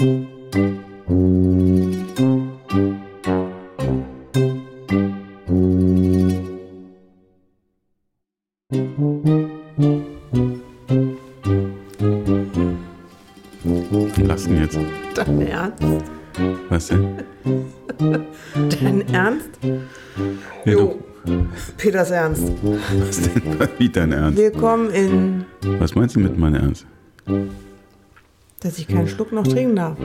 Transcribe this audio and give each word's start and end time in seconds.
Was 0.00 0.08
denn 14.44 14.56
jetzt? 14.56 14.78
Dein 15.14 15.40
Ernst? 15.42 15.82
Was 16.70 16.86
denn? 16.88 17.16
Dein 18.80 19.02
Ernst? 19.12 19.50
Ja, 20.64 20.72
Jo. 20.72 20.98
Peters 21.76 22.10
Ernst. 22.10 22.50
was 22.62 23.20
denn? 23.20 23.42
Wie 23.78 23.90
dein 23.90 24.12
Ernst? 24.12 24.38
Willkommen 24.38 24.88
in, 24.92 25.44
Was 25.78 25.94
meinst 25.94 26.16
du 26.16 26.20
mit 26.20 26.38
meinem 26.38 26.54
Ernst? 26.54 26.86
Dass 28.60 28.78
ich 28.78 28.86
keinen 28.88 29.08
Schluck 29.08 29.32
noch 29.32 29.46
trinken 29.46 29.76
darf. 29.76 29.96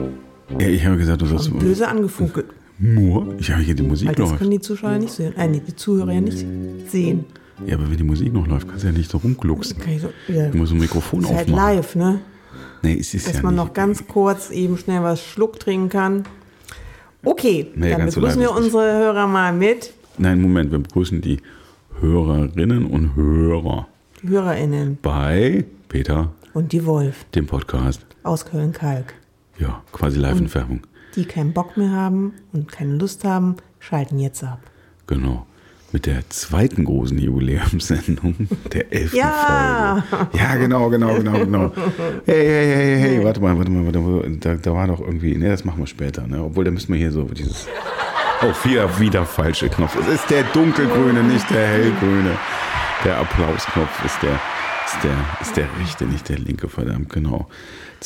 Ja, 0.58 0.66
ich 0.68 0.84
habe 0.84 0.96
gesagt, 0.96 1.22
du 1.22 1.26
sollst 1.26 1.56
Böse 1.58 1.88
angefunkelt. 1.88 2.46
nur. 2.78 3.34
Ich 3.38 3.50
habe 3.50 3.62
hier 3.62 3.74
die 3.74 3.82
Musik 3.82 4.08
Weil 4.08 4.14
das 4.14 4.28
läuft. 4.28 4.38
können 4.38 4.50
die 4.52 4.60
Zuschauer 4.60 4.98
nicht 4.98 5.12
sehen. 5.12 5.34
Äh, 5.36 5.48
nee, 5.48 5.62
die 5.66 5.74
Zuhörer 5.74 6.12
ja 6.12 6.20
nicht 6.20 6.44
sehen. 6.90 7.24
Ja, 7.66 7.76
aber 7.76 7.90
wenn 7.90 7.96
die 7.96 8.04
Musik 8.04 8.32
noch 8.32 8.46
läuft, 8.46 8.68
kannst 8.68 8.84
du 8.84 8.88
ja 8.88 8.92
nicht 8.92 9.10
so 9.10 9.18
rumglucksen. 9.18 9.78
Kann 9.78 9.92
ich 9.94 10.02
so, 10.02 10.10
ja. 10.28 10.48
Du 10.50 10.58
musst 10.58 10.72
ein 10.72 10.78
Mikrofon 10.78 11.20
ist 11.20 11.32
halt 11.32 11.50
aufmachen. 11.50 11.76
live, 11.76 11.96
ne? 11.96 12.20
Nee, 12.82 12.98
es 13.00 13.14
ist 13.14 13.26
Dass 13.26 13.36
ja 13.36 13.42
man 13.42 13.54
nicht. 13.54 13.64
noch 13.64 13.72
ganz 13.72 14.06
kurz 14.06 14.50
eben 14.50 14.76
schnell 14.76 15.02
was 15.02 15.22
Schluck 15.24 15.58
trinken 15.58 15.88
kann. 15.88 16.24
Okay, 17.24 17.66
Nee, 17.74 17.90
dann 17.90 18.10
so 18.10 18.20
begrüßen 18.20 18.40
live 18.42 18.50
wir 18.50 18.56
ist 18.58 18.64
unsere 18.64 18.82
Hörer 18.98 19.26
mal 19.26 19.52
mit. 19.52 19.92
Nein, 20.18 20.40
Moment, 20.40 20.70
wir 20.70 20.78
begrüßen 20.78 21.20
die 21.22 21.38
Hörerinnen 22.00 22.86
und 22.86 23.16
Hörer 23.16 23.88
Die 24.22 24.28
HörerInnen 24.28 24.98
bei 25.02 25.64
Peter, 25.88 26.32
und 26.52 26.72
die 26.72 26.84
Wolf 26.86 27.24
dem 27.34 27.46
Podcast. 27.46 28.04
Aus 28.26 28.44
Köln-Kalk. 28.46 29.14
Ja, 29.58 29.82
quasi 29.92 30.18
live 30.18 30.38
in 30.38 30.48
Färbung. 30.48 30.80
Die 31.14 31.24
keinen 31.24 31.52
Bock 31.54 31.76
mehr 31.76 31.90
haben 31.90 32.34
und 32.52 32.70
keine 32.70 32.94
Lust 32.96 33.24
haben, 33.24 33.56
schalten 33.78 34.18
jetzt 34.18 34.42
ab. 34.44 34.60
Genau. 35.06 35.46
Mit 35.92 36.04
der 36.04 36.28
zweiten 36.28 36.84
großen 36.84 37.16
Jubiläumssendung, 37.18 38.48
der 38.72 38.92
elften 38.92 39.16
Ja. 39.16 40.04
Folge. 40.10 40.28
Ja, 40.36 40.56
genau, 40.56 40.90
genau, 40.90 41.14
genau, 41.14 41.38
genau. 41.38 41.72
Hey, 42.26 42.44
hey, 42.44 42.66
hey, 42.74 42.98
hey, 43.00 43.24
warte 43.24 43.40
mal, 43.40 43.56
warte 43.56 43.70
mal, 43.70 43.84
warte 43.86 44.00
mal. 44.00 44.36
Da, 44.40 44.56
da 44.56 44.74
war 44.74 44.88
doch 44.88 45.00
irgendwie, 45.00 45.36
ne, 45.36 45.48
das 45.48 45.64
machen 45.64 45.78
wir 45.78 45.86
später, 45.86 46.26
ne? 46.26 46.42
Obwohl, 46.42 46.64
da 46.64 46.70
müssen 46.70 46.92
wir 46.92 46.98
hier 46.98 47.12
so 47.12 47.22
dieses, 47.22 47.66
oh, 48.42 48.68
wieder, 48.68 48.98
wieder 48.98 49.24
falsche 49.24 49.68
Knopf. 49.68 49.96
Es 49.98 50.08
ist 50.08 50.28
der 50.28 50.42
dunkelgrüne, 50.52 51.22
nicht 51.22 51.48
der 51.50 51.66
hellgrüne. 51.66 52.36
Der 53.04 53.18
Applausknopf 53.18 54.04
ist 54.04 54.20
der, 54.22 54.40
ist 54.86 55.04
der, 55.04 55.16
ist 55.40 55.56
der 55.56 55.68
rechte, 55.80 56.04
nicht 56.04 56.28
der 56.28 56.38
linke, 56.38 56.68
verdammt, 56.68 57.10
genau. 57.10 57.48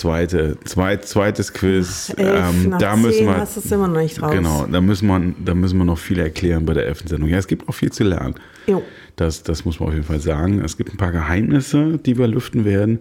Zweite, 0.01 0.56
zweit, 0.65 1.05
zweites 1.06 1.53
Quiz. 1.53 2.11
Elf 2.17 2.67
nach 2.69 2.79
da 2.79 2.97
müssen 2.97 3.27
wir, 3.27 3.37
hast 3.37 3.59
es 3.59 3.70
immer 3.70 3.87
noch 3.87 4.01
nicht 4.01 4.23
raus. 4.23 4.33
Genau, 4.33 4.65
da 4.65 4.81
müssen, 4.81 5.06
wir, 5.09 5.34
da 5.45 5.55
müssen 5.55 5.77
wir 5.77 5.84
noch 5.84 5.98
viel 5.98 6.19
erklären 6.19 6.65
bei 6.65 6.73
der 6.73 6.87
elften 6.87 7.06
Sendung. 7.06 7.29
Ja, 7.29 7.37
es 7.37 7.47
gibt 7.47 7.69
auch 7.69 7.75
viel 7.75 7.93
zu 7.93 8.05
lernen. 8.05 8.34
Jo. 8.67 8.83
Das, 9.17 9.43
das 9.43 9.67
muss 9.67 9.78
man 9.78 9.91
auf 9.91 9.95
jeden 9.95 10.06
Fall 10.06 10.21
sagen. 10.21 10.62
Es 10.65 10.78
gibt 10.78 10.95
ein 10.95 10.97
paar 10.97 11.12
Geheimnisse, 11.12 11.98
die 11.98 12.17
wir 12.17 12.28
lüften 12.28 12.65
werden. 12.65 13.01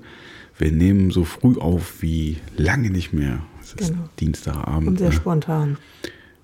Wir 0.57 0.73
nehmen 0.73 1.09
so 1.09 1.23
früh 1.23 1.57
auf 1.57 2.01
wie 2.01 2.35
lange 2.57 2.89
nicht 2.89 3.13
mehr. 3.13 3.39
Es 3.61 3.75
ist 3.75 3.91
Genau. 3.91 4.09
Dienstagabend. 4.19 4.89
Und 4.89 4.99
sehr 4.99 5.07
ne? 5.07 5.15
spontan. 5.15 5.77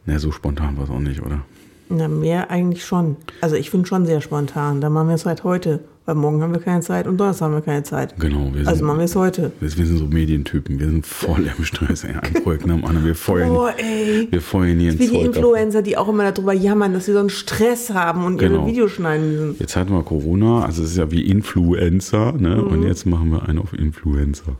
Na, 0.05 0.19
so 0.19 0.31
spontan 0.31 0.77
war 0.77 0.85
es 0.85 0.89
auch 0.89 0.99
nicht, 0.99 1.21
oder? 1.21 1.41
Na, 1.89 2.07
mehr 2.07 2.49
eigentlich 2.49 2.83
schon. 2.85 3.15
Also 3.41 3.55
ich 3.55 3.69
finde 3.69 3.87
schon 3.87 4.05
sehr 4.05 4.21
spontan. 4.21 4.81
Da 4.81 4.89
machen 4.89 5.07
wir 5.09 5.15
es 5.15 5.25
halt 5.25 5.43
heute. 5.43 5.81
Weil 6.07 6.13
morgen 6.15 6.43
haben 6.43 6.53
wir 6.53 6.61
keine 6.61 6.81
Zeit 6.81 7.07
und 7.07 7.17
Donnerstag 7.17 7.45
haben 7.47 7.55
wir 7.55 7.61
keine 7.61 7.81
Zeit. 7.81 8.13
Genau, 8.19 8.45
wir 8.53 8.59
sind, 8.59 8.67
Also 8.67 8.85
machen 8.85 8.99
wir 8.99 9.05
es 9.05 9.15
heute. 9.15 9.51
wir, 9.59 9.69
sind 9.69 9.97
so 9.97 10.05
Medientypen. 10.05 10.79
Wir 10.79 10.85
sind 10.85 11.03
voll 11.03 11.49
im 11.57 11.65
Stress. 11.65 12.03
Ey. 12.03 12.13
Ein 12.21 12.43
Projekt 12.43 12.67
nach 12.67 12.75
dem 12.75 12.85
anderen. 12.85 13.07
Wir 13.07 13.15
feuern, 13.15 13.49
Oh, 13.49 13.67
ey. 13.75 14.27
wir 14.29 14.39
feuern 14.41 14.77
hier 14.77 14.91
ein 14.91 14.99
Wie 14.99 15.07
die 15.07 15.13
Zeug 15.13 15.29
ab. 15.29 15.35
Influencer, 15.35 15.81
die 15.81 15.97
auch 15.97 16.07
immer 16.07 16.31
darüber 16.31 16.53
jammern, 16.53 16.93
dass 16.93 17.05
sie 17.05 17.13
so 17.13 17.17
einen 17.19 17.31
Stress 17.31 17.89
haben 17.91 18.23
und 18.23 18.37
Genau. 18.37 18.57
ihre 18.59 18.67
Videos 18.67 18.91
schneiden 18.91 19.31
müssen. 19.31 19.55
Jetzt 19.59 19.75
hatten 19.75 19.93
wir 19.93 20.03
Corona, 20.03 20.63
also 20.63 20.83
es 20.83 20.91
ist 20.91 20.97
ja 20.97 21.09
wie 21.09 21.21
Influencer, 21.25 22.33
ne? 22.33 22.57
Mhm. 22.57 22.67
Und 22.67 22.83
jetzt 22.83 23.07
machen 23.07 23.31
wir 23.31 23.41
einen 23.49 23.57
auf 23.57 23.73
Influencer. 23.73 24.57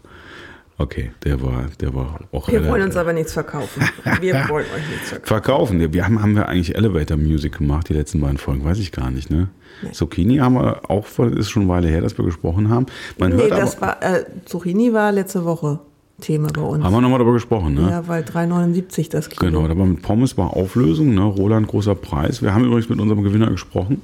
Okay, 0.78 1.12
der 1.24 1.42
war, 1.42 1.66
der 1.80 1.94
war 1.94 2.20
auch 2.34 2.50
Wir 2.50 2.68
wollen 2.68 2.82
uns 2.84 2.98
aber 2.98 3.14
nichts 3.14 3.32
verkaufen. 3.32 3.82
Wir 4.20 4.34
wollen 4.50 4.66
euch 4.66 4.90
nichts 4.90 5.10
verkaufen. 5.10 5.28
Verkaufen. 5.28 5.94
Wir 5.94 6.06
haben, 6.06 6.22
haben 6.22 6.36
wir 6.36 6.50
eigentlich 6.50 6.76
Elevator 6.76 7.16
Music 7.16 7.58
gemacht, 7.58 7.88
die 7.88 7.94
letzten 7.94 8.20
beiden 8.20 8.38
Folgen, 8.38 8.66
weiß 8.66 8.80
ich 8.80 8.92
gar 8.92 9.10
nicht, 9.10 9.30
ne? 9.30 9.48
Zucchini 9.94 10.38
haben 10.38 10.56
wir 10.56 10.90
auch, 10.90 11.08
ist 11.20 11.50
schon 11.50 11.64
eine 11.64 11.72
Weile 11.72 11.88
her, 11.88 12.02
dass 12.02 12.18
wir 12.18 12.26
gesprochen 12.26 12.70
haben. 12.70 12.88
Man 13.18 13.36
Nee, 13.36 13.50
das 13.50 13.78
aber, 13.78 13.88
war, 13.88 14.04
äh, 14.04 14.26
Zucchini 14.46 14.92
war 14.92 15.12
letzte 15.12 15.46
Woche 15.46 15.80
Thema 16.22 16.48
bei 16.54 16.62
uns. 16.62 16.84
haben 16.84 16.94
wir 16.94 17.02
nochmal 17.02 17.20
darüber 17.20 17.34
gesprochen, 17.34 17.74
ne? 17.74 17.90
Ja, 17.90 18.08
weil 18.08 18.24
3,79 18.24 19.10
das 19.10 19.30
Kilo. 19.30 19.52
Genau, 19.52 19.68
da 19.68 19.78
war 19.78 19.86
mit 19.86 20.02
Pommes 20.02 20.38
war 20.38 20.56
Auflösung, 20.56 21.14
ne? 21.14 21.24
Roland 21.24 21.68
großer 21.68 21.96
Preis. 21.96 22.42
Wir 22.42 22.54
haben 22.54 22.64
übrigens 22.64 22.88
mit 22.90 23.00
unserem 23.00 23.24
Gewinner 23.24 23.52
gesprochen. 23.52 24.02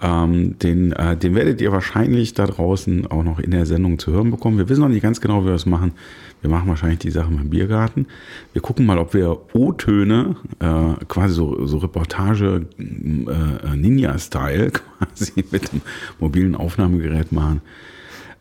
Ähm, 0.00 0.58
den, 0.58 0.92
äh, 0.92 1.16
den 1.16 1.34
werdet 1.34 1.60
ihr 1.60 1.70
wahrscheinlich 1.70 2.32
da 2.32 2.46
draußen 2.46 3.06
auch 3.10 3.22
noch 3.22 3.38
in 3.38 3.50
der 3.50 3.66
Sendung 3.66 3.98
zu 3.98 4.12
hören 4.12 4.30
bekommen. 4.30 4.56
Wir 4.56 4.68
wissen 4.68 4.80
noch 4.80 4.88
nicht 4.88 5.02
ganz 5.02 5.20
genau, 5.20 5.42
wie 5.42 5.46
wir 5.46 5.52
das 5.52 5.66
machen. 5.66 5.92
Wir 6.40 6.50
machen 6.50 6.68
wahrscheinlich 6.68 6.98
die 6.98 7.10
Sache 7.10 7.30
mit 7.30 7.40
dem 7.40 7.50
Biergarten. 7.50 8.06
Wir 8.52 8.60
gucken 8.60 8.84
mal, 8.86 8.98
ob 8.98 9.14
wir 9.14 9.38
O-Töne, 9.54 10.36
äh, 10.60 11.04
quasi 11.08 11.34
so, 11.34 11.66
so 11.66 11.78
Reportage 11.78 12.66
äh, 12.78 13.76
Ninja-Style, 13.76 14.70
quasi 14.98 15.44
mit 15.50 15.72
dem 15.72 15.80
mobilen 16.18 16.54
Aufnahmegerät 16.54 17.32
machen. 17.32 17.62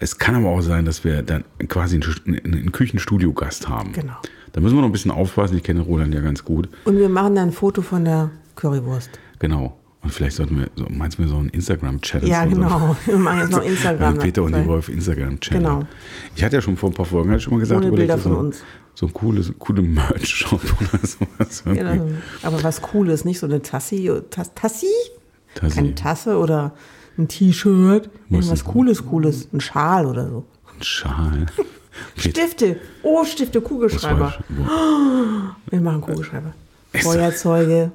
Es 0.03 0.17
kann 0.17 0.35
aber 0.35 0.49
auch 0.49 0.59
sein, 0.61 0.83
dass 0.83 1.05
wir 1.05 1.21
dann 1.21 1.45
quasi 1.69 1.95
einen, 2.25 2.39
einen 2.43 2.71
Küchenstudio-Gast 2.73 3.69
haben. 3.69 3.93
Genau. 3.93 4.15
Da 4.51 4.59
müssen 4.59 4.75
wir 4.75 4.81
noch 4.81 4.89
ein 4.89 4.91
bisschen 4.91 5.11
aufpassen. 5.11 5.55
Ich 5.55 5.63
kenne 5.63 5.79
Roland 5.79 6.13
ja 6.13 6.19
ganz 6.19 6.43
gut. 6.43 6.67
Und 6.83 6.97
wir 6.97 7.07
machen 7.07 7.35
dann 7.35 7.49
ein 7.49 7.51
Foto 7.53 7.81
von 7.81 8.03
der 8.03 8.29
Currywurst. 8.55 9.09
Genau. 9.39 9.77
Und 10.01 10.11
vielleicht 10.11 10.35
sollten 10.35 10.59
wir, 10.59 10.67
so, 10.75 10.85
meinst 10.89 11.17
du, 11.17 11.25
so 11.29 11.37
einen 11.37 11.47
Instagram-Channel? 11.49 12.27
Ja, 12.27 12.43
so- 12.43 12.49
genau. 12.49 12.97
Wir 13.05 13.17
machen 13.17 13.39
jetzt 13.39 13.51
noch 13.51 13.63
Instagram. 13.63 14.17
Peter 14.17 14.43
und 14.43 14.53
die. 14.53 14.65
Wolf 14.67 14.89
Instagram-Channel. 14.89 15.63
Genau. 15.63 15.83
Ich 16.35 16.43
hatte 16.43 16.57
ja 16.57 16.61
schon 16.61 16.75
vor 16.75 16.89
ein 16.89 16.93
paar 16.93 17.05
Folgen 17.05 17.33
ich 17.33 17.41
schon 17.41 17.53
mal 17.53 17.61
gesagt, 17.61 17.85
Ohne 17.85 17.95
Bilder 17.95 18.17
so, 18.17 18.29
von 18.29 18.37
uns. 18.47 18.61
so 18.95 19.05
ein 19.05 19.13
cooles, 19.13 19.53
coole 19.57 19.81
Merch-Shop 19.81 20.59
oder 20.81 21.07
sowas. 21.07 21.63
Ja, 21.65 21.71
irgendwie. 21.73 21.97
dann- 21.97 22.17
aber 22.41 22.61
was 22.63 22.81
Cooles, 22.81 23.23
nicht 23.23 23.39
so 23.39 23.45
eine 23.45 23.61
Tassi, 23.61 24.11
Tas, 24.29 24.53
Tassi? 24.53 24.87
Tassi. 25.55 25.75
Keine 25.75 25.95
Tasse 25.95 26.37
oder 26.37 26.73
ein 27.17 27.27
T-Shirt. 27.27 28.09
Was 28.29 28.45
Irgendwas 28.45 28.63
Cooles, 28.63 29.05
Cooles. 29.05 29.47
Ein 29.53 29.61
Schal 29.61 30.05
oder 30.05 30.27
so. 30.29 30.45
Ein 30.75 30.83
Schal. 30.83 31.45
Stifte. 32.17 32.77
Oh, 33.03 33.23
Stifte, 33.23 33.61
Kugelschreiber. 33.61 34.33
Wir 35.69 35.81
machen 35.81 36.01
Kugelschreiber. 36.01 36.53
Feuerzeuge, 36.93 37.91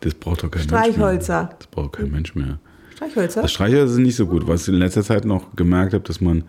Das 0.00 0.14
braucht 0.14 0.42
doch 0.42 0.50
kein 0.50 0.62
Streichhölzer. 0.62 1.42
Mensch 1.42 1.48
mehr. 1.50 1.56
Das 1.58 1.66
braucht 1.68 1.92
kein 1.92 2.10
Mensch 2.10 2.34
mehr. 2.34 2.58
Streichhölzer. 2.96 3.42
Das 3.42 3.52
Streichhölzer 3.52 3.94
sind 3.94 4.02
nicht 4.04 4.16
so 4.16 4.26
gut. 4.26 4.46
Was 4.46 4.62
ich 4.62 4.68
in 4.74 4.80
letzter 4.80 5.02
Zeit 5.02 5.24
noch 5.24 5.54
gemerkt 5.56 5.94
habe, 5.94 6.04
dass 6.04 6.20
man, 6.20 6.44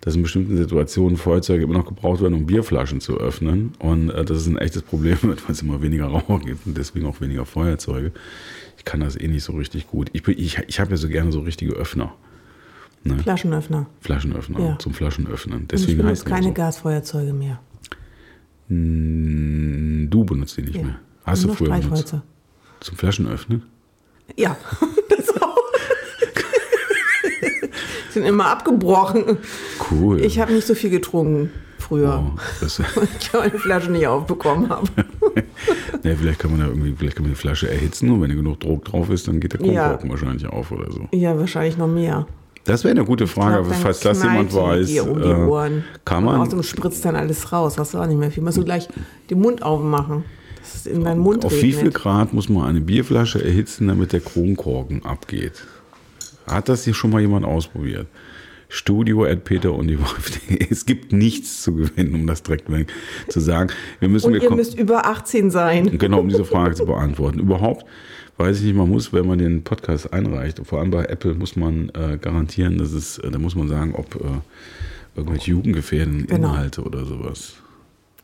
dass 0.00 0.16
in 0.16 0.22
bestimmten 0.22 0.56
Situationen 0.56 1.16
Feuerzeuge 1.18 1.64
immer 1.64 1.74
noch 1.74 1.86
gebraucht 1.86 2.22
werden, 2.22 2.34
um 2.34 2.46
Bierflaschen 2.46 3.00
zu 3.00 3.18
öffnen. 3.18 3.72
Und 3.78 4.10
äh, 4.10 4.24
das 4.24 4.38
ist 4.38 4.46
ein 4.46 4.56
echtes 4.58 4.82
Problem, 4.82 5.18
weil 5.22 5.36
es 5.48 5.62
immer 5.62 5.82
weniger 5.82 6.06
Raucher 6.06 6.38
gibt 6.38 6.66
und 6.66 6.76
deswegen 6.76 7.06
auch 7.06 7.20
weniger 7.20 7.44
Feuerzeuge. 7.44 8.12
Ich 8.78 8.84
kann 8.84 9.00
das 9.00 9.16
eh 9.20 9.28
nicht 9.28 9.44
so 9.44 9.52
richtig 9.52 9.88
gut. 9.88 10.08
Ich, 10.14 10.26
ich, 10.26 10.58
ich 10.66 10.80
habe 10.80 10.90
ja 10.92 10.96
so 10.96 11.08
gerne 11.08 11.32
so 11.32 11.40
richtige 11.40 11.72
Öffner. 11.74 12.14
Ne? 13.04 13.18
Flaschenöffner. 13.18 13.86
Flaschenöffner 14.00 14.60
Ja. 14.60 14.78
zum 14.78 14.94
Flaschenöffnen. 14.94 15.54
Und 15.56 15.62
ich 15.64 15.68
Deswegen 15.80 15.98
benutze 15.98 16.24
keine 16.24 16.48
so. 16.48 16.52
Gasfeuerzeuge 16.54 17.32
mehr. 17.32 17.60
Du 18.68 20.24
benutzt 20.24 20.56
die 20.56 20.62
nicht 20.62 20.76
Ja. 20.76 20.82
mehr. 20.82 21.00
Hast 21.24 21.44
Nur 21.44 21.56
du 21.56 21.64
früher 21.64 21.78
benutzt? 21.78 22.14
Zum 22.80 22.96
Flaschenöffnen? 22.96 23.62
Ja. 24.36 24.56
Sind 28.10 28.24
immer 28.24 28.46
abgebrochen. 28.46 29.38
Cool. 29.90 30.20
Ich 30.20 30.40
habe 30.40 30.52
nicht 30.52 30.66
so 30.66 30.74
viel 30.74 30.90
getrunken 30.90 31.50
früher, 31.90 32.22
oh, 32.24 32.64
ich 32.64 33.32
meine 33.32 33.58
Flasche 33.58 33.90
nicht 33.90 34.06
aufbekommen 34.06 34.68
habe. 34.68 34.88
Ja, 36.02 36.14
vielleicht 36.16 36.38
kann 36.38 36.52
man 36.52 36.60
da 36.60 36.66
irgendwie, 36.66 36.94
vielleicht 36.96 37.16
kann 37.16 37.24
man 37.24 37.32
die 37.32 37.38
Flasche 37.38 37.70
erhitzen 37.70 38.10
und 38.10 38.22
wenn 38.22 38.34
genug 38.34 38.60
Druck 38.60 38.86
drauf 38.86 39.10
ist, 39.10 39.28
dann 39.28 39.38
geht 39.38 39.52
der 39.52 39.60
Ja. 39.66 39.88
Kronkorken 39.88 40.10
wahrscheinlich 40.10 40.46
auf 40.46 40.72
oder 40.72 40.90
so. 40.90 41.08
Ja, 41.12 41.38
wahrscheinlich 41.38 41.76
noch 41.76 41.88
mehr. 41.88 42.26
Das 42.64 42.84
wäre 42.84 42.92
eine 42.92 43.04
gute 43.04 43.26
Frage, 43.26 43.62
glaub, 43.62 43.74
falls 43.76 44.00
das 44.00 44.22
jemand 44.22 44.54
weiß. 44.54 45.00
Um 45.00 45.18
äh, 45.20 45.82
kann 46.06 46.24
Und 46.24 46.32
man 46.32 46.40
außerdem 46.40 46.62
spritzt 46.62 47.04
dann 47.04 47.16
alles 47.16 47.52
raus. 47.52 47.76
Hast 47.76 47.92
du 47.92 47.98
auch 47.98 48.06
nicht 48.06 48.18
mehr 48.18 48.30
viel. 48.30 48.42
Musst 48.42 48.56
du 48.56 48.64
gleich 48.64 48.88
den 49.28 49.40
Mund 49.40 49.62
aufmachen. 49.62 50.24
Das 50.60 50.74
ist 50.76 50.86
in 50.86 51.04
deinen 51.04 51.20
Mund 51.20 51.44
auf 51.44 51.52
wie 51.52 51.72
viel 51.72 51.74
regnet. 51.76 51.94
Grad 51.94 52.32
muss 52.32 52.48
man 52.48 52.64
eine 52.64 52.80
Bierflasche 52.80 53.44
erhitzen, 53.44 53.88
damit 53.88 54.12
der 54.14 54.20
Kronkorken 54.20 55.04
abgeht? 55.04 55.64
Hat 56.50 56.68
das 56.68 56.84
hier 56.84 56.94
schon 56.94 57.10
mal 57.10 57.20
jemand 57.20 57.44
ausprobiert? 57.46 58.06
Studio 58.68 59.24
at 59.24 59.44
Peter 59.44 59.72
und 59.72 59.88
die 59.88 59.98
Wolf. 59.98 60.40
Es 60.70 60.86
gibt 60.86 61.12
nichts 61.12 61.62
zu 61.62 61.74
gewinnen, 61.74 62.14
um 62.14 62.26
das 62.26 62.42
direkt 62.42 62.68
zu 63.28 63.40
sagen. 63.40 63.70
Wir 63.98 64.08
müssen 64.08 64.28
Und 64.28 64.34
wir 64.34 64.42
ihr 64.42 64.50
müsst 64.50 64.78
über 64.78 65.06
18 65.06 65.50
sein. 65.50 65.98
Genau, 65.98 66.20
um 66.20 66.28
diese 66.28 66.44
Frage 66.44 66.74
zu 66.74 66.86
beantworten. 66.86 67.40
Überhaupt 67.40 67.84
weiß 68.40 68.58
ich 68.58 68.64
nicht, 68.64 68.76
man 68.76 68.88
muss, 68.88 69.12
wenn 69.12 69.26
man 69.26 69.38
den 69.38 69.62
Podcast 69.64 70.12
einreicht, 70.12 70.60
vor 70.64 70.80
allem 70.80 70.90
bei 70.90 71.04
Apple 71.04 71.34
muss 71.34 71.56
man 71.56 71.90
äh, 71.90 72.16
garantieren, 72.18 72.78
dass 72.78 72.92
es, 72.92 73.18
äh, 73.18 73.30
da 73.30 73.38
muss 73.38 73.54
man 73.54 73.68
sagen, 73.68 73.94
ob 73.94 74.14
äh, 74.14 74.18
irgendwelche 75.14 75.50
jugendgefährdenden 75.50 76.26
Genau. 76.26 76.48
Inhalte 76.48 76.82
oder 76.82 77.04
sowas. 77.04 77.54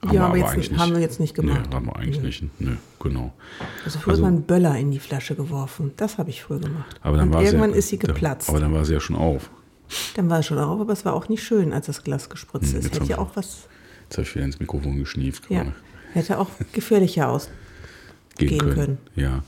Haben 0.02 0.14
ja, 0.14 0.20
wir 0.20 0.26
aber 0.26 0.37
jetzt 0.38 0.52
eigentlich 0.52 0.79
haben 0.79 0.93
wir 0.94 1.00
jetzt 1.00 1.20
nicht 1.20 1.34
gemacht. 1.34 1.67
Nee, 1.69 1.75
haben 1.75 1.87
wir 1.87 1.96
eigentlich 1.96 2.22
nicht. 2.22 2.44
Nee, 2.61 2.76
genau. 3.08 3.32
Also 3.85 3.99
früher 3.99 4.14
Also- 4.14 4.25
hat 4.26 4.32
man 4.32 4.43
Böller 4.43 4.76
in 4.76 4.91
die 4.91 4.99
Flasche 4.99 5.35
geworfen. 5.35 5.93
Das 5.97 6.19
habe 6.19 6.31
ich 6.31 6.43
früher 6.43 6.58
gemacht. 6.61 6.99
Aber 7.03 7.17
dann 7.17 7.29
Und 7.29 7.35
war 7.35 7.41
sie 7.41 7.47
irgendwann 7.49 7.70
ja, 7.70 7.76
ist 7.76 7.88
sie 7.88 7.99
geplatzt. 7.99 8.49
Aber 8.49 8.61
dann 8.61 8.73
war 8.73 8.85
sie 8.85 8.93
ja 8.94 9.00
schon 9.00 9.17
auf. 9.17 9.50
Dann 10.17 10.29
war 10.29 10.41
es 10.41 10.47
schon 10.47 10.58
auf, 10.58 10.81
aber 10.81 10.93
es 10.93 11.05
war 11.05 11.12
auch 11.14 11.29
nicht 11.29 11.43
schön, 11.44 11.73
als 11.73 11.87
das 11.87 12.03
Glas 12.03 12.29
gespritzt 12.29 12.73
Hm, 12.73 12.79
ist. 12.79 12.85
jetzt 12.87 12.97
Hätte 13.00 13.11
ja 13.11 13.19
auch 13.19 13.31
was, 13.35 13.69
Jetzt 14.05 14.19
habe 14.19 14.23
ich 14.29 14.35
wieder 14.35 14.44
ins 14.44 14.58
Mikrofon 14.61 14.99
geschnieft. 14.99 15.44
ja, 15.50 15.64
hätte 16.12 16.38
auch 16.38 16.49
gefährlicher 16.73 17.29
aus. 17.29 17.49
gehen 18.38 18.58
können. 18.58 18.99
Ja. 19.14 19.43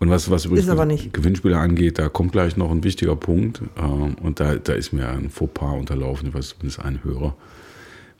Und 0.00 0.10
was, 0.10 0.28
was 0.28 0.46
übrigens. 0.46 1.12
Gewinnspiele 1.12 1.56
angeht, 1.56 1.98
da 2.00 2.08
kommt 2.08 2.32
gleich 2.32 2.56
noch 2.56 2.72
ein 2.72 2.82
wichtiger 2.82 3.14
Punkt. 3.14 3.62
ähm, 3.76 4.16
Und 4.20 4.40
da, 4.40 4.56
da 4.56 4.72
ist 4.72 4.92
mir 4.92 5.08
ein 5.08 5.30
Fauxpas 5.30 5.74
unterlaufen, 5.78 6.28
ich 6.28 6.34
weiß 6.34 6.48
zumindest 6.48 6.80
ein 6.80 7.04
Hörer. 7.04 7.36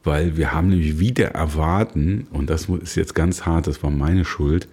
Weil 0.04 0.36
wir 0.36 0.52
haben 0.52 0.68
nämlich 0.68 0.98
wieder 1.00 1.28
erwarten, 1.32 2.26
und 2.30 2.50
das 2.50 2.66
ist 2.68 2.94
jetzt 2.94 3.14
ganz 3.16 3.46
hart, 3.46 3.66
das 3.66 3.82
war 3.82 3.90
meine 3.90 4.24
Schuld, 4.24 4.68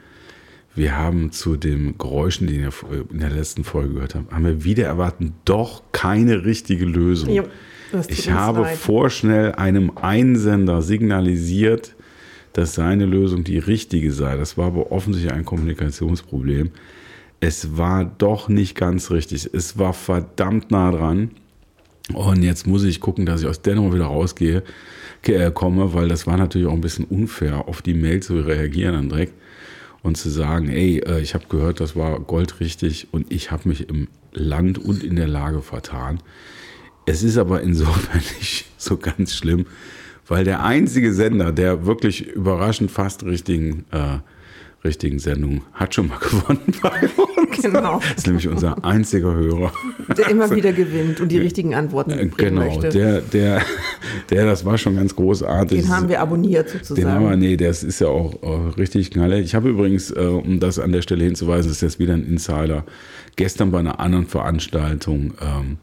wir 0.80 0.98
haben 0.98 1.34
zu 1.34 1.58
den 1.58 1.98
Geräuschen, 1.98 2.48
die 2.48 2.56
ihr 2.56 2.72
in 3.12 3.20
der 3.20 3.30
letzten 3.30 3.66
Folge 3.66 3.96
gehört 3.96 4.16
habt, 4.16 4.32
haben 4.32 4.46
wir 4.46 4.64
wieder 4.64 4.86
erwarten, 4.86 5.34
doch 5.44 5.84
keine 5.92 6.46
richtige 6.46 6.86
Lösung. 6.86 7.34
Jo, 7.34 7.44
ich 8.08 8.32
habe 8.32 8.62
leid. 8.62 8.78
vorschnell 8.78 9.52
einem 9.52 9.92
Einsender 9.98 10.82
signalisiert, 10.82 11.96
dass 12.54 12.76
seine 12.76 13.06
Lösung 13.06 13.44
die 13.44 13.58
richtige 13.58 14.14
sei. 14.14 14.38
Das 14.38 14.58
war 14.58 14.68
aber 14.68 14.94
offensichtlich 14.94 15.34
ein 15.34 15.44
Kommunikationsproblem. 15.44 16.72
Es 17.42 17.78
war 17.78 18.06
doch 18.06 18.48
nicht 18.48 18.76
ganz 18.76 19.12
richtig. 19.12 19.50
Es 19.54 19.78
war 19.78 19.92
verdammt 19.94 20.72
nah 20.72 20.92
dran. 20.92 21.32
Und 22.14 22.42
jetzt 22.42 22.68
muss 22.68 22.86
ich 22.86 23.02
gucken, 23.02 23.26
dass 23.26 23.42
ich 23.42 23.48
aus 23.48 23.62
der 23.62 23.76
Nummer 23.76 23.94
wieder 23.94 24.06
rausgehe, 24.06 24.64
äh, 25.24 25.52
komme, 25.52 25.94
weil 25.94 26.08
das 26.08 26.26
war 26.26 26.38
natürlich 26.38 26.68
auch 26.68 26.74
ein 26.74 26.82
bisschen 26.82 27.06
unfair, 27.06 27.68
auf 27.68 27.82
die 27.82 27.94
Mail 27.94 28.22
zu 28.24 28.40
reagieren 28.40 28.94
dann 28.94 29.10
direkt 29.10 29.34
und 30.02 30.18
zu 30.18 30.30
sagen, 30.30 30.70
ey, 30.70 31.00
äh, 31.00 31.20
ich 31.20 31.34
habe 31.34 31.46
gehört, 31.50 31.80
das 31.80 31.96
war 31.96 32.20
goldrichtig 32.20 33.08
und 33.12 33.32
ich 33.32 33.52
habe 33.52 33.70
mich 33.70 33.90
im 33.90 34.08
Land 34.32 34.78
und 34.78 35.04
in 35.04 35.16
der 35.16 35.28
Lage 35.28 35.62
vertan. 35.62 36.20
Es 37.06 37.24
ist 37.24 37.38
aber 37.38 37.62
insofern 37.62 38.22
nicht 38.40 38.66
so 38.78 38.98
ganz 38.98 39.36
schlimm, 39.36 39.66
weil 40.28 40.44
der 40.44 40.64
einzige 40.64 41.14
Sender, 41.14 41.52
der 41.52 41.86
wirklich 41.86 42.28
überraschend 42.28 42.92
fast 42.92 43.24
richtigen, 43.24 43.86
äh, 43.92 44.20
richtigen 44.84 45.20
Sendung 45.20 45.62
hat 45.74 45.94
schon 45.94 46.08
mal 46.08 46.18
gewonnen 46.20 46.74
bei 46.82 46.90
uns. 46.92 47.62
Genau. 47.62 48.00
Das 48.00 48.18
ist 48.20 48.28
nämlich 48.28 48.48
unser 48.48 48.84
einziger 48.86 49.34
Hörer. 49.34 49.72
Der 50.18 50.30
immer 50.30 50.50
wieder 50.56 50.72
gewinnt 50.72 51.20
und 51.20 51.30
die 51.30 51.38
richtigen 51.40 51.76
Antworten 51.76 52.12
bringen 52.12 52.34
Genau, 52.38 52.62
möchte. 52.62 52.90
der, 52.90 53.22
der, 53.22 53.62
der, 54.30 54.46
das 54.46 54.64
war 54.64 54.78
schon 54.78 54.96
ganz 54.96 55.16
großartig. 55.16 55.82
Den 55.82 55.90
haben 55.90 56.08
wir 56.08 56.22
abonniert 56.22 56.70
sozusagen. 56.70 57.02
Den 57.02 57.10
haben 57.10 57.30
wir, 57.30 57.36
nee, 57.36 57.58
das 57.58 57.84
ist 57.84 58.00
ja 58.00 58.08
auch 58.08 58.42
äh, 58.42 58.80
richtig 58.80 59.12
knalle. 59.12 59.42
Ich 59.42 59.56
habe 59.56 59.70
übrigens, 59.70 60.12
äh, 60.12 60.20
um 60.20 60.60
das 60.60 60.80
an 60.80 60.92
der 60.92 61.02
Stelle 61.02 61.26
hinzuweisen, 61.26 61.72
ist 61.72 61.82
jetzt 61.82 62.00
wieder 62.00 62.14
ein 62.14 62.26
Insider, 62.26 62.86
gestern 63.36 63.72
bei 63.72 63.80
einer 63.80 64.00
anderen 64.00 64.26
Veranstaltung, 64.28 65.34
ähm, 65.42 65.78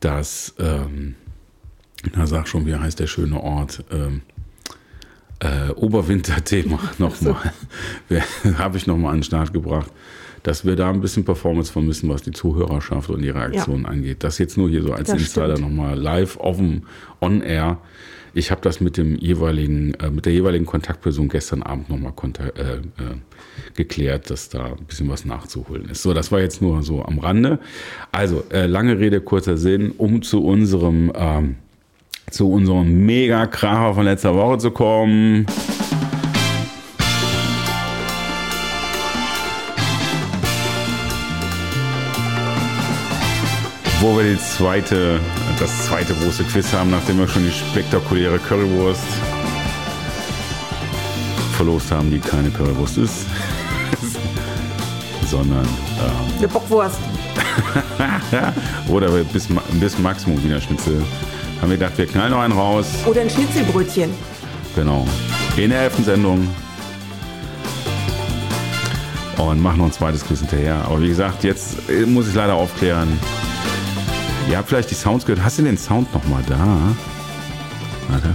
das, 0.00 0.54
ähm, 0.58 1.14
na 2.16 2.26
sag 2.26 2.48
schon, 2.48 2.66
wie 2.66 2.74
heißt 2.74 2.98
der 2.98 3.06
schöne 3.06 3.40
Ort? 3.40 3.84
Ähm, 3.92 4.22
äh, 5.42 5.70
Oberwinterthema 5.72 6.78
nochmal, 6.98 7.52
habe 8.58 8.76
ich 8.76 8.86
nochmal 8.86 9.12
an 9.12 9.18
den 9.18 9.24
Start 9.24 9.52
gebracht, 9.52 9.90
dass 10.42 10.64
wir 10.64 10.76
da 10.76 10.90
ein 10.90 11.00
bisschen 11.00 11.24
Performance 11.24 11.72
vermissen, 11.72 12.08
was 12.08 12.22
die 12.22 12.32
Zuhörerschaft 12.32 13.10
und 13.10 13.22
die 13.22 13.30
Reaktionen 13.30 13.86
angeht. 13.86 14.24
Das 14.24 14.38
jetzt 14.38 14.56
nur 14.56 14.68
hier 14.68 14.82
so 14.82 14.92
als 14.92 15.08
Das 15.08 15.20
Insider 15.20 15.58
nochmal 15.58 15.98
live 15.98 16.36
auf 16.36 16.56
dem 16.56 16.82
On-Air. 17.20 17.78
Ich 18.34 18.50
habe 18.50 18.62
das 18.62 18.80
mit 18.80 18.96
dem 18.96 19.16
jeweiligen, 19.16 19.94
äh, 19.94 20.10
mit 20.10 20.24
der 20.24 20.32
jeweiligen 20.32 20.64
Kontaktperson 20.64 21.28
gestern 21.28 21.62
Abend 21.62 21.90
nochmal 21.90 22.12
äh, 22.38 22.76
äh, 22.76 22.80
geklärt, 23.74 24.30
dass 24.30 24.48
da 24.48 24.66
ein 24.66 24.84
bisschen 24.86 25.08
was 25.10 25.24
nachzuholen 25.24 25.90
ist. 25.90 26.02
So, 26.02 26.14
das 26.14 26.32
war 26.32 26.40
jetzt 26.40 26.62
nur 26.62 26.82
so 26.82 27.04
am 27.04 27.18
Rande. 27.18 27.58
Also, 28.10 28.44
äh, 28.50 28.66
lange 28.66 28.98
Rede, 28.98 29.20
kurzer 29.20 29.58
Sinn, 29.58 29.92
um 29.98 30.22
zu 30.22 30.42
unserem, 30.42 31.12
ähm, 31.14 31.56
zu 32.30 32.50
unserem 32.50 33.04
Mega-Kracher 33.04 33.94
von 33.94 34.04
letzter 34.04 34.34
Woche 34.34 34.58
zu 34.58 34.70
kommen. 34.70 35.46
Wo 44.00 44.16
wir 44.16 44.24
die 44.24 44.38
zweite, 44.38 45.20
das 45.60 45.86
zweite 45.86 46.14
große 46.14 46.42
Quiz 46.44 46.72
haben, 46.72 46.90
nachdem 46.90 47.18
wir 47.18 47.28
schon 47.28 47.44
die 47.44 47.52
spektakuläre 47.52 48.38
Currywurst 48.38 49.04
verlost 51.56 51.92
haben, 51.92 52.10
die 52.10 52.18
keine 52.18 52.50
Currywurst 52.50 52.98
ist, 52.98 53.26
sondern 55.30 55.64
ähm, 55.64 56.38
Eine 56.38 56.48
Bockwurst. 56.48 56.98
oder 58.88 59.08
bis, 59.32 59.48
bis 59.80 59.98
Maximum 59.98 60.42
Wiener 60.42 60.60
Schnitzel. 60.60 61.02
Haben 61.62 61.70
wir 61.70 61.78
gedacht, 61.78 61.96
wir 61.96 62.06
knallen 62.08 62.32
noch 62.32 62.40
einen 62.40 62.54
raus. 62.54 62.86
Oder 63.06 63.20
ein 63.20 63.30
Schnitzelbrötchen. 63.30 64.10
Genau. 64.74 65.06
In 65.56 65.70
der 65.70 65.82
elften 65.82 66.02
Sendung. 66.02 66.48
Und 69.36 69.62
machen 69.62 69.78
noch 69.78 69.86
ein 69.86 69.92
zweites 69.92 70.26
Quiz 70.26 70.40
hinterher. 70.40 70.84
Aber 70.84 71.00
wie 71.00 71.06
gesagt, 71.06 71.44
jetzt 71.44 71.88
äh, 71.88 72.04
muss 72.04 72.26
ich 72.26 72.34
leider 72.34 72.54
aufklären. 72.54 73.16
Ihr 74.50 74.58
habt 74.58 74.70
vielleicht 74.70 74.90
die 74.90 74.96
Sounds 74.96 75.24
gehört. 75.24 75.44
Hast 75.44 75.60
du 75.60 75.62
den 75.62 75.78
Sound 75.78 76.12
nochmal 76.12 76.42
da? 76.48 76.78
Warte. 78.08 78.32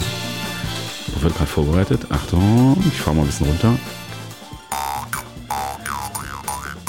Wird 1.19 1.35
gerade 1.35 1.49
vorbereitet. 1.49 2.07
Achtung, 2.09 2.81
ich 2.87 3.01
fahre 3.01 3.17
mal 3.17 3.23
ein 3.23 3.27
bisschen 3.27 3.47
runter. 3.47 3.73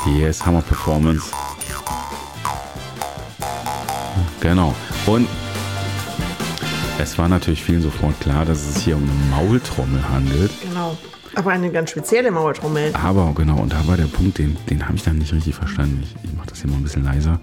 Yes, 0.07 0.47
Hammer 0.47 0.63
Performance. 0.63 1.33
Genau. 4.41 4.73
Und 5.07 5.27
es 6.99 7.17
war 7.19 7.29
natürlich 7.29 7.63
vielen 7.63 7.83
sofort 7.83 8.21
klar, 8.21 8.45
dass 8.45 8.69
es 8.69 8.83
hier 8.83 8.97
um 8.97 9.03
eine 9.03 9.13
Maultrommel 9.31 10.09
handelt. 10.09 10.51
Genau. 10.63 10.97
Aber 11.35 11.53
eine 11.53 11.71
ganz 11.71 11.91
spezielle 11.91 12.31
Maultrommel. 12.31 12.91
Aber 12.95 13.33
genau, 13.35 13.59
und 13.59 13.73
da 13.73 13.87
war 13.87 13.97
der 13.97 14.07
Punkt, 14.07 14.39
den, 14.39 14.57
den 14.69 14.85
habe 14.85 14.97
ich 14.97 15.05
dann 15.05 15.19
nicht 15.19 15.33
richtig 15.33 15.55
verstanden. 15.55 16.03
Ich, 16.03 16.17
ich 16.25 16.37
mache 16.37 16.49
das 16.49 16.61
hier 16.61 16.71
mal 16.71 16.77
ein 16.77 16.83
bisschen 16.83 17.05
leiser. 17.05 17.39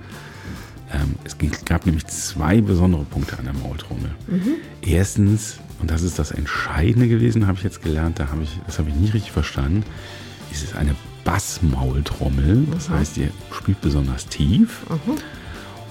Ähm, 0.92 1.16
es 1.24 1.38
gab 1.66 1.86
nämlich 1.86 2.06
zwei 2.08 2.62
besondere 2.62 3.04
Punkte 3.04 3.38
an 3.40 3.46
der 3.46 3.54
Maultrommel. 3.54 4.12
Erstens, 4.82 5.58
und 5.82 5.90
das 5.90 6.02
ist 6.02 6.20
das 6.20 6.32
Entscheidende 6.32 7.08
gewesen, 7.08 7.48
habe 7.48 7.58
ich 7.58 7.64
jetzt 7.64 7.82
gelernt, 7.82 8.20
da 8.20 8.30
habe 8.30 8.44
ich, 8.44 8.60
das 8.66 8.80
habe 8.80 8.90
ich 8.90 8.96
nicht 8.96 9.14
richtig 9.14 9.32
verstanden, 9.32 9.84
ist 10.52 10.64
es 10.64 10.76
eine 10.76 10.96
Bassmaultrommel. 11.24 12.68
Das 12.72 12.90
heißt, 12.90 13.16
die 13.16 13.30
spielt 13.52 13.82
besonders 13.82 14.28
tief. 14.28 14.82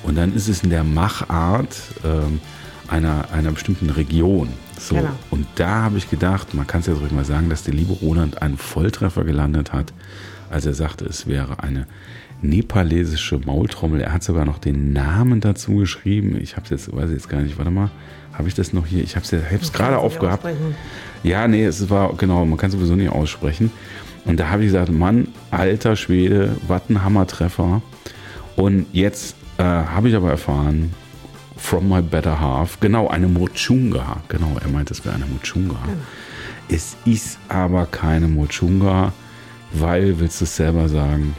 Und 0.02 0.16
dann 0.16 0.34
ist 0.34 0.48
es 0.48 0.62
in 0.62 0.70
der 0.70 0.84
Machart 0.84 1.74
ähm, 2.04 2.40
einer, 2.88 3.26
einer 3.32 3.52
bestimmten 3.52 3.90
Region. 3.90 4.48
So. 4.78 4.96
Genau. 4.96 5.10
Und 5.30 5.46
da 5.54 5.82
habe 5.82 5.98
ich 5.98 6.10
gedacht, 6.10 6.54
man 6.54 6.66
kann 6.66 6.80
es 6.80 6.86
ja 6.86 6.94
ruhig 6.94 7.12
mal 7.12 7.24
sagen, 7.24 7.48
dass 7.48 7.62
der 7.62 7.74
liebe 7.74 7.92
Roland 7.92 8.42
einen 8.42 8.56
Volltreffer 8.56 9.24
gelandet 9.24 9.72
hat, 9.72 9.92
als 10.50 10.66
er 10.66 10.74
sagte, 10.74 11.04
es 11.04 11.26
wäre 11.26 11.62
eine 11.62 11.86
nepalesische 12.42 13.38
Maultrommel. 13.38 14.00
Er 14.00 14.12
hat 14.12 14.22
sogar 14.22 14.44
noch 14.44 14.58
den 14.58 14.92
Namen 14.92 15.40
dazu 15.40 15.76
geschrieben. 15.76 16.38
Ich 16.40 16.56
habe 16.56 16.64
es 16.64 16.70
jetzt, 16.70 16.94
weiß 16.94 17.08
ich 17.08 17.16
jetzt 17.16 17.28
gar 17.28 17.40
nicht, 17.40 17.56
warte 17.56 17.70
mal, 17.70 17.90
habe 18.32 18.48
ich 18.48 18.54
das 18.54 18.72
noch 18.72 18.86
hier? 18.86 19.02
Ich 19.02 19.16
habe 19.16 19.24
es 19.24 19.30
ja, 19.30 19.40
gerade 19.72 19.98
aufgehabt. 19.98 20.46
Ja, 21.22 21.48
nee, 21.48 21.64
es 21.64 21.88
war, 21.88 22.14
genau, 22.16 22.44
man 22.44 22.58
kann 22.58 22.68
es 22.68 22.76
sowieso 22.76 22.96
nicht 22.96 23.10
aussprechen. 23.10 23.70
Und 24.24 24.40
da 24.40 24.48
habe 24.50 24.62
ich 24.62 24.68
gesagt, 24.68 24.90
Mann, 24.90 25.28
alter 25.50 25.96
Schwede, 25.96 26.56
was 26.66 26.82
ein 26.88 27.02
Hammertreffer. 27.02 27.82
Und 28.56 28.86
jetzt 28.92 29.36
äh, 29.58 29.62
habe 29.62 30.08
ich 30.08 30.14
aber 30.14 30.30
erfahren, 30.30 30.92
from 31.64 31.88
my 31.88 32.02
better 32.02 32.38
half, 32.38 32.78
genau, 32.78 33.08
eine 33.08 33.26
Mochunga. 33.26 34.22
Genau, 34.28 34.56
er 34.62 34.68
meint, 34.68 34.90
es 34.90 35.04
wäre 35.04 35.14
eine 35.14 35.24
Mochunga. 35.24 35.78
Es 36.68 36.94
ist 37.06 37.38
aber 37.48 37.86
keine 37.86 38.28
Mochunga, 38.28 39.12
weil, 39.72 40.20
willst 40.20 40.40
du 40.40 40.44
es 40.44 40.56
selber 40.56 40.88
sagen? 40.88 41.34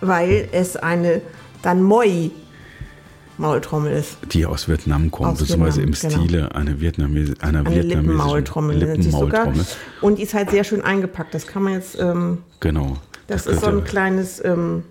Weil 0.00 0.48
es 0.52 0.76
eine 0.76 1.22
Danmoi 1.62 2.32
Maultrommel 3.38 3.92
ist. 3.92 4.18
Die 4.32 4.46
aus 4.46 4.68
Vietnam 4.68 5.10
kommt, 5.10 5.32
Aus 5.32 5.38
beziehungsweise 5.38 5.82
im 5.82 5.92
Vietnam, 5.92 6.10
genau. 6.10 6.24
Stile 6.24 6.54
einer, 6.54 6.80
Vietnames 6.80 7.40
einer 7.40 7.60
Eine 7.60 7.70
vietnamesischen 7.70 7.88
Lippenmaultrommel. 8.02 8.76
Lippenmaultrommel. 8.76 9.64
Und 10.00 10.18
die 10.18 10.22
ist 10.22 10.34
halt 10.34 10.50
sehr 10.50 10.62
schön 10.64 10.82
eingepackt. 10.82 11.34
Das 11.34 11.46
kann 11.46 11.62
man 11.64 11.72
jetzt, 11.72 11.98
ähm, 11.98 12.38
Genau. 12.60 12.98
das, 13.26 13.46
ist 13.46 13.60
so 13.60 13.68
ein 13.68 13.82
kleines, 13.82 14.44
ähm, 14.44 14.84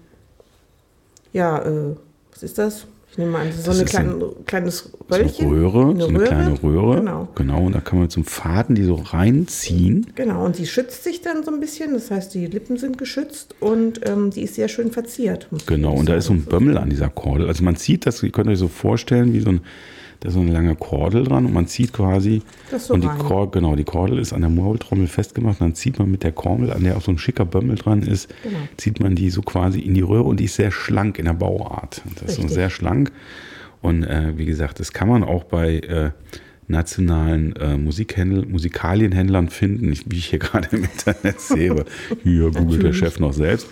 ja, 1.31 1.59
äh, 1.59 1.95
was 2.31 2.43
ist 2.43 2.57
das? 2.57 2.87
Ich 3.13 3.19
nehme 3.19 3.29
mal 3.31 3.41
an, 3.45 3.51
so 3.51 3.67
Das 3.67 3.77
ein 3.79 3.85
ist 3.85 3.89
klein, 3.91 4.09
ein- 4.09 4.45
kleines 4.47 4.77
so 4.79 4.89
eine 5.15 5.23
Röllchen. 5.25 5.47
Röhre, 5.49 5.95
so 6.01 6.07
eine 6.07 6.19
kleine 6.19 6.63
Röhre. 6.63 6.95
Genau. 6.97 7.27
Genau, 7.35 7.65
und 7.67 7.73
da 7.75 7.79
kann 7.79 7.99
man 7.99 8.09
zum 8.09 8.25
Faden 8.25 8.73
die 8.75 8.83
so 8.83 8.95
reinziehen. 8.95 10.07
Genau, 10.15 10.43
und 10.43 10.57
die 10.57 10.65
schützt 10.65 11.03
sich 11.03 11.21
dann 11.21 11.43
so 11.43 11.51
ein 11.51 11.59
bisschen. 11.59 11.93
Das 11.93 12.09
heißt, 12.09 12.33
die 12.33 12.47
Lippen 12.47 12.77
sind 12.77 12.97
geschützt 12.97 13.53
und 13.59 14.01
ähm, 14.09 14.31
die 14.31 14.41
ist 14.41 14.55
sehr 14.55 14.67
schön 14.67 14.91
verziert. 14.91 15.47
Genau, 15.67 15.93
und 15.93 16.09
da 16.09 16.15
ist 16.15 16.25
so 16.25 16.33
ein 16.33 16.41
Bömmel 16.45 16.75
an 16.79 16.89
dieser 16.89 17.09
Kordel. 17.09 17.47
Also 17.47 17.63
man 17.63 17.75
zieht 17.75 18.07
das, 18.07 18.23
ihr 18.23 18.31
könnt 18.31 18.47
euch 18.49 18.57
so 18.57 18.67
vorstellen, 18.67 19.31
wie 19.33 19.41
so 19.41 19.49
ein, 19.49 19.61
Da 20.23 20.29
ist 20.29 20.35
so 20.35 20.39
eine 20.39 20.53
lange 20.53 20.73
Kordel 20.77 21.25
dran 21.25 21.45
und 21.45 21.53
man 21.53 21.67
zieht 21.67 21.91
quasi. 21.91 22.43
Das 22.71 22.87
so 22.87 22.93
und 22.93 23.01
die 23.01 23.07
rein. 23.07 23.17
Kor 23.17 23.51
genau, 23.51 23.75
die 23.75 23.83
Kordel 23.83 24.19
ist 24.19 24.31
an 24.31 24.39
der 24.39 24.49
Maultrommel 24.49 25.07
festgemacht. 25.07 25.59
Dann 25.59 25.75
zieht 25.75 25.99
man 25.99 26.09
mit 26.09 26.23
der 26.23 26.31
Kordel, 26.31 26.71
an 26.71 26.81
der 26.85 26.95
auch 26.95 27.01
so 27.01 27.11
ein 27.11 27.17
schicker 27.17 27.43
Bömmel 27.43 27.75
dran 27.75 28.03
ist, 28.03 28.33
Genau. 28.41 28.55
zieht 28.77 29.01
man 29.01 29.15
die 29.15 29.29
so 29.29 29.41
quasi 29.41 29.81
in 29.81 29.93
die 29.95 30.01
Röhre 30.01 30.23
und 30.23 30.39
die 30.39 30.45
ist 30.45 30.55
sehr 30.55 30.71
schlank 30.71 31.19
in 31.19 31.25
der 31.25 31.33
Bauart. 31.33 32.03
Das 32.15 32.29
ist 32.29 32.35
so 32.35 32.41
Richtig. 32.43 32.51
sehr 32.55 32.69
schlank. 32.69 33.11
Und 33.81 34.03
äh, 34.05 34.31
wie 34.37 34.45
gesagt, 34.45 34.79
das 34.79 34.93
kann 34.93 35.09
man 35.09 35.25
auch 35.25 35.43
bei 35.43 35.79
äh, 35.79 36.11
nationalen 36.69 37.53
äh, 37.57 37.75
Musikhändl 37.75 38.45
Musikalienhändlern 38.45 39.49
finden, 39.49 39.91
ich, 39.91 40.09
wie 40.09 40.19
ich 40.19 40.27
hier 40.27 40.39
gerade 40.39 40.69
im 40.71 40.85
Internet 40.85 41.41
sehe. 41.41 41.83
Hier 42.23 42.49
googelt 42.49 42.81
der. 42.81 42.93
Chef 42.93 43.19
noch 43.19 43.33
selbst. 43.33 43.67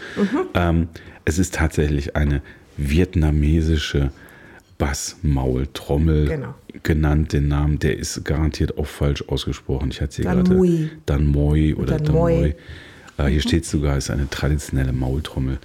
Ähm, 0.53 0.89
es 1.24 1.39
ist 1.39 1.53
tatsächlich 1.53 2.17
eine 2.17 2.41
vietnamesische 2.75 4.12
Bassmaultrommel 4.82 6.26
Genau. 6.28 6.56
genannt, 6.82 7.34
den 7.34 7.48
Namen. 7.48 7.78
Der 7.78 7.98
ist 8.00 8.26
garantiert 8.26 8.80
auch 8.80 8.88
falsch 8.88 9.24
ausgesprochen. 9.28 9.90
Ich 9.92 10.02
hatte 10.02 10.14
sie 10.16 10.22
Dan 10.24 10.38
gerade. 10.44 10.56
Mui. 10.56 10.90
Dan 11.06 11.28
Moi 11.28 11.76
oder 11.76 11.98
Dan 11.98 12.06
Dan 12.06 12.16
Moi. 12.16 12.32
Moi. 12.40 12.56
Äh, 13.18 13.30
hier 13.30 13.42
steht 13.42 13.66
sogar, 13.66 13.96
es 13.98 14.06
ist 14.06 14.10
eine 14.10 14.28
traditionelle 14.28 14.92
Maultrommel 14.92 15.60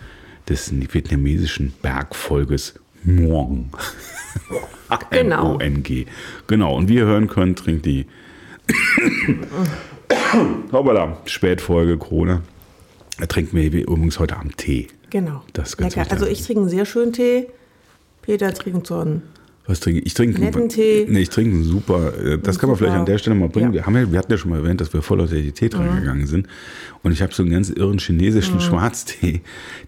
des 0.51 0.71
vietnamesischen 0.71 1.73
Bergvolkes 1.83 2.75
Muong. 3.05 3.71
Genau. 5.11 5.55
M-O-N-G. 5.55 6.07
Genau, 6.47 6.77
und 6.77 6.89
wie 6.89 6.97
ihr 6.97 7.07
hören 7.07 7.27
könnt, 7.27 7.59
trinkt 7.59 7.87
die 7.87 8.07
Hoppala, 10.73 11.17
Spätfolge 11.25 11.97
Corona. 11.97 12.43
Er 13.19 13.27
trinkt 13.27 13.53
mir 13.53 13.65
übrigens 13.65 14.21
heute 14.21 14.37
Abend 14.37 14.59
Tee. 14.59 14.87
Genau. 15.11 15.43
Das 15.55 15.71
ist 15.71 15.77
ganz 15.79 15.97
Lecker. 15.97 16.13
Also 16.13 16.27
ich 16.27 16.45
trinke 16.45 16.61
einen 16.61 16.69
sehr 16.69 16.85
schönen 16.85 17.13
Tee. 17.13 17.49
Peter 18.27 18.53
trinkt 18.53 18.87
so 18.87 18.99
einen. 18.99 19.23
Was 19.69 19.81
trinke 19.81 19.99
ich? 19.99 20.07
Ich 20.07 20.15
trinke 20.15 20.41
Netten 20.41 20.69
Tee. 20.69 21.07
Nee, 21.09 21.23
ich 21.23 21.29
trinke 21.29 21.57
einen 21.57 21.65
super. 21.65 22.13
äh, 22.25 22.39
Das 22.39 22.61
kann 22.61 22.69
man 22.69 22.79
vielleicht 22.79 22.95
an 22.95 23.05
der 23.05 23.19
Stelle 23.19 23.35
mal 23.35 23.49
bringen. 23.49 23.71
Ja. 23.71 23.73
Wir, 23.73 23.87
haben 23.87 23.97
ja, 23.97 24.13
wir 24.13 24.19
hatten 24.21 24.31
ja 24.31 24.39
schon 24.39 24.53
mal 24.53 24.59
erwähnt, 24.61 24.81
dass 24.81 24.93
wir 24.93 25.03
voll 25.03 25.21
aus 25.21 25.31
der 25.31 25.43
Tee 25.53 25.69
dran 25.69 25.99
gegangen 25.99 26.27
sind. 26.29 26.47
Und 27.03 27.11
ich 27.11 27.21
habe 27.21 27.35
so 27.35 27.43
einen 27.43 27.51
ganz 27.51 27.71
irren 27.71 27.99
chinesischen 27.99 28.61
Schwarztee. 28.61 29.41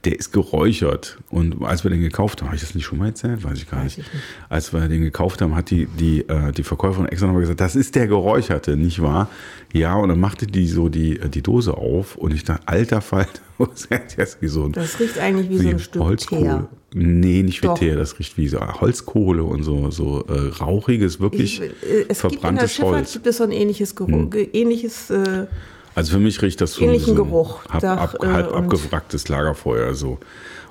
Der 0.04 0.18
ist 0.18 0.32
geräuchert. 0.32 1.18
Und 1.30 1.62
als 1.64 1.84
wir 1.84 1.92
den 1.92 2.00
gekauft 2.00 2.40
haben, 2.40 2.48
habe 2.48 2.56
ich 2.56 2.62
das 2.62 2.74
nicht 2.74 2.86
schon 2.86 2.98
mal 2.98 3.06
erzählt? 3.06 3.44
Weiß 3.44 3.58
ich 3.58 3.70
gar 3.70 3.84
nicht. 3.84 3.98
ich 3.98 4.04
nicht. 4.12 4.24
Als 4.48 4.72
wir 4.72 4.88
den 4.88 5.02
gekauft 5.02 5.42
haben, 5.42 5.54
hat 5.54 5.70
die, 5.70 5.86
die, 5.86 6.28
äh, 6.28 6.50
die 6.50 6.64
Verkäuferin 6.64 7.06
extra 7.06 7.26
nochmal 7.28 7.42
gesagt, 7.42 7.60
das 7.60 7.76
ist 7.76 7.94
der 7.94 8.08
geräucherte, 8.08 8.76
nicht 8.76 9.00
wahr? 9.00 9.28
Ja, 9.72 9.94
und 9.94 10.08
dann 10.08 10.18
machte 10.18 10.48
die 10.48 10.66
so 10.66 10.88
die, 10.88 11.20
äh, 11.20 11.28
die 11.28 11.42
Dose 11.42 11.74
auf 11.76 12.16
und 12.16 12.34
ich 12.34 12.42
dachte, 12.42 12.66
alter 12.66 13.00
Falter, 13.00 13.40
das 13.58 14.38
wie 14.40 14.48
so 14.48 14.64
ein 14.64 14.72
Das 14.72 14.98
riecht 15.00 15.18
eigentlich 15.18 15.48
wie 15.50 15.58
so 15.58 15.68
ein 15.68 15.78
Stück 15.78 16.02
Holzkohle. 16.02 16.40
Teer. 16.42 16.68
Nee, 16.94 17.42
nicht 17.42 17.62
wie 17.62 17.66
Doch. 17.66 17.78
Teer, 17.78 17.96
das 17.96 18.18
riecht 18.18 18.36
wie 18.38 18.48
so 18.48 18.58
Holzkohle 18.60 19.42
und 19.44 19.62
so, 19.62 19.90
so 19.90 20.24
äh, 20.28 20.48
rauchiges, 20.60 21.20
wirklich 21.20 21.60
Ich, 21.60 21.68
äh, 21.88 22.04
es 22.08 22.22
gibt 22.22 22.34
in 22.34 22.40
der 22.40 22.40
verbranntes 22.40 22.74
Schifffahrt 22.74 22.94
Holz. 22.94 23.12
gibt 23.12 23.26
es 23.26 23.36
so 23.36 23.44
ein 23.44 23.52
ähnliches 23.52 23.94
Geruch, 23.94 24.30
ge- 24.30 24.48
ähnliches, 24.52 25.10
äh, 25.10 25.46
Also 25.94 26.12
für 26.12 26.18
mich 26.20 26.40
riecht 26.40 26.60
das 26.60 26.74
so 26.74 26.98
so 26.98 27.14
Geruch. 27.14 27.64
Hab, 27.68 27.80
Dach, 27.80 28.14
ab, 28.14 28.16
äh, 28.22 28.26
halb 28.28 28.52
abgewracktes 28.54 29.28
Lagerfeuer 29.28 29.94
so. 29.94 30.18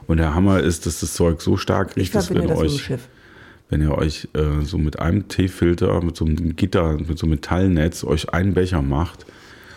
Und 0.07 0.17
der 0.17 0.33
Hammer 0.33 0.61
ist, 0.61 0.85
dass 0.85 1.01
das 1.01 1.13
Zeug 1.13 1.41
so 1.41 1.57
stark 1.57 1.95
riecht, 1.97 2.15
dass 2.15 2.33
wenn 2.33 2.47
das 2.47 2.57
euch, 2.57 2.89
wenn 3.69 3.81
ihr 3.81 3.91
euch 3.97 4.29
äh, 4.33 4.63
so 4.63 4.77
mit 4.77 4.99
einem 4.99 5.27
Teefilter, 5.27 6.01
mit 6.01 6.15
so 6.15 6.23
einem 6.25 6.55
Gitter, 6.55 6.93
mit 6.93 7.19
so 7.19 7.25
einem 7.25 7.31
Metallnetz 7.31 8.05
euch 8.05 8.29
einen 8.33 8.53
Becher 8.53 8.81
macht, 8.81 9.25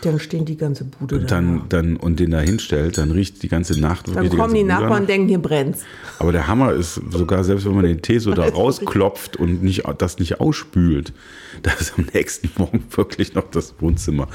Dann 0.01 0.19
stehen 0.19 0.45
die 0.45 0.57
ganze 0.57 0.83
Bude 0.85 1.19
da. 1.19 1.25
dann, 1.25 1.63
dann 1.69 1.97
und 1.97 2.19
den 2.19 2.31
da 2.31 2.39
hinstellt, 2.39 2.97
dann 2.97 3.11
riecht 3.11 3.43
die 3.43 3.47
ganze 3.47 3.79
Nacht 3.79 4.07
Dann 4.13 4.29
kommen 4.29 4.53
die 4.53 4.63
Nachbarn 4.63 4.89
nach. 4.89 4.99
und 5.01 5.09
denken, 5.09 5.27
hier 5.27 5.39
brennt's. 5.39 5.83
Aber 6.19 6.31
der 6.31 6.47
Hammer 6.47 6.73
ist 6.73 7.01
sogar, 7.11 7.43
selbst 7.43 7.65
wenn 7.65 7.75
man 7.75 7.85
den 7.85 8.01
Tee 8.01 8.19
so 8.19 8.33
da 8.33 8.45
rausklopft 8.49 9.37
und 9.37 9.63
nicht, 9.63 9.83
das 9.97 10.19
nicht 10.19 10.39
ausspült, 10.39 11.13
da 11.63 11.71
ist 11.71 11.93
am 11.97 12.07
nächsten 12.13 12.49
Morgen 12.57 12.83
wirklich 12.89 13.33
noch 13.33 13.49
das 13.49 13.75
Wohnzimmer 13.79 14.27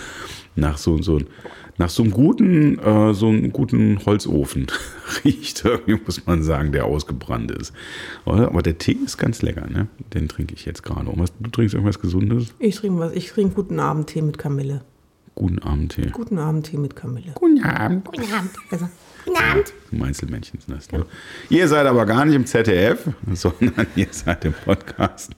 nach 0.54 0.78
so, 0.78 1.00
so, 1.02 1.20
nach 1.78 1.90
so 1.90 2.02
einem 2.02 2.12
guten, 2.12 2.78
äh, 2.78 3.14
so 3.14 3.28
einem 3.28 3.52
guten 3.52 4.04
Holzofen 4.04 4.66
riecht, 5.24 5.64
irgendwie 5.64 6.00
muss 6.04 6.26
man 6.26 6.42
sagen, 6.42 6.72
der 6.72 6.86
ausgebrannt 6.86 7.50
ist. 7.50 7.72
Oder? 8.24 8.48
Aber 8.48 8.62
der 8.62 8.78
Tee 8.78 8.96
ist 9.04 9.18
ganz 9.18 9.42
lecker, 9.42 9.68
ne? 9.68 9.88
Den 10.14 10.28
trinke 10.28 10.54
ich 10.54 10.64
jetzt 10.64 10.82
gerade. 10.82 11.08
Und 11.10 11.20
was, 11.20 11.32
du 11.38 11.50
trinkst 11.50 11.74
irgendwas 11.74 12.00
Gesundes? 12.00 12.54
Ich 12.58 12.76
trinke 12.76 12.98
was. 12.98 13.12
Ich 13.12 13.28
trinke 13.28 13.54
guten 13.54 13.78
Abendtee 13.78 14.22
mit 14.22 14.38
Kamille. 14.38 14.82
Guten 15.36 15.58
Abendtee. 15.58 16.08
Guten 16.12 16.38
Abendtee 16.38 16.78
mit 16.78 16.96
Kamille. 16.96 17.32
Guten 17.34 17.62
Abend. 17.62 18.06
Guten 18.06 18.32
Abend. 18.32 18.52
Also, 18.70 18.88
guten 19.26 19.36
Abend. 19.36 19.72
Einzelmännchen 20.02 20.60
sind 20.60 20.74
das. 20.74 20.90
Ne? 20.90 21.04
Ihr 21.50 21.68
seid 21.68 21.86
aber 21.86 22.06
gar 22.06 22.24
nicht 22.24 22.34
im 22.34 22.46
ZDF, 22.46 23.06
sondern 23.34 23.86
ihr 23.96 24.06
seid 24.10 24.46
im 24.46 24.54
Podcast. 24.54 25.32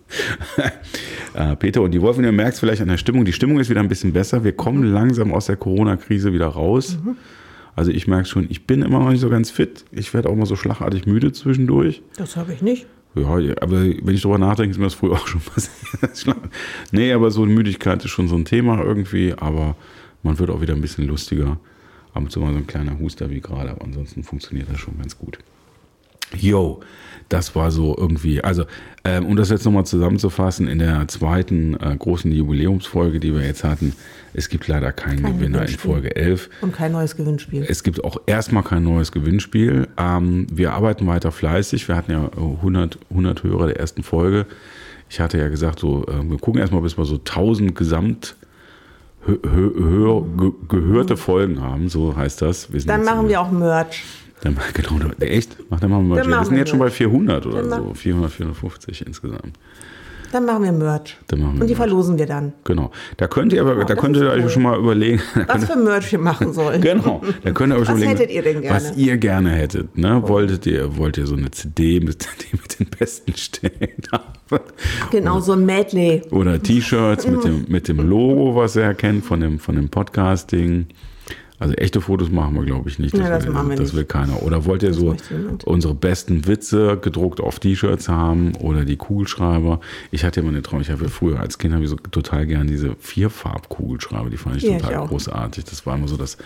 äh, 1.34 1.56
Peter 1.56 1.82
und 1.82 1.90
die 1.90 2.00
Wolfin, 2.00 2.22
ihr 2.22 2.30
merkt 2.30 2.58
vielleicht 2.58 2.80
an 2.80 2.86
der 2.86 2.96
Stimmung, 2.96 3.24
die 3.24 3.32
Stimmung 3.32 3.58
ist 3.58 3.70
wieder 3.70 3.80
ein 3.80 3.88
bisschen 3.88 4.12
besser. 4.12 4.44
Wir 4.44 4.52
kommen 4.52 4.84
langsam 4.84 5.34
aus 5.34 5.46
der 5.46 5.56
Corona-Krise 5.56 6.32
wieder 6.32 6.46
raus. 6.46 6.96
Also 7.74 7.90
ich 7.90 8.06
merke 8.06 8.28
schon, 8.28 8.46
ich 8.50 8.68
bin 8.68 8.82
immer 8.82 9.00
noch 9.00 9.10
nicht 9.10 9.20
so 9.20 9.30
ganz 9.30 9.50
fit. 9.50 9.84
Ich 9.90 10.14
werde 10.14 10.28
auch 10.28 10.36
mal 10.36 10.46
so 10.46 10.54
schlagartig 10.54 11.06
müde 11.06 11.32
zwischendurch. 11.32 12.02
Das 12.16 12.36
habe 12.36 12.52
ich 12.52 12.62
nicht. 12.62 12.86
Ja, 13.14 13.28
aber 13.60 13.82
wenn 13.82 14.14
ich 14.14 14.22
drüber 14.22 14.38
nachdenke, 14.38 14.70
ist 14.70 14.78
mir 14.78 14.84
das 14.84 14.94
früher 14.94 15.12
auch 15.14 15.26
schon 15.26 15.40
passiert. 15.40 16.36
nee, 16.92 17.12
aber 17.12 17.30
so 17.30 17.44
Müdigkeit 17.46 18.04
ist 18.04 18.10
schon 18.10 18.28
so 18.28 18.36
ein 18.36 18.44
Thema 18.44 18.82
irgendwie, 18.82 19.34
aber 19.34 19.76
man 20.22 20.38
wird 20.38 20.50
auch 20.50 20.60
wieder 20.60 20.74
ein 20.74 20.80
bisschen 20.80 21.06
lustiger. 21.06 21.58
Ab 22.14 22.22
und 22.22 22.30
zu 22.30 22.40
mal 22.40 22.52
so 22.52 22.58
ein 22.58 22.66
kleiner 22.66 22.98
Huster 22.98 23.30
wie 23.30 23.40
gerade, 23.40 23.70
aber 23.70 23.84
ansonsten 23.84 24.24
funktioniert 24.24 24.68
das 24.70 24.78
schon 24.80 24.98
ganz 24.98 25.16
gut. 25.16 25.38
Yo, 26.40 26.80
das 27.28 27.54
war 27.54 27.70
so 27.70 27.94
irgendwie, 27.96 28.42
also, 28.42 28.64
ähm, 29.04 29.26
um 29.26 29.36
das 29.36 29.50
jetzt 29.50 29.64
nochmal 29.64 29.84
zusammenzufassen, 29.84 30.66
in 30.66 30.78
der 30.78 31.06
zweiten 31.08 31.74
äh, 31.74 31.94
großen 31.96 32.32
Jubiläumsfolge, 32.32 33.20
die 33.20 33.34
wir 33.34 33.44
jetzt 33.44 33.64
hatten, 33.64 33.92
es 34.32 34.48
gibt 34.48 34.66
leider 34.68 34.92
keinen 34.92 35.22
Kein 35.22 35.38
Gewinner 35.38 35.62
in. 35.62 35.68
Folge 35.68 36.16
11. 36.16 36.48
Und 36.62 36.72
kein 36.72 36.92
neues 36.92 37.16
Gewinnspiel. 37.16 37.64
Es 37.68 37.82
gibt 37.82 38.02
auch 38.04 38.18
erstmal 38.26 38.62
kein 38.62 38.82
neues 38.84 39.12
Gewinnspiel. 39.12 39.88
Ähm, 39.96 40.46
wir 40.50 40.72
arbeiten 40.72 41.06
weiter 41.06 41.32
fleißig. 41.32 41.88
Wir 41.88 41.96
hatten 41.96 42.12
ja 42.12 42.24
äh, 42.24 42.40
100, 42.40 42.98
100 43.10 43.42
Hörer 43.42 43.66
der 43.66 43.78
ersten 43.78 44.02
Folge. 44.02 44.46
Ich 45.10 45.20
hatte 45.20 45.38
ja 45.38 45.48
gesagt, 45.48 45.80
so, 45.80 46.06
äh, 46.06 46.30
wir 46.30 46.38
gucken 46.38 46.60
erstmal, 46.60 46.82
bis 46.82 46.96
wir 46.96 47.04
so 47.04 47.16
1000 47.16 47.74
gesamt 47.74 48.36
hö 49.26 49.38
hö 49.44 50.22
ge 50.36 50.52
gehörte 50.68 51.16
Folgen 51.16 51.60
haben, 51.60 51.88
so 51.88 52.16
heißt 52.16 52.42
das. 52.42 52.68
Dann 52.86 53.04
machen 53.04 53.28
wir 53.28 53.40
auch 53.40 53.50
Merch. 53.50 54.02
Dann, 54.42 54.56
genau, 54.74 55.10
echt? 55.20 55.56
Mach, 55.68 55.80
dann 55.80 55.90
machen 55.90 56.08
wir. 56.08 56.16
Dann 56.16 56.28
Wir 56.28 56.44
sind 56.44 56.52
wir 56.52 56.58
jetzt 56.60 56.70
schon 56.70 56.78
bei 56.78 56.84
Merch. 56.86 56.94
400 56.96 57.46
oder 57.46 57.62
Dann 57.62 57.70
so. 57.70 57.88
mach- 57.88 57.96
400, 57.96 58.30
450 58.32 59.06
insgesamt. 59.06 59.58
Dann 60.30 60.44
machen 60.44 60.62
wir 60.62 60.72
Merch. 60.72 61.16
Dann 61.28 61.40
machen 61.40 61.54
wir 61.54 61.60
Und 61.62 61.66
die 61.68 61.72
Merch. 61.74 61.76
verlosen 61.78 62.18
wir 62.18 62.26
dann. 62.26 62.52
Genau. 62.64 62.90
Da 63.16 63.28
könnt 63.28 63.52
ihr 63.54 63.62
aber, 63.62 63.76
da 63.76 63.84
das 63.84 63.98
könnt 63.98 64.14
ihr 64.18 64.30
euch 64.30 64.44
cool. 64.44 64.50
schon 64.50 64.62
mal 64.62 64.78
überlegen. 64.78 65.22
Was 65.46 65.64
für 65.64 65.76
Merch 65.76 66.12
wir 66.12 66.18
machen 66.18 66.52
sollen. 66.52 66.80
Genau, 66.88 67.22
da 67.42 67.50
könnt 67.52 67.72
ihr 67.72 67.76
euch 67.76 67.88
Was 67.88 67.96
überlegen, 67.96 68.10
hättet 68.10 68.30
ihr 68.30 68.42
denn 68.42 68.60
gerne? 68.60 68.76
was 68.76 68.96
ihr 68.96 69.16
gerne 69.16 69.50
hättet. 69.52 69.96
Ne? 69.96 70.22
Wolltet 70.26 70.66
ihr, 70.66 70.98
wollt 70.98 71.16
ihr 71.16 71.26
so 71.26 71.34
eine 71.34 71.50
CD 71.50 72.00
mit, 72.00 72.28
die 72.52 72.56
mit 72.56 72.78
den 72.78 72.88
besten 72.98 73.34
Stellen 73.36 73.94
haben? 74.12 74.62
Genau, 75.10 75.40
so 75.40 75.52
ein 75.52 75.64
Medley. 75.64 76.22
Oder 76.30 76.62
T-Shirts 76.62 77.26
mit 77.26 77.44
dem, 77.44 77.64
mit 77.68 77.88
dem 77.88 77.98
Logo, 78.06 78.54
was 78.54 78.76
ihr 78.76 78.82
erkennt 78.82 79.24
von 79.24 79.40
dem, 79.40 79.58
von 79.58 79.76
dem 79.76 79.88
Podcasting. 79.88 80.86
Also 81.60 81.74
echte 81.74 82.00
Fotos 82.00 82.30
machen 82.30 82.54
wir, 82.54 82.62
glaube 82.64 82.88
ich, 82.88 83.00
nicht. 83.00 83.16
Ja, 83.16 83.28
das 83.28 83.44
will, 83.44 83.52
machen 83.52 83.70
wir 83.70 83.76
das 83.76 83.86
nicht. 83.86 83.96
will 83.96 84.04
keiner. 84.04 84.42
Oder 84.44 84.64
wollt 84.64 84.84
ihr 84.84 84.94
so 84.94 85.06
möchte 85.06 85.34
niemand. 85.34 85.64
unsere 85.64 85.92
besten 85.94 86.46
Witze 86.46 86.98
gedruckt 87.02 87.40
auf 87.40 87.58
T-Shirts 87.58 88.08
haben 88.08 88.54
oder 88.56 88.84
die 88.84 88.96
Kugelschreiber? 88.96 89.80
Ich 90.12 90.24
hatte 90.24 90.38
immer 90.40 90.50
eine 90.50 90.62
Traum. 90.62 90.80
Ich 90.80 90.90
habe 90.90 91.08
früher 91.08 91.40
als 91.40 91.58
Kind 91.58 91.74
habe 91.74 91.82
ich 91.82 91.90
so 91.90 91.96
total 91.96 92.46
gern 92.46 92.68
diese 92.68 92.94
Vierfarb-Kugelschreiber. 93.00 94.30
Die 94.30 94.36
fand 94.36 94.56
ich 94.58 94.62
Ja, 94.62 94.76
ich 94.76 94.82
total 94.82 94.96
auch. 94.98 95.08
großartig. 95.08 95.64
Das 95.64 95.84
war 95.84 95.96
immer 95.96 96.06
so, 96.08 96.16
das, 96.16 96.38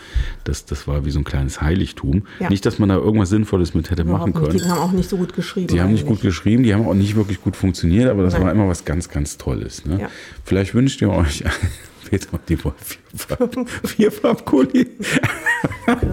das, 0.44 0.64
das 0.64 0.88
war 0.88 1.04
wie 1.04 1.10
so 1.10 1.18
ein 1.20 1.24
kleines 1.24 1.60
Heiligtum. 1.60 2.22
Ja. 2.40 2.48
Nicht, 2.48 2.64
dass 2.64 2.78
man 2.78 2.88
da 2.88 2.96
irgendwas 2.96 3.28
Sinnvolles 3.28 3.74
mit 3.74 3.90
hätte 3.90 4.04
machen 4.04 4.30
Überhaupt 4.30 4.34
können. 4.34 4.52
nicht. 4.54 4.64
Die 4.64 4.70
haben 4.70 4.78
auch 4.80 4.92
nicht 4.92 5.10
so 5.10 5.16
gut 5.18 5.34
geschrieben. 5.34 5.66
Die 5.68 5.80
haben 5.80 5.92
nicht 5.92 6.06
gut 6.06 6.22
geschrieben, 6.22 6.62
die 6.62 6.72
haben 6.72 6.86
auch 6.86 6.94
nicht 6.94 7.16
wirklich 7.16 7.40
gut 7.42 7.56
funktioniert, 7.56 8.08
aber 8.08 8.22
das 8.22 8.32
Nein. 8.34 8.44
war 8.44 8.52
immer 8.52 8.66
was 8.68 8.84
ganz, 8.84 9.08
ganz 9.10 9.36
Tolles. 9.36 9.84
Ne? 9.84 10.08
Vielleicht 10.44 10.74
wünscht 10.74 11.02
ihr 11.02 11.10
euch 11.10 11.44
Peter 12.12 12.34
und 12.34 12.46
die 12.46 12.56
Vierfarb- 12.58 13.68
Vierfarbkuli. 13.86 14.86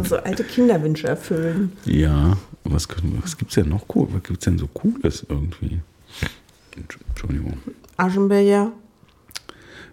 So 0.07 0.15
alte 0.17 0.45
Kinderwünsche 0.45 1.07
erfüllen. 1.07 1.73
Ja, 1.83 2.37
was, 2.63 2.87
was 3.21 3.37
gibt 3.37 3.51
es 3.51 3.55
denn 3.55 3.67
noch 3.67 3.83
cool? 3.93 4.07
Was 4.11 4.23
gibt 4.23 4.39
es 4.39 4.45
denn 4.45 4.57
so 4.57 4.67
Cooles 4.67 5.25
irgendwie? 5.27 5.79
Entschuldigung. 7.11 7.57
Aschenbecher. 7.97 8.71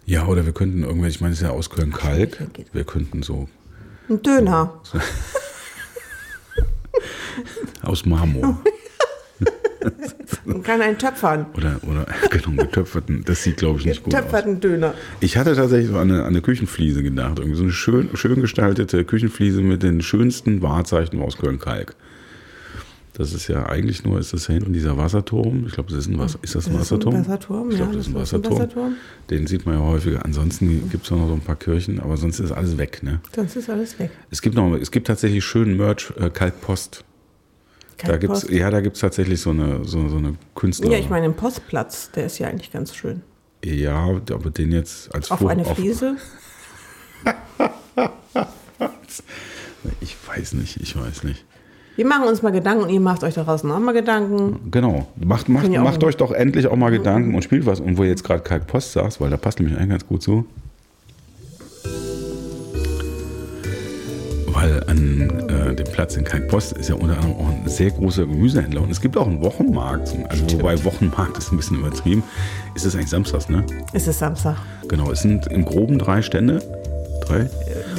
Ja, 0.04 0.26
oder 0.28 0.46
wir 0.46 0.52
könnten 0.52 0.84
irgendwelche, 0.84 1.16
ich 1.16 1.20
meine, 1.20 1.32
es 1.32 1.40
ist 1.40 1.46
ja 1.46 1.50
aus 1.50 1.70
Köln-Kalk. 1.70 2.46
Wir 2.72 2.84
könnten 2.84 3.24
so 3.24 3.48
Ein 4.08 4.22
Döner. 4.22 4.80
aus 7.82 8.06
Marmor 8.06 8.62
Man 10.44 10.62
kann 10.62 10.80
einen 10.80 10.98
töpfern. 10.98 11.46
oder, 11.56 11.80
oder 11.88 12.06
genau, 12.30 12.62
getöpferten. 12.62 13.24
Das 13.24 13.42
sieht, 13.42 13.58
glaube 13.58 13.80
ich, 13.80 13.86
nicht 13.86 14.02
gut 14.02 14.14
aus. 14.14 14.20
Getöpferten 14.20 14.60
Döner. 14.60 14.94
Ich 15.20 15.36
hatte 15.36 15.54
tatsächlich 15.54 15.90
so 15.90 15.98
an 15.98 16.10
eine, 16.10 16.22
an 16.22 16.28
eine 16.28 16.40
Küchenfliese 16.40 17.02
gedacht. 17.02 17.38
Irgendwie 17.38 17.56
so 17.56 17.62
eine 17.64 17.72
schön, 17.72 18.10
schön 18.14 18.40
gestaltete 18.40 19.04
Küchenfliese 19.04 19.60
mit 19.60 19.82
den 19.82 20.02
schönsten 20.02 20.62
Wahrzeichen 20.62 21.20
aus 21.20 21.38
Köln-Kalk. 21.38 21.94
Das 23.16 23.32
ist 23.32 23.48
ja 23.48 23.64
eigentlich 23.64 24.04
nur, 24.04 24.18
ist 24.18 24.34
das 24.34 24.46
ja 24.48 24.54
hinten 24.54 24.74
dieser 24.74 24.98
Wasserturm. 24.98 25.64
Ich 25.66 25.72
glaube, 25.72 25.88
das 25.88 26.00
ist 26.00 26.08
ein, 26.08 26.18
Was 26.18 26.34
ist 26.42 26.54
das 26.54 26.66
ein 26.66 26.74
Das 26.74 26.82
ist 26.82 26.92
ein 26.92 27.00
Wasserturm? 27.00 27.14
Wasserturm, 27.20 27.70
ich 27.70 27.76
glaube, 27.76 27.92
ja, 27.92 27.96
das 27.96 28.06
ist 28.06 28.14
ein 28.14 28.20
Wasserturm. 28.20 28.96
Den 29.30 29.46
sieht 29.46 29.64
man 29.64 29.76
ja 29.76 29.80
häufiger. 29.80 30.22
Ansonsten 30.22 30.90
gibt 30.90 31.04
es 31.06 31.10
noch 31.10 31.26
so 31.26 31.32
ein 31.32 31.40
paar 31.40 31.56
Kirchen, 31.56 31.98
aber 31.98 32.18
sonst 32.18 32.40
ist 32.40 32.52
alles 32.52 32.76
weg. 32.76 33.02
Ne? 33.02 33.20
Sonst 33.34 33.56
ist 33.56 33.70
alles 33.70 33.98
weg. 33.98 34.10
Es 34.30 34.42
gibt 34.42 34.54
noch, 34.54 34.70
es 34.74 34.90
gibt 34.90 35.06
tatsächlich 35.06 35.42
schönen 35.46 35.78
Merch, 35.78 36.12
äh, 36.20 36.28
Kaltpost. 37.96 38.08
Da 38.08 38.16
gibt's, 38.18 38.40
Kaltpost. 38.42 38.60
ja, 38.60 38.70
da 38.70 38.80
gibt 38.80 38.96
es 38.96 39.00
tatsächlich 39.00 39.40
so 39.40 39.50
eine, 39.50 39.84
so, 39.84 40.08
so 40.08 40.16
eine 40.18 40.34
Künstler. 40.54 40.90
Ja, 40.90 40.98
ich 40.98 41.08
meine, 41.10 41.26
den 41.28 41.34
Postplatz, 41.36 42.10
der 42.12 42.26
ist 42.26 42.38
ja 42.38 42.48
eigentlich 42.48 42.70
ganz 42.72 42.94
schön. 42.94 43.22
Ja, 43.64 44.08
aber 44.30 44.50
den 44.50 44.70
jetzt 44.72 45.12
als 45.14 45.30
Auf 45.30 45.40
Fuhr- 45.40 45.50
eine 45.50 45.64
Fliese. 45.64 46.16
Ich 50.00 50.16
weiß 50.26 50.54
nicht, 50.54 50.78
ich 50.80 50.96
weiß 50.98 51.22
nicht. 51.24 51.44
Wir 51.94 52.04
machen 52.06 52.24
uns 52.28 52.42
mal 52.42 52.50
Gedanken 52.50 52.84
und 52.84 52.90
ihr 52.90 53.00
macht 53.00 53.22
euch 53.24 53.34
da 53.34 53.44
draußen 53.44 53.70
auch 53.70 53.78
mal 53.78 53.92
Gedanken. 53.92 54.70
Genau. 54.70 55.08
Macht, 55.16 55.48
macht, 55.48 55.70
macht 55.70 56.04
euch 56.04 56.16
doch 56.16 56.32
endlich 56.32 56.66
auch 56.66 56.76
mal 56.76 56.90
Gedanken 56.90 57.34
und 57.34 57.42
spielt 57.42 57.64
was. 57.64 57.80
Und 57.80 57.96
wo 57.96 58.02
ihr 58.02 58.10
jetzt 58.10 58.24
gerade 58.24 58.42
Kalkpost 58.42 58.92
sagst, 58.92 59.20
weil 59.20 59.30
da 59.30 59.36
passt 59.38 59.58
nämlich 59.60 59.76
eigentlich 59.78 59.90
ganz 59.90 60.06
gut 60.06 60.22
zu. 60.22 60.44
Platz 65.96 66.14
in 66.14 66.24
Kalkpost 66.24 66.72
ist 66.74 66.90
ja 66.90 66.94
unter 66.94 67.16
anderem 67.16 67.36
auch 67.36 67.48
ein 67.48 67.62
sehr 67.64 67.90
großer 67.90 68.26
Gemüsehändler. 68.26 68.82
Und 68.82 68.90
es 68.90 69.00
gibt 69.00 69.16
auch 69.16 69.26
einen 69.26 69.40
Wochenmarkt. 69.40 70.14
Also 70.28 70.44
wobei 70.52 70.84
Wochenmarkt 70.84 71.38
ist 71.38 71.50
ein 71.50 71.56
bisschen 71.56 71.78
übertrieben. 71.78 72.22
Ist 72.74 72.84
es 72.84 72.94
eigentlich 72.94 73.08
samstags, 73.08 73.48
ne? 73.48 73.64
Es 73.94 74.06
ist 74.06 74.18
Samstag. 74.18 74.56
Genau. 74.88 75.10
Es 75.10 75.22
sind 75.22 75.46
im 75.46 75.64
Groben 75.64 75.98
drei 75.98 76.20
Stände. 76.20 76.58
Drei? 77.26 77.48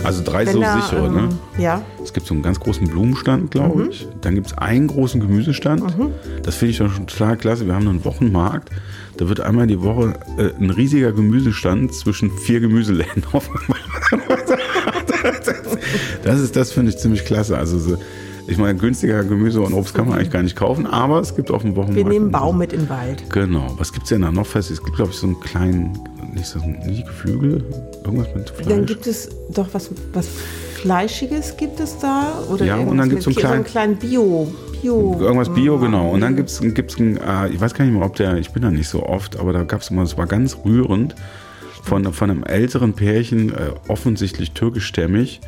Also 0.04 0.24
drei 0.24 0.46
so 0.46 0.62
da, 0.62 0.80
sichere, 0.80 1.08
ähm, 1.08 1.14
ne? 1.16 1.30
Ja. 1.58 1.82
Es 2.04 2.14
gibt 2.14 2.28
so 2.28 2.36
einen 2.36 2.44
ganz 2.44 2.60
großen 2.60 2.88
Blumenstand, 2.88 3.50
glaube 3.50 3.86
Mhm. 3.86 3.90
ich. 3.90 4.08
Dann 4.22 4.36
gibt 4.36 4.46
es 4.46 4.54
einen 4.60 4.86
großen 4.86 5.20
Gemüsestand. 5.20 5.82
Das 6.44 6.54
finde 6.54 6.72
ich 6.74 6.78
doch 6.78 6.92
schon 6.94 7.08
total 7.08 7.36
klasse. 7.36 7.66
Wir 7.66 7.74
haben 7.74 7.88
einen 7.88 8.06
Wochenmarkt. 8.06 8.70
Da 9.18 9.28
wird 9.28 9.40
einmal 9.40 9.66
die 9.66 9.82
Woche 9.82 10.14
äh, 10.38 10.52
ein 10.64 10.70
riesiger 10.70 11.14
Gemüsestand 11.14 11.96
zwischen 11.96 12.30
vier 12.30 12.60
Gemüseläden 12.60 13.24
aufgemacht. 13.32 13.82
das 16.24 16.40
ist, 16.40 16.56
das 16.56 16.72
finde 16.72 16.92
ich 16.92 16.98
ziemlich 16.98 17.26
klasse. 17.26 17.58
Also 17.58 17.78
so, 17.80 17.98
ich 18.48 18.58
meine, 18.58 18.78
günstiger 18.80 19.24
Gemüse 19.24 19.62
und 19.62 19.74
Obst 19.74 19.94
kann 19.94 20.08
man 20.08 20.18
eigentlich 20.18 20.32
gar 20.32 20.42
nicht 20.44 20.56
kaufen, 20.56 20.86
aber 20.86 21.20
es 21.20 21.36
gibt 21.36 21.52
auf 21.52 21.62
dem 21.64 21.76
Wochenmarkt. 21.76 21.98
Wir 21.98 22.06
nehmen 22.06 22.32
Baum 22.32 22.58
mit 22.58 22.72
in 22.74 22.82
den 22.82 22.90
Wald. 22.90 23.30
Genau. 23.30 23.76
Was 23.78 23.92
gibt 23.92 24.04
es 24.04 24.10
denn 24.10 24.22
da 24.22 24.32
noch 24.32 24.48
fest? 24.48 24.72
Es 24.72 24.82
gibt, 24.84 24.96
glaube 24.96 25.12
ich, 25.12 25.18
so 25.18 25.28
einen 25.28 25.40
kleinen, 25.42 26.00
nicht 26.34 26.46
so 26.46 26.60
nicht 26.60 27.06
Geflügel, 27.06 27.64
irgendwas 28.06 28.28
mit 28.36 28.50
Fleisch. 28.50 28.68
Dann 28.70 28.86
gibt 28.86 29.06
es 29.08 29.30
doch 29.54 29.68
was, 29.74 29.90
was 30.14 30.28
Fleischiges 30.76 31.58
gibt 31.58 31.80
es 31.80 31.98
da? 32.00 32.32
Oder 32.50 32.66
Ja, 32.66 32.78
und 32.78 32.98
dann 32.98 33.10
so 33.10 33.16
einen 33.30 33.36
Ki- 33.36 33.42
so 33.42 33.48
einen 33.48 33.64
kleinen 33.64 33.96
Bio. 33.98 34.48
Bio 34.82 35.18
Irgendwas 35.20 35.50
Bio, 35.54 35.80
genau. 35.80 36.12
Und 36.12 36.22
dann 36.22 36.36
gibt 36.36 36.50
es 36.50 36.62
gibt's 36.62 36.98
ein, 37.00 37.18
äh, 37.18 37.50
ich 37.50 37.60
weiß 37.60 37.74
gar 37.74 37.84
nicht 37.84 37.96
mehr, 37.96 38.06
ob 38.06 38.16
der, 38.16 38.38
ich 38.38 38.52
bin 38.52 38.62
da 38.62 38.70
nicht 38.70 38.88
so 38.88 39.04
oft, 39.04 39.40
aber 39.40 39.52
da 39.52 39.64
gab 39.64 39.82
es 39.82 39.90
immer, 39.90 40.04
es 40.04 40.18
war 40.18 40.28
ganz 40.28 40.56
rührend, 40.64 41.16
von, 41.88 42.12
von 42.14 42.30
einem 42.30 42.44
älteren 42.44 42.94
Pärchen, 42.94 43.50
äh, 43.50 43.72
offensichtlich 43.88 44.52
türkischstämmig, 44.52 45.40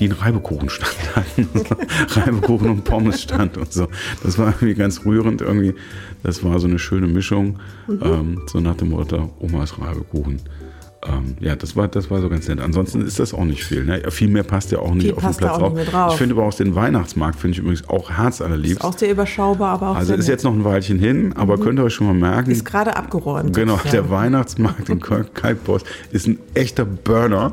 die 0.00 0.04
einen 0.04 0.12
Reibekuchenstand 0.18 0.96
hatten. 1.16 1.48
Reibekuchen 2.08 2.68
und 2.70 2.84
Pommesstand 2.84 3.56
und 3.56 3.72
so. 3.72 3.88
Das 4.22 4.36
war 4.38 4.48
irgendwie 4.48 4.74
ganz 4.74 5.04
rührend 5.06 5.40
irgendwie. 5.40 5.74
Das 6.22 6.42
war 6.44 6.58
so 6.58 6.66
eine 6.66 6.78
schöne 6.78 7.06
Mischung, 7.06 7.58
Mhm. 7.86 8.00
ähm, 8.02 8.42
so 8.46 8.60
nach 8.60 8.74
dem 8.76 8.90
Motto, 8.90 9.32
Omas 9.38 9.80
Reibekuchen. 9.80 10.40
Ähm, 11.08 11.36
ja, 11.40 11.56
das 11.56 11.76
war, 11.76 11.88
das 11.88 12.10
war 12.10 12.20
so 12.20 12.28
ganz 12.28 12.48
nett. 12.48 12.60
Ansonsten 12.60 13.02
ist 13.02 13.18
das 13.18 13.32
auch 13.34 13.44
nicht 13.44 13.64
viel. 13.64 13.84
Ne? 13.84 14.02
Ja, 14.02 14.10
Viel 14.10 14.28
mehr 14.28 14.42
passt 14.42 14.72
ja 14.72 14.78
auch 14.78 14.92
nicht 14.94 15.04
Viel 15.04 15.14
auf 15.14 15.22
den 15.24 15.34
Platz 15.34 15.60
mehr 15.74 15.84
drauf. 15.84 16.12
Ich 16.12 16.18
finde 16.18 16.34
aber 16.34 16.44
auch 16.44 16.54
den 16.54 16.74
Weihnachtsmarkt, 16.74 17.38
finde 17.38 17.52
ich 17.54 17.58
übrigens 17.58 17.88
auch 17.88 18.10
herzallerliebst. 18.10 18.78
Ist 18.78 18.84
auch 18.84 18.96
sehr 18.98 19.10
überschaubar, 19.10 19.74
aber 19.74 19.90
auch 19.90 19.96
Also 19.96 20.12
ist 20.14 20.20
nett. 20.20 20.28
jetzt 20.28 20.44
noch 20.44 20.52
ein 20.52 20.64
Weilchen 20.64 20.98
hin, 20.98 21.32
aber 21.36 21.58
könnt 21.58 21.78
ihr 21.78 21.84
euch 21.84 21.94
schon 21.94 22.06
mal 22.06 22.14
merken. 22.14 22.50
ist 22.50 22.64
gerade 22.64 22.96
abgeräumt. 22.96 23.54
Genau, 23.54 23.76
sozusagen. 23.76 23.92
der 24.08 24.10
Weihnachtsmarkt 24.10 24.88
in 24.88 25.00
Kalkpost 25.00 25.86
ist 26.12 26.26
ein 26.26 26.38
echter 26.54 26.84
Burner. 26.84 27.52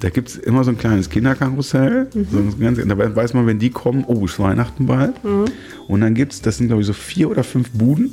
Da 0.00 0.10
gibt 0.10 0.28
es 0.30 0.36
immer 0.36 0.64
so 0.64 0.70
ein 0.70 0.78
kleines 0.78 1.10
Kinderkarussell. 1.10 2.08
So 2.12 2.38
ein 2.38 2.54
ganz, 2.58 2.78
da 2.86 3.16
weiß 3.16 3.34
man, 3.34 3.46
wenn 3.46 3.58
die 3.58 3.70
kommen, 3.70 4.04
oh, 4.06 4.24
ist 4.24 4.38
Weihnachten 4.40 4.86
bald. 4.86 5.14
Und 5.88 6.00
dann 6.00 6.14
gibt 6.14 6.32
es, 6.32 6.40
das 6.42 6.56
sind 6.58 6.68
glaube 6.68 6.82
ich 6.82 6.86
so 6.86 6.92
vier 6.92 7.30
oder 7.30 7.42
fünf 7.44 7.70
Buden. 7.72 8.10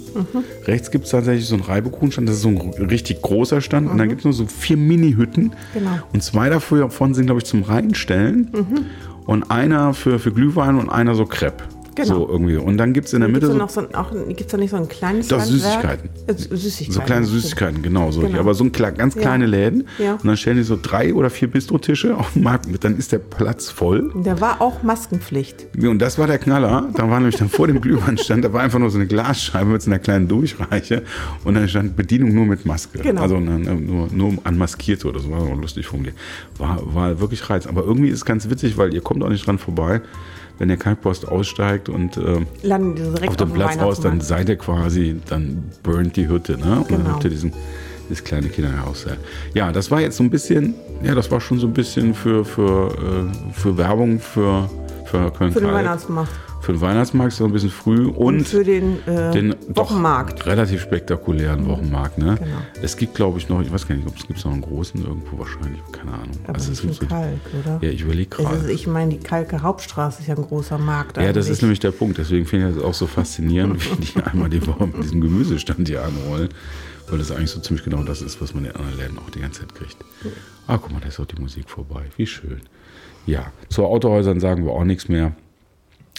Rechts 0.66 0.92
gibt 0.92 1.06
es 1.06 1.12
tatsächlich 1.12 1.46
so 1.46 1.56
einen 1.56 1.64
Reibekuchenstand, 1.64 2.28
das 2.28 2.38
ist 2.38 2.42
so 2.42 2.50
ein 2.50 2.58
richtig 2.90 3.22
großer 3.22 3.62
Stand. 3.62 3.90
Und 3.90 3.98
dann 3.98 4.10
gibt 4.10 4.22
es 4.22 4.26
nur 4.26 4.34
so 4.34 4.46
vier 4.48 4.67
Mini-Hütten. 4.76 5.52
Genau. 5.74 5.92
Und 6.14 6.22
zwei 6.22 6.50
davon 6.50 7.14
sind, 7.14 7.28
glaube 7.28 7.40
ich, 7.40 7.46
zum 7.46 7.64
Reinstellen. 7.64 8.52
Und 9.26 9.52
einer 9.52 9.94
für, 9.94 10.20
für 10.20 10.32
Glühwein 10.32 10.78
und 10.78 10.90
einer 10.90 11.16
so 11.16 11.26
Crepe. 11.26 11.64
Genau. 11.98 12.20
So 12.20 12.30
irgendwie. 12.30 12.58
Und 12.58 12.78
dann 12.78 12.94
gibt 12.94 13.08
es 13.08 13.14
in 13.14 13.22
der 13.22 13.30
Mitte 13.30 13.48
so 13.48 13.54
noch 13.58 13.70
so, 13.70 13.82
ein- 13.82 13.96
auch, 13.96 14.12
gibt's 14.28 14.48
da 14.52 14.58
nicht 14.58 14.70
so 14.70 14.78
ein 14.78 14.88
kleines 14.88 15.28
Doch, 15.30 15.40
Handwerk? 15.40 15.62
Süßigkeiten. 15.62 16.10
Äh, 16.28 16.34
Süßigkeiten. 16.58 16.94
so 16.94 17.02
kleine 17.02 17.26
Süßigkeiten, 17.26 17.82
genau 17.82 18.12
so. 18.12 18.22
Genau. 18.22 18.40
Aber 18.40 18.54
so 18.54 18.64
ein 18.64 18.72
ganz 18.72 19.16
Ja. 19.16 19.22
kleine 19.22 19.48
Läden. 19.48 19.88
Ja. 19.98 20.14
Und 20.14 20.26
dann 20.26 20.38
stellen 20.38 20.58
die 20.58 20.64
so 20.64 20.78
drei 20.82 21.14
oder 21.14 21.30
vier 21.32 21.50
Bistrotische 21.50 22.16
auf 22.16 22.34
den 22.34 22.44
Markt 22.44 22.68
mit. 22.68 22.84
Dann 22.84 22.98
ist 22.98 23.12
der 23.12 23.18
Platz 23.20 23.70
voll. 23.72 24.12
Da 24.24 24.40
war 24.40 24.62
auch 24.62 24.84
Maskenpflicht. 24.84 25.68
Und 25.82 26.00
das 26.00 26.18
war 26.20 26.28
der 26.28 26.38
Knaller. 26.38 26.88
Da 26.96 27.10
war 27.10 27.20
nämlich 27.20 27.38
dann 27.38 27.50
vor 27.50 27.66
dem 27.68 27.82
Glühweinstand, 27.82 28.46
da 28.46 28.54
war 28.54 28.62
einfach 28.62 28.80
nur 28.80 28.92
so 28.92 28.98
eine 29.00 29.08
Glasscheibe 29.08 29.72
mit 29.72 29.82
so 29.82 29.90
einer 29.90 30.00
kleinen 30.00 30.28
Durchreiche. 30.28 31.02
Und 31.44 31.56
dann 31.56 31.68
stand 31.68 31.96
Bedienung 31.96 32.34
nur 32.34 32.46
mit 32.46 32.66
Maske. 32.66 33.00
Genau. 33.00 33.22
Also 33.22 33.40
ne, 33.40 33.58
nur, 33.58 34.08
nur 34.12 34.34
an 34.44 34.58
Maskierte 34.58 35.08
oder 35.08 35.20
so. 35.20 35.32
War 35.32 35.42
auch 35.42 35.60
lustig 35.60 35.88
formuliert. 35.88 36.16
War, 36.60 36.80
war 36.94 37.20
wirklich 37.20 37.50
Reiz. 37.50 37.66
Aber 37.66 37.84
irgendwie 37.84 38.10
ist 38.10 38.16
es 38.20 38.26
ganz 38.26 38.50
witzig, 38.50 38.78
weil 38.78 38.94
ihr 38.94 39.02
kommt 39.02 39.24
auch 39.24 39.30
nicht 39.30 39.48
dran 39.48 39.58
vorbei, 39.58 40.02
wenn 40.60 40.68
der 40.70 40.78
Kalkpost 40.78 41.28
aussteigt 41.28 41.90
und 41.90 42.18
äh, 42.18 42.46
auf 43.30 43.36
dem 43.38 43.52
Platz 43.54 43.78
raus, 43.80 44.00
dann 44.00 44.22
seid 44.22 44.50
ihr 44.50 44.56
quasi, 44.58 45.20
dann 45.30 45.64
burnt 45.84 46.16
die 46.16 46.28
Hütte, 46.28 46.58
ne? 46.58 46.80
Und 46.80 46.92
dann 46.92 46.98
Genau. 47.04 47.10
habt 47.14 47.24
ihr 47.24 47.30
diesen, 47.30 47.54
dieses 48.10 48.24
kleine 48.24 48.48
Kinderhaus. 48.50 49.06
Ja. 49.06 49.14
ja, 49.54 49.72
das 49.72 49.92
war 49.92 50.02
jetzt 50.02 50.18
so 50.18 50.24
ein 50.24 50.30
bisschen, 50.30 50.74
ja, 51.04 51.14
das 51.16 51.30
war 51.32 51.40
schon 51.42 51.60
so 51.60 51.68
ein 51.68 51.74
bisschen 51.74 52.14
für, 52.14 52.44
für, 52.46 52.90
äh, 52.92 53.54
für 53.54 53.78
Werbung 53.78 54.20
für, 54.20 54.70
für 55.06 55.32
Köln 55.32 55.52
Für 55.52 55.62
den. 55.62 55.72
Weihnachtsmarkt. 55.74 56.32
Für 56.68 56.74
den 56.74 56.82
Weihnachtsmarkt 56.82 57.32
so 57.32 57.46
ein 57.46 57.54
bisschen 57.54 57.70
früh 57.70 58.08
und, 58.08 58.18
Und 58.18 58.46
für 58.46 58.62
den, 58.62 58.98
äh, 59.08 59.32
den 59.32 59.56
Wochenmarkt. 59.70 60.46
relativ 60.48 60.82
spektakulären 60.82 61.66
Wochenmarkt. 61.66 62.18
Ne? 62.18 62.36
Genau. 62.38 62.58
Es 62.82 62.98
gibt, 62.98 63.16
glaube 63.16 63.40
ich, 63.40 63.48
noch, 63.48 63.62
ich 63.62 63.72
weiß 63.72 63.88
gar 63.88 63.96
nicht, 63.96 64.06
ob 64.06 64.18
es 64.18 64.28
gibt 64.28 64.44
noch 64.44 64.52
einen 64.52 64.60
großen 64.64 65.02
irgendwo 65.02 65.40
wahrscheinlich, 65.40 65.80
keine 65.94 66.12
Ahnung. 66.12 66.32
Aber 66.44 66.56
Also 66.56 66.74
es 66.74 66.80
so- 66.80 67.06
Kalk, 67.06 67.40
oder? 67.64 67.80
ja, 67.82 67.90
ich 67.90 68.02
überlege 68.02 68.30
Es 68.32 68.38
gerade. 68.38 68.58
ist, 68.58 68.70
ich 68.70 68.86
meine, 68.86 69.12
die 69.12 69.20
Kalke 69.20 69.62
Hauptstraße 69.62 70.20
ist 70.24 70.28
ja 70.28 70.36
ein 70.36 70.42
großer 70.44 70.78
Markt. 70.78 71.16
Ja, 71.16 71.32
das 71.32 71.46
eigentlich. 71.46 71.52
ist 71.52 71.62
nämlich 71.62 71.80
der 71.80 71.92
Punkt. 71.92 72.18
Deswegen 72.18 72.46
finde 72.46 72.68
ich 72.68 72.76
das 72.76 72.84
auch 72.84 72.94
so 72.94 73.08
faszinierend, 73.08 73.80
wie 74.02 74.06
die 74.06 74.22
einmal 74.22 74.50
die 74.50 74.68
Woche 74.68 74.88
mit 74.88 75.02
diesem 75.02 75.22
Gemüsestand 75.22 75.88
hier 75.88 76.04
anrollen. 76.04 76.50
Weil 77.10 77.20
das 77.20 77.32
eigentlich 77.32 77.52
so 77.52 77.62
ziemlich 77.62 77.86
genau 77.86 78.04
das 78.04 78.22
ist, 78.22 78.42
was 78.42 78.54
man 78.54 78.66
in 78.66 78.72
anderen 78.72 78.98
Läden 78.98 79.18
auch 79.20 79.30
die 79.30 79.40
ganze 79.40 79.62
Zeit 79.62 79.74
kriegt. 79.74 79.96
Ah, 80.68 80.78
guck 80.78 80.92
mal, 80.92 81.00
da 81.00 81.08
ist 81.08 81.18
auch 81.22 81.26
die 81.28 81.42
Musik 81.42 81.70
vorbei. 81.70 82.02
Wie 82.18 82.28
schön. 82.28 82.60
Ja, 83.26 83.54
zu 83.70 83.86
Autohäusern 83.86 84.42
sagen 84.42 84.66
wir 84.66 84.74
auch 84.74 84.84
nichts 84.84 85.08
mehr. 85.08 85.32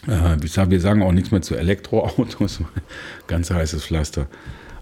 Äh, 0.07 0.37
wir 0.71 0.81
sagen- 0.81 1.03
auch 1.03 1.13
nichts 1.13 1.31
mehr 1.31 1.43
zu 1.43 1.55
Elektroautos. 1.57 2.61
Ganz 3.27 3.51
heißes 3.51 3.85
Pflaster. 3.85 4.27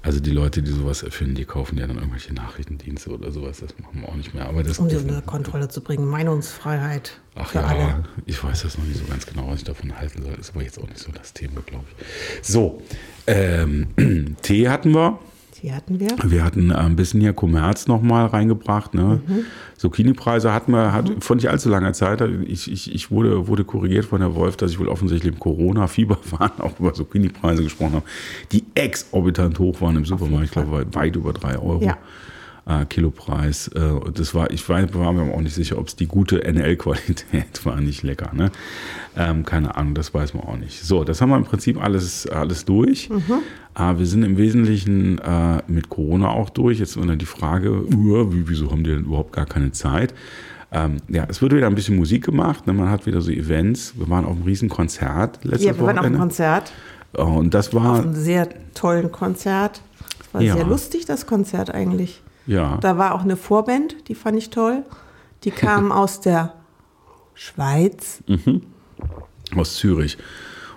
Also 0.03 0.21
die 0.21 0.31
Leute, 0.31 0.63
die 0.63 0.71
sowas 0.71 1.03
erfinden, 1.03 1.35
die 1.35 1.45
kaufen 1.45 1.79
ja 1.79 1.87
dann 1.89 1.97
irgendwelche 1.97 2.33
Nachrichtendienste 2.33 3.11
oder 3.11 3.33
sowas. 3.33 3.59
Das 3.59 3.77
machen 3.81 4.03
wir 4.03 4.09
auch 4.09 4.15
nicht 4.15 4.35
mehr. 4.35 4.47
Aber 4.47 4.63
das, 4.63 4.79
Um 4.79 4.89
sie 4.89 4.97
unter 4.97 5.21
Kontrolle 5.21 5.69
zu 5.69 5.81
bringen. 5.81 6.07
Meinungsfreiheit 6.07 7.19
Ach 7.35 7.53
ja, 7.55 7.63
alle. 7.65 8.05
ich 8.25 8.43
weiß 8.43 8.63
das 8.63 8.79
noch 8.79 8.85
nicht 8.85 9.01
so 9.01 9.05
ganz 9.07 9.27
genau, 9.27 9.49
was 9.49 9.59
ich 9.59 9.65
davon 9.65 9.99
halten 9.99 10.23
soll. 10.23 10.35
Ist 10.35 10.51
aber 10.55 10.63
jetzt 10.63 10.79
auch 10.79 10.87
nicht 10.87 11.01
so 11.01 11.11
das 11.11 11.33
Thema, 11.33 11.61
glaube 11.67 11.87
ich. 11.99 12.47
So, 12.47 12.83
ähm, 13.27 13.89
Tee 14.43 14.69
hatten 14.69 14.93
wir. 14.93 15.19
Die 15.63 15.73
hatten 15.73 16.01
wir. 16.01 16.09
Wir 16.25 16.45
hatten 16.45 16.71
äh, 16.71 16.75
ein 16.75 16.97
bisschen 16.97 17.21
hier 17.21 17.33
Kommerz 17.33 17.87
nochmal 17.87 18.27
reingebracht. 18.27 18.95
Ne? 18.95 19.21
Zucchini-Preise 19.77 20.53
hatten 20.53 20.73
wir, 20.73 20.93
hat, 20.93 21.11
vor 21.21 21.37
nicht 21.37 21.49
allzu 21.49 21.69
langer 21.69 21.93
Zeit. 21.93 22.21
Ich, 22.47 22.71
ich, 22.71 22.95
ich 22.95 23.11
wurde, 23.11 23.49
wurde 23.49 23.65
korrigiert 23.65 24.05
von 24.05 24.21
der 24.21 24.35
Wolf, 24.35 24.57
dass 24.57 24.71
ich 24.71 24.79
wohl 24.79 24.89
offensichtlich 24.89 25.33
im 25.33 25.41
Corona-Fieber 25.41 26.19
war, 26.33 26.53
auch 26.59 26.79
über 26.79 26.93
Zucchini-Preise 26.93 27.63
gesprochen 27.63 27.95
habe, 27.95 28.07
die 28.53 28.65
exorbitant 28.75 29.59
hoch 29.59 29.81
waren 29.81 29.97
im 29.97 30.05
Supermarkt. 30.05 30.47
Ich 30.47 30.51
glaube, 30.53 30.87
weit 30.93 31.17
über 31.17 31.33
drei 31.33 31.59
Euro. 31.59 31.83
Ja. 31.83 31.97
Äh, 32.69 32.85
Kilopreis. 32.87 33.69
Äh, 33.69 33.81
das 34.13 34.35
war, 34.35 34.51
ich 34.51 34.69
war, 34.69 34.93
war 34.95 35.13
mir 35.13 35.33
auch 35.33 35.41
nicht 35.41 35.55
sicher, 35.55 35.79
ob 35.79 35.87
es 35.87 35.95
die 35.95 36.07
gute 36.07 36.43
NL-Qualität 36.43 37.65
war, 37.65 37.81
nicht 37.81 38.03
lecker. 38.03 38.33
Ne? 38.35 38.51
Ähm, 39.17 39.45
keine 39.45 39.77
Ahnung, 39.77 39.95
das 39.95 40.13
weiß 40.13 40.35
man 40.35 40.43
auch 40.45 40.57
nicht. 40.57 40.83
So, 40.83 41.05
das 41.05 41.21
haben 41.21 41.31
wir 41.31 41.37
im 41.37 41.45
Prinzip 41.45 41.81
alles, 41.81 42.27
alles 42.27 42.65
durch. 42.65 43.09
Äh, 43.79 43.99
wir 43.99 44.07
sind 44.07 44.25
im 44.25 44.37
Wesentlichen 44.37 45.19
äh, 45.19 45.63
mit 45.69 45.89
Corona 45.91 46.31
auch 46.31 46.51
durch. 46.51 46.81
Jetzt 46.81 46.97
ist 46.97 47.21
die 47.21 47.27
Frage, 47.27 47.85
wie, 47.89 48.49
wieso 48.49 48.71
haben 48.73 48.83
die 48.83 48.91
denn 48.91 49.05
überhaupt 49.05 49.33
gar 49.33 49.47
keine 49.47 49.71
Zeit? 49.71 50.13
Ähm, 50.73 50.97
ja, 51.09 51.25
es 51.29 51.41
wird 51.41 51.55
wieder 51.55 51.69
ein 51.69 51.77
bisschen 51.77 51.95
Musik 51.97 52.25
gemacht. 52.25 52.67
Ne? 52.67 52.73
Man 52.73 52.91
hat 52.91 53.07
wieder 53.07 53.21
so 53.21 53.31
Events. 53.31 53.95
Wir 53.97 54.09
waren 54.09 54.25
auf 54.25 54.33
einem 54.35 54.43
riesen 54.43 54.69
Konzert 54.69 55.39
letztes 55.45 55.65
Ja, 55.67 55.79
wir 55.79 55.87
waren 55.87 55.99
auf 56.01 56.05
einem. 56.05 56.19
Konzert. 56.19 56.73
Äh, 57.17 57.23
Und 57.23 57.55
das 57.55 57.73
war, 57.73 58.01
Ein 58.03 58.17
sehr 58.17 58.49
tollen 58.75 59.13
Konzert. 59.13 59.81
Es 60.21 60.35
war 60.35 60.41
Ja. 60.43 60.55
sehr 60.57 60.65
lustig, 60.67 61.07
das 61.07 61.27
Konzert 61.27 61.73
eigentlich. 61.73 62.23
Ja, 62.47 62.79
Da 62.81 62.97
war 62.99 63.15
auch 63.15 63.23
eine 63.23 63.37
Vorband, 63.37 64.09
die 64.09 64.15
fand 64.15 64.39
ich 64.39 64.51
toll. 64.51 64.83
Die 65.45 65.51
kam 65.51 65.93
aus 66.03 66.21
der 66.21 66.55
Schweiz. 67.35 68.23
aus 69.57 69.77
Zürich. 69.77 70.17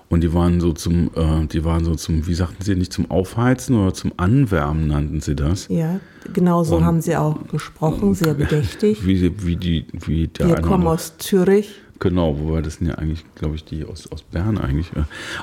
Und 0.10 0.22
die 0.22 0.34
waren 0.34 0.60
so 0.60 0.74
zum, 0.74 1.12
äh, 1.16 1.46
die 1.46 1.64
waren 1.64 1.86
so 1.86 1.94
zum, 1.94 2.26
wie 2.26 2.34
sagten 2.34 2.64
sie, 2.64 2.74
nicht 2.76 2.92
zum 2.92 3.12
Aufheizen 3.12 3.76
oder 3.80 3.94
zum 3.94 4.12
Anwärmen 4.18 4.88
nannten 4.88 5.22
sie 5.22 5.36
das. 5.36 5.68
Ja, 5.70 6.00
genau 6.34 6.64
so 6.64 6.78
Und- 6.78 6.86
haben 6.86 7.02
sie 7.02 7.16
auch 7.16 7.48
gesprochen, 7.48 8.16
sehr 8.16 8.34
bedächtig. 8.44 9.06
Wie, 9.06 9.32
wie 9.46 9.56
die, 9.56 9.86
wie 9.94 10.28
der 10.28 10.48
Wir 10.48 10.56
kommen 10.62 10.88
aus 10.88 11.18
Zürich. 11.20 11.76
Genau, 12.00 12.40
wobei 12.40 12.62
das 12.62 12.76
sind 12.76 12.88
ja 12.88 12.96
eigentlich, 12.96 13.26
glaube 13.36 13.56
ich, 13.56 13.66
die 13.66 13.84
aus, 13.84 14.10
aus 14.10 14.24
Bern 14.24 14.58
eigentlich. 14.58 14.90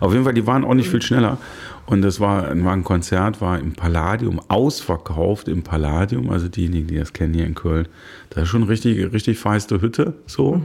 Auf 0.01 0.13
jeden 0.13 0.25
Fall, 0.25 0.33
die 0.33 0.47
waren 0.47 0.65
auch 0.65 0.73
nicht 0.73 0.89
viel 0.89 1.03
schneller. 1.03 1.37
Und 1.85 2.01
das 2.01 2.19
war, 2.19 2.49
war 2.65 2.73
ein 2.73 2.83
Konzert, 2.83 3.43
war 3.43 3.59
im 3.59 3.73
Palladium, 3.73 4.41
ausverkauft 4.49 5.49
im 5.49 5.63
Palladium. 5.63 6.31
Also 6.31 6.49
diejenigen, 6.49 6.87
die 6.87 6.97
das 6.97 7.13
kennen 7.13 7.35
hier 7.35 7.45
in 7.45 7.55
Köln. 7.55 7.89
Das 8.31 8.45
ist 8.45 8.49
schon 8.49 8.63
richtig, 8.63 9.13
richtig 9.13 9.39
feiste 9.39 9.83
Hütte, 9.83 10.15
so. 10.27 10.63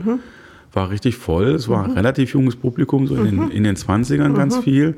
War 0.72 0.88
richtig 0.88 1.16
voll. 1.16 1.48
Es 1.48 1.68
war 1.68 1.84
ein 1.84 1.90
relativ 1.90 2.32
junges 2.32 2.56
Publikum, 2.56 3.06
so 3.06 3.14
in 3.16 3.24
den, 3.24 3.50
in 3.50 3.64
den 3.64 3.76
20ern 3.76 4.32
ganz 4.32 4.56
viel. 4.56 4.96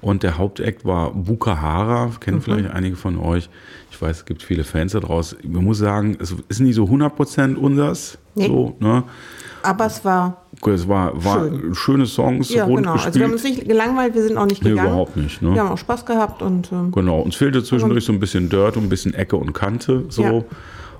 Und 0.00 0.22
der 0.22 0.36
Hauptakt 0.36 0.84
war 0.84 1.14
Bukahara, 1.14 2.10
kennen 2.20 2.42
vielleicht 2.42 2.70
einige 2.70 2.96
von 2.96 3.16
euch. 3.18 3.48
Ich 3.90 4.02
weiß, 4.02 4.18
es 4.18 4.24
gibt 4.26 4.42
viele 4.42 4.64
Fans 4.64 4.92
da 4.92 5.00
draußen. 5.00 5.38
Man 5.46 5.64
muss 5.64 5.78
sagen, 5.78 6.18
es 6.20 6.34
ist 6.48 6.60
nicht 6.60 6.74
so 6.74 6.84
100% 6.84 7.54
unsers. 7.54 8.18
Nee. 8.34 8.48
So, 8.48 8.76
ne? 8.80 9.04
Aber 9.64 9.86
es 9.86 10.04
war, 10.04 10.36
Es 10.66 10.86
war, 10.88 11.12
war 11.24 11.40
Schön. 11.48 11.74
schöne 11.74 12.06
Songs, 12.06 12.50
ja 12.52 12.64
rund 12.64 12.78
genau. 12.82 12.92
gespielt. 12.94 13.06
Also 13.08 13.18
wir 13.20 13.26
haben 13.26 13.32
uns 13.32 13.44
nicht 13.44 13.66
gelangweilt, 13.66 14.14
wir 14.14 14.22
sind 14.22 14.36
auch 14.36 14.46
nicht 14.46 14.62
Nee, 14.62 14.70
gegangen. 14.70 14.88
überhaupt 14.90 15.16
nicht, 15.16 15.42
ne? 15.42 15.54
Wir 15.54 15.62
haben 15.62 15.70
auch 15.72 15.78
Spaß 15.78 16.04
gehabt 16.06 16.42
und 16.42 16.70
ähm, 16.72 16.92
genau, 16.92 17.20
uns 17.20 17.34
fehlte 17.36 17.62
zwischendurch 17.64 18.04
so 18.04 18.12
ein 18.12 18.20
bisschen 18.20 18.48
Dirt 18.48 18.76
und 18.76 18.84
ein 18.84 18.88
bisschen 18.88 19.14
Ecke 19.14 19.36
und 19.36 19.52
Kante 19.52 20.04
so. 20.10 20.22
Ja. 20.22 20.42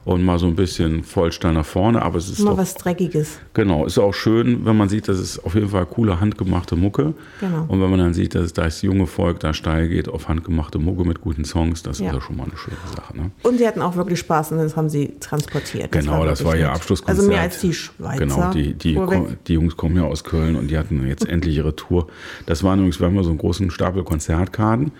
Und 0.04 0.22
mal 0.22 0.38
so 0.38 0.46
ein 0.46 0.54
bisschen 0.54 1.02
Vollstein 1.02 1.54
nach 1.54 1.64
vorne, 1.64 2.02
aber 2.02 2.18
es 2.18 2.28
ist 2.28 2.40
mal 2.40 2.50
doch, 2.50 2.58
was 2.58 2.74
Dreckiges. 2.74 3.38
genau, 3.54 3.86
ist 3.86 3.98
auch 3.98 4.12
schön, 4.12 4.66
wenn 4.66 4.76
man 4.76 4.90
sieht, 4.90 5.08
dass 5.08 5.16
es 5.18 5.42
auf 5.42 5.54
jeden 5.54 5.70
Fall 5.70 5.86
coole 5.86 6.20
handgemachte 6.20 6.76
Mucke. 6.76 7.14
Genau. 7.40 7.64
Und 7.68 7.80
wenn 7.80 7.88
man 7.88 7.98
dann 7.98 8.12
sieht, 8.14 8.34
dass 8.34 8.52
das 8.52 8.82
junge 8.82 9.06
Volk 9.06 9.40
da 9.40 9.54
steil 9.54 9.88
geht 9.88 10.08
auf 10.08 10.28
handgemachte 10.28 10.78
Mucke 10.78 11.04
mit 11.06 11.22
guten 11.22 11.44
Songs, 11.46 11.82
das 11.82 12.00
Ja. 12.00 12.08
ist 12.08 12.14
ja 12.16 12.20
schon 12.20 12.36
mal 12.36 12.44
eine 12.44 12.56
schöne 12.56 12.76
Sache. 12.94 13.16
Ne? 13.16 13.30
Und 13.44 13.56
sie 13.56 13.66
hatten 13.66 13.80
auch 13.80 13.96
wirklich 13.96 14.18
Spaß 14.18 14.52
und 14.52 14.58
das 14.58 14.76
haben 14.76 14.90
sie 14.90 15.14
transportiert. 15.20 15.90
Genau, 15.92 16.24
das 16.26 16.40
wirklich 16.40 16.46
war 16.46 16.56
ihr 16.56 16.66
nett. 16.66 16.76
Abschlusskonzert. 16.76 17.18
Also 17.18 17.28
mehr 17.30 17.40
als 17.40 17.60
die 17.60 17.72
Schweizer. 17.72 18.18
Genau, 18.18 18.52
die, 18.52 18.74
die, 18.74 18.98
die 19.46 19.52
Jungs 19.54 19.76
kommen 19.76 19.96
ja 19.96 20.02
aus 20.02 20.22
Köln 20.24 20.56
und 20.56 20.70
die 20.70 20.76
hatten 20.76 21.06
jetzt 21.06 21.26
endlich 21.28 21.56
ihre 21.56 21.74
Tour. 21.76 22.08
Das 22.44 22.62
waren 22.62 22.78
übrigens, 22.80 23.00
wir 23.00 23.06
haben 23.06 23.16
ja 23.16 23.22
so 23.22 23.30
einen 23.30 23.38
großen 23.38 23.70
Stapel 23.70 24.04
Konzertkarten 24.04 24.92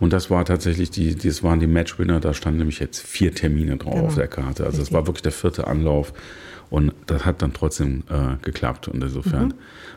und 0.00 0.12
das 0.12 0.30
war 0.30 0.44
tatsächlich 0.44 0.90
die, 0.90 1.14
das 1.14 1.42
waren 1.42 1.60
die 1.60 1.66
Matchwinner, 1.66 2.20
da 2.20 2.34
standen 2.34 2.58
nämlich 2.58 2.78
jetzt 2.80 3.00
vier 3.00 3.34
Termine 3.34 3.76
drauf 3.76 3.94
Genau. 3.94 4.06
auf 4.06 4.14
der 4.14 4.28
Karte. 4.28 4.64
Also 4.64 4.78
das 4.78 4.86
Richtig. 4.86 4.94
war 4.94 5.06
wirklich 5.06 5.22
der 5.22 5.32
vierte 5.32 5.66
Anlauf 5.66 6.12
und 6.70 6.92
das 7.06 7.24
hat 7.24 7.40
dann 7.42 7.52
trotzdem 7.52 8.02
äh, 8.10 8.36
geklappt 8.42 8.88
und 8.88 9.02
insofern 9.02 9.46
Mhm. 9.48 9.54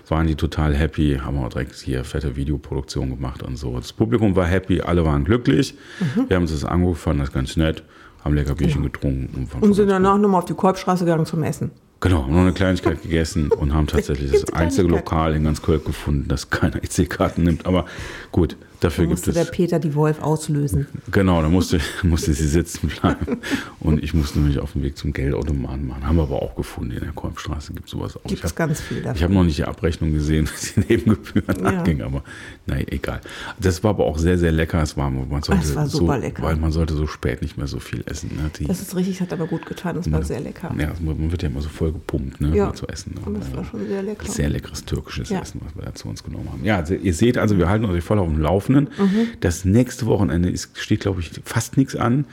waren 0.07 0.27
die 0.27 0.35
total 0.35 0.73
happy, 0.75 1.19
haben 1.23 1.37
auch 1.37 1.49
direkt 1.49 1.75
hier 1.75 2.03
fette 2.03 2.35
Videoproduktion 2.35 3.09
gemacht 3.09 3.43
und 3.43 3.57
so. 3.57 3.77
Das 3.77 3.91
Publikum 3.93 4.35
war 4.35 4.45
happy, 4.47 4.81
alle 4.81 5.03
waren 5.05 5.23
glücklich. 5.25 5.75
Mhm. 5.99 6.29
Wir 6.29 6.35
haben 6.37 6.43
uns 6.43 6.51
das 6.51 6.65
angeguckt, 6.65 6.99
fanden 6.99 7.19
das 7.21 7.31
ganz 7.31 7.55
nett, 7.57 7.83
haben 8.23 8.33
lecker 8.35 8.55
Bierchen 8.55 8.83
getrunken. 8.83 9.47
Und. 9.53 9.61
Und 9.63 9.73
sind 9.73 9.89
danach 9.89 10.17
nochmal 10.17 10.39
auf 10.39 10.45
die 10.45 10.53
Kolbstraße 10.53 11.03
gegangen 11.05 11.25
zum 11.25 11.43
Essen. 11.43 11.71
Genau, 11.99 12.25
noch 12.25 12.39
eine 12.39 12.51
Kleinigkeit 12.53 13.01
gegessen 13.03 13.51
und 13.51 13.73
haben 13.75 13.85
tatsächlich 13.87 14.31
das 14.31 14.51
einzige. 14.53 14.87
Lokal 14.87 15.35
in 15.35 15.43
ganz 15.43 15.61
Köln 15.61 15.83
gefunden, 15.85 16.27
das 16.27 16.49
keine 16.49 16.81
EC-Karten 16.81 17.43
nimmt. 17.43 17.65
Aber 17.67 17.85
gut, 18.31 18.55
dafür 18.81 19.05
Da 19.05 19.11
musste 19.11 19.31
der. 19.31 19.45
Peter 19.45 19.79
die 19.79 19.95
Wolf 19.95 20.21
auslösen. 20.21 20.87
Genau, 21.11 21.41
da 21.41 21.47
musste, 21.49 21.79
musste 22.03 22.33
sie 22.33 22.47
sitzen 22.47 22.89
bleiben. 22.89 23.37
Und 23.79 24.03
ich 24.03 24.13
musste 24.13 24.39
mich 24.39 24.59
auf 24.59 24.73
den 24.73 24.83
Weg 24.83 24.97
zum 24.97 25.13
Geldautomaten 25.13 25.87
machen. 25.87 26.05
Haben 26.05 26.17
wir 26.17 26.23
aber 26.23 26.41
auch 26.41 26.55
gefunden. 26.55 26.91
In 26.91 26.99
der 26.99 27.11
Kolbstraße 27.13 27.73
gibt 27.73 27.85
es 27.85 27.91
sowas 27.91 28.17
auch. 28.17 28.23
Gibt 28.23 28.33
Ich 28.39 28.43
es 28.43 28.53
ganz 28.55 28.81
viel 28.81 28.97
ich 28.97 29.03
davon. 29.03 29.21
habe 29.23 29.33
noch 29.33 29.43
nicht 29.45 29.57
die 29.57 29.63
Abrechnung 29.63 30.11
gesehen, 30.11 30.47
was 30.51 30.73
die 30.73 30.81
Nebengebühren 30.81 31.63
Ja. 31.63 31.79
anging, 31.79 32.01
aber 32.01 32.23
nein, 32.67 32.85
egal. 32.89 33.21
Das 33.59 33.83
war 33.83 33.91
aber 33.91 34.05
auch 34.05 34.17
sehr, 34.17 34.37
sehr 34.37 34.51
lecker. 34.51 34.81
Es 34.81 34.97
war, 34.97 35.09
man 35.09 35.41
sollte 35.43 35.61
Es 35.63 35.75
war 35.75 35.87
so, 35.87 35.99
super 35.99 36.17
lecker. 36.17 36.43
Weil 36.43 36.57
man 36.57 36.71
sollte 36.71 36.93
so 36.95 37.07
spät 37.07 37.41
nicht 37.41 37.57
mehr 37.57 37.67
so 37.67 37.79
viel 37.79 38.03
essen. 38.05 38.31
Ne? 38.35 38.49
Die, 38.59 38.65
Das 38.65 38.81
ist 38.81 38.95
richtig, 38.95 39.21
hat 39.21 39.31
aber 39.31 39.47
gut 39.47 39.65
getan. 39.65 39.97
Es 39.97 40.11
war 40.11 40.23
sehr 40.23 40.39
lecker. 40.41 40.73
ja, 40.77 40.91
man 40.99 41.31
wird 41.31 41.43
ja 41.43 41.49
immer 41.49 41.61
so 41.61 41.69
voll 41.69 41.91
gepumpt, 41.93 42.41
ne, 42.41 42.55
Ja. 42.55 42.73
zu 42.73 42.87
essen. 42.87 43.13
Und 43.25 43.39
das 43.39 43.53
war 43.55 43.63
schon 43.63 43.87
sehr 43.87 44.01
lecker. 44.03 44.25
Sehr 44.27 44.49
leckeres 44.49 44.83
türkisches 44.85 45.29
Ja. 45.29 45.41
Essen, 45.41 45.61
was 45.63 45.75
wir 45.75 45.83
da 45.83 45.93
zu 45.93 46.07
uns 46.09 46.23
genommen 46.23 46.49
haben. 46.51 46.63
Ja, 46.65 46.77
also 46.77 46.93
ihr 46.95 47.13
seht 47.13 47.37
also, 47.37 47.57
wir 47.57 47.69
halten 47.69 47.85
euch 47.85 48.03
voll 48.03 48.19
auf 48.19 48.27
dem 48.27 48.41
Laufenden. 48.73 48.89
Mhm. 48.97 49.27
Das 49.39 49.65
nächste 49.65 50.05
Wochenende 50.05 50.49
ist, 50.49 50.77
steht, 50.77 51.01
glaube 51.01 51.21
ich, 51.21 51.31
fast 51.43 51.77
nichts 51.77 51.95
an. 51.95 52.25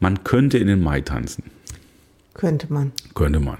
Man 0.00 0.24
könnte 0.24 0.58
in 0.58 0.66
den 0.66 0.82
Mai 0.82 1.00
tanzen. 1.00 1.44
Könnte 2.34 2.72
man. 2.72 2.92
Könnte 3.14 3.40
man. 3.40 3.58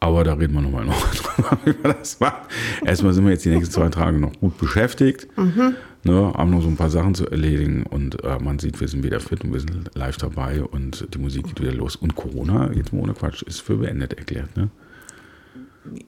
Aber 0.00 0.22
da 0.22 0.34
reden 0.34 0.54
wir 0.54 0.60
nochmal 0.60 0.84
noch 0.84 1.14
drüber, 1.14 1.58
wie 1.64 1.74
wir 1.82 1.94
das 1.94 2.20
machen. 2.20 2.46
Erstmal 2.84 3.12
sind 3.12 3.24
wir 3.24 3.32
jetzt 3.32 3.44
die 3.44 3.50
nächsten 3.50 3.72
zwei 3.72 3.88
Tage 3.88 4.18
noch 4.18 4.32
gut 4.38 4.56
beschäftigt. 4.58 5.26
Mhm. 5.36 5.74
Ne, 6.04 6.32
haben 6.36 6.50
noch 6.50 6.62
so 6.62 6.68
ein 6.68 6.76
paar 6.76 6.90
Sachen 6.90 7.16
zu 7.16 7.28
erledigen 7.28 7.82
und 7.82 8.22
äh, 8.22 8.38
man 8.38 8.60
sieht, 8.60 8.80
wir 8.80 8.86
sind 8.86 9.02
wieder 9.02 9.18
fit 9.18 9.42
und 9.42 9.52
wir 9.52 9.58
sind 9.58 9.90
live 9.94 10.16
dabei 10.16 10.62
und 10.62 11.12
die 11.12 11.18
Musik 11.18 11.48
geht 11.48 11.60
wieder 11.60 11.72
los. 11.72 11.96
Und 11.96 12.14
Corona, 12.14 12.70
jetzt 12.72 12.92
mal 12.92 13.02
ohne 13.02 13.14
Quatsch, 13.14 13.42
ist 13.42 13.60
für 13.60 13.78
beendet 13.78 14.12
erklärt. 14.12 14.56
Ne? 14.56 14.70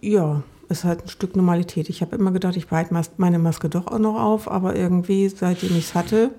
Ja, 0.00 0.44
ist 0.70 0.84
halt 0.84 1.02
ein 1.04 1.08
Stück 1.08 1.36
Normalität. 1.36 1.88
Ich 1.88 2.00
habe 2.00 2.16
immer 2.16 2.30
gedacht, 2.32 2.56
ich 2.56 2.68
behalte 2.68 2.94
meine 3.16 3.38
Maske 3.38 3.68
doch 3.68 3.86
auch 3.88 3.98
noch 3.98 4.20
auf, 4.20 4.50
aber 4.50 4.76
irgendwie, 4.76 5.28
seitdem 5.28 5.70
ich 5.76 5.88
es 5.88 5.94
hatte, 5.94 6.30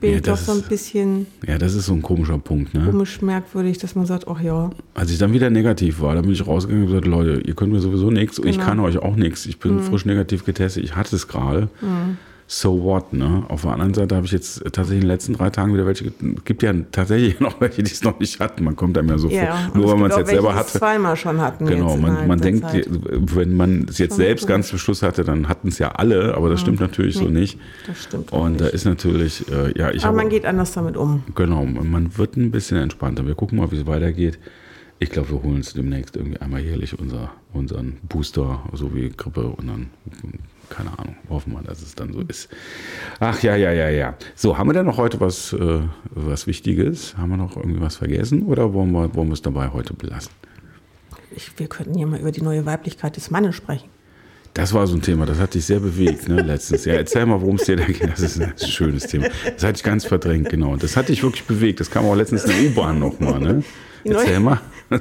bin 0.00 0.10
Ja, 0.12 0.16
ich 0.18 0.22
doch 0.22 0.36
so 0.36 0.52
ein 0.52 0.62
bisschen 0.62 1.26
Ja, 1.46 1.58
das 1.58 1.74
ist 1.74 1.86
so 1.86 1.92
ein 1.92 2.02
komischer 2.02 2.38
Punkt. 2.38 2.72
Ne? 2.74 2.84
komisch 2.90 3.20
merkwürdig, 3.20 3.78
dass 3.78 3.94
man 3.96 4.06
sagt, 4.06 4.28
ach 4.28 4.40
ja, 4.40 4.70
Als 4.94 5.10
ich 5.10 5.18
dann 5.18 5.32
wieder 5.32 5.50
negativ 5.50 6.00
war, 6.00 6.14
da 6.14 6.20
bin 6.20 6.30
ich 6.32 6.46
rausgegangen 6.46 6.84
und 6.84 6.90
gesagt, 6.90 7.06
Leute, 7.08 7.40
ihr 7.44 7.54
könnt 7.54 7.72
mir 7.72 7.80
sowieso 7.80 8.10
nichts, 8.10 8.38
ich 8.38 8.44
Genau. 8.44 8.58
Mhm. 8.58 8.60
kann 8.60 8.80
euch 8.80 8.98
auch 8.98 9.16
nichts. 9.16 9.46
Ich 9.46 9.58
bin 9.58 9.80
frisch 9.80 10.04
negativ 10.04 10.44
getestet, 10.44 10.84
ich 10.84 10.94
hatte 10.94 11.16
es 11.16 11.26
gerade. 11.26 11.68
So 12.50 12.82
what, 12.82 13.12
ne? 13.12 13.44
Auf 13.48 13.60
der 13.60 13.72
anderen 13.72 13.92
Seite 13.92 14.16
habe 14.16 14.24
ich 14.24 14.32
jetzt 14.32 14.64
tatsächlich 14.72 14.94
in 14.96 15.00
den 15.02 15.08
letzten 15.08 15.34
drei 15.34 15.50
Tagen 15.50 15.74
wieder 15.74 15.84
welche, 15.84 16.04
ge- 16.10 16.34
gibt 16.46 16.62
ja 16.62 16.72
tatsächlich 16.90 17.40
noch 17.40 17.60
welche, 17.60 17.82
die 17.82 17.92
es 17.92 18.02
noch 18.02 18.18
nicht 18.18 18.40
hatten. 18.40 18.64
Man 18.64 18.74
kommt 18.74 18.96
einem 18.96 19.10
ja 19.10 19.18
so 19.18 19.28
ja. 19.28 19.54
vor, 19.70 19.76
nur 19.76 19.90
weil 19.92 19.98
man 19.98 20.10
es 20.12 20.16
jetzt 20.16 20.30
selber 20.30 20.48
es 20.52 20.56
hatte. 20.56 20.78
zweimal 20.78 21.14
schon 21.16 21.42
hatten. 21.42 21.66
Genau, 21.66 21.98
man, 21.98 22.26
man 22.26 22.40
denkt, 22.40 22.62
Zeit. 22.62 22.88
wenn 22.90 23.54
man 23.54 23.86
es 23.90 23.98
jetzt 23.98 24.12
Schon 24.12 24.16
selbst 24.24 24.42
komisch. 24.44 24.48
ganz 24.54 24.68
zum 24.68 24.78
Schluss 24.78 25.02
hatte, 25.02 25.24
dann 25.24 25.46
hatten 25.46 25.68
es 25.68 25.78
ja 25.78 25.90
alle, 25.90 26.34
aber 26.34 26.48
das 26.48 26.60
stimmt 26.62 26.80
natürlich 26.80 27.16
so 27.16 27.24
Nee, 27.24 27.40
nicht. 27.40 27.58
Das 27.86 28.04
stimmt. 28.04 28.32
Und 28.32 28.62
da 28.62 28.68
ist 28.68 28.86
natürlich, 28.86 29.44
äh, 29.52 29.78
ja, 29.78 29.90
ich 29.90 29.98
aber 29.98 30.06
habe 30.08 30.16
man 30.16 30.28
geht 30.30 30.46
anders 30.46 30.72
damit 30.72 30.96
um. 30.96 31.24
Genau, 31.34 31.66
man 31.66 32.16
wird 32.16 32.38
ein 32.38 32.50
bisschen 32.50 32.78
entspannter. 32.78 33.26
Wir 33.26 33.34
gucken 33.34 33.58
mal, 33.58 33.70
wie 33.72 33.76
es 33.76 33.86
weitergeht. 33.86 34.38
Ich 35.00 35.10
glaube, 35.10 35.28
wir 35.30 35.42
holen 35.42 35.56
uns 35.56 35.74
demnächst 35.74 36.16
irgendwie 36.16 36.38
einmal 36.38 36.60
jährlich 36.60 36.98
unser, 36.98 37.30
unseren 37.52 37.98
Booster, 38.08 38.60
so 38.72 38.94
wie 38.94 39.10
Grippe 39.10 39.48
und 39.48 39.66
dann, 39.68 39.90
keine 40.70 40.98
Ahnung, 40.98 41.16
hoffen 41.28 41.52
wir, 41.52 41.62
dass 41.62 41.82
es 41.82 41.94
dann 41.94 42.12
so 42.12 42.20
ist. 42.20 42.48
Ach 43.20 43.42
ja, 43.42 43.56
ja, 43.56 43.72
ja, 43.72 43.88
ja. 43.88 44.14
So, 44.34 44.56
haben 44.58 44.68
wir 44.68 44.74
denn 44.74 44.86
noch 44.86 44.98
heute 44.98 45.20
was, 45.20 45.52
äh, 45.52 45.80
was 46.10 46.46
Wichtiges? 46.46 47.16
Haben 47.16 47.30
wir 47.30 47.36
noch 47.36 47.56
irgendwie 47.56 47.80
was 47.80 47.96
vergessen 47.96 48.42
oder 48.42 48.72
wollen 48.72 48.92
wir, 48.92 49.14
wollen 49.14 49.28
wir 49.28 49.34
es 49.34 49.42
dabei 49.42 49.68
heute 49.68 49.94
belassen? 49.94 50.32
Ich, 51.30 51.58
wir 51.58 51.68
könnten 51.68 51.98
ja 51.98 52.06
mal 52.06 52.20
über 52.20 52.32
die 52.32 52.42
neue 52.42 52.66
Weiblichkeit 52.66 53.16
des 53.16 53.30
Mannes 53.30 53.54
sprechen. 53.54 53.88
Das 54.54 54.72
war 54.72 54.86
so 54.86 54.96
ein 54.96 55.02
Thema, 55.02 55.24
das 55.26 55.38
hat 55.38 55.54
dich 55.54 55.66
sehr 55.66 55.78
bewegt, 55.78 56.28
ne, 56.28 56.42
letztens. 56.42 56.84
Ja, 56.84 56.94
erzähl 56.94 57.26
mal, 57.26 57.40
worum 57.40 57.56
es 57.56 57.64
dir 57.64 57.76
da 57.76 57.84
geht. 57.84 58.10
Das 58.10 58.20
ist 58.20 58.40
ein 58.40 58.54
schönes 58.58 59.06
Thema. 59.06 59.28
Das 59.44 59.62
hatte 59.62 59.76
ich 59.76 59.82
ganz 59.84 60.04
verdrängt, 60.04 60.48
genau. 60.48 60.76
Das 60.76 60.96
hat 60.96 61.08
dich 61.08 61.22
wirklich 61.22 61.44
bewegt. 61.44 61.80
Das 61.80 61.90
kam 61.90 62.06
auch 62.06 62.14
letztens 62.14 62.44
in 62.44 62.50
der 62.50 62.70
U-Bahn 62.70 62.98
nochmal, 62.98 63.40
ne? 63.40 63.62
Erzähl 64.04 64.40
mal. 64.40 64.60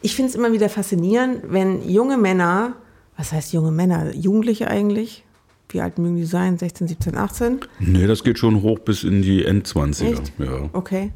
Ich 0.00 0.14
finde 0.14 0.30
es 0.30 0.36
immer 0.36 0.52
wieder 0.52 0.68
faszinierend, 0.68 1.42
wenn 1.48 1.88
junge 1.88 2.16
Männer, 2.16 2.76
was 3.18 3.32
heißt 3.32 3.52
junge 3.52 3.72
Männer, 3.72 4.14
Jugendliche 4.14 4.68
eigentlich, 4.68 5.24
wie 5.68 5.82
alt 5.82 5.98
mögen 5.98 6.16
die 6.16 6.24
sein, 6.24 6.56
16, 6.56 6.88
17, 6.88 7.16
18? 7.16 7.60
Nee, 7.80 8.06
das 8.06 8.24
geht 8.24 8.38
schon 8.38 8.62
hoch 8.62 8.78
bis 8.78 9.04
in 9.04 9.20
die 9.20 9.44
Endzwanziger. 9.44 10.12
Echt? 10.12 10.32
Ja. 10.38 10.70
Okay. 10.72 11.10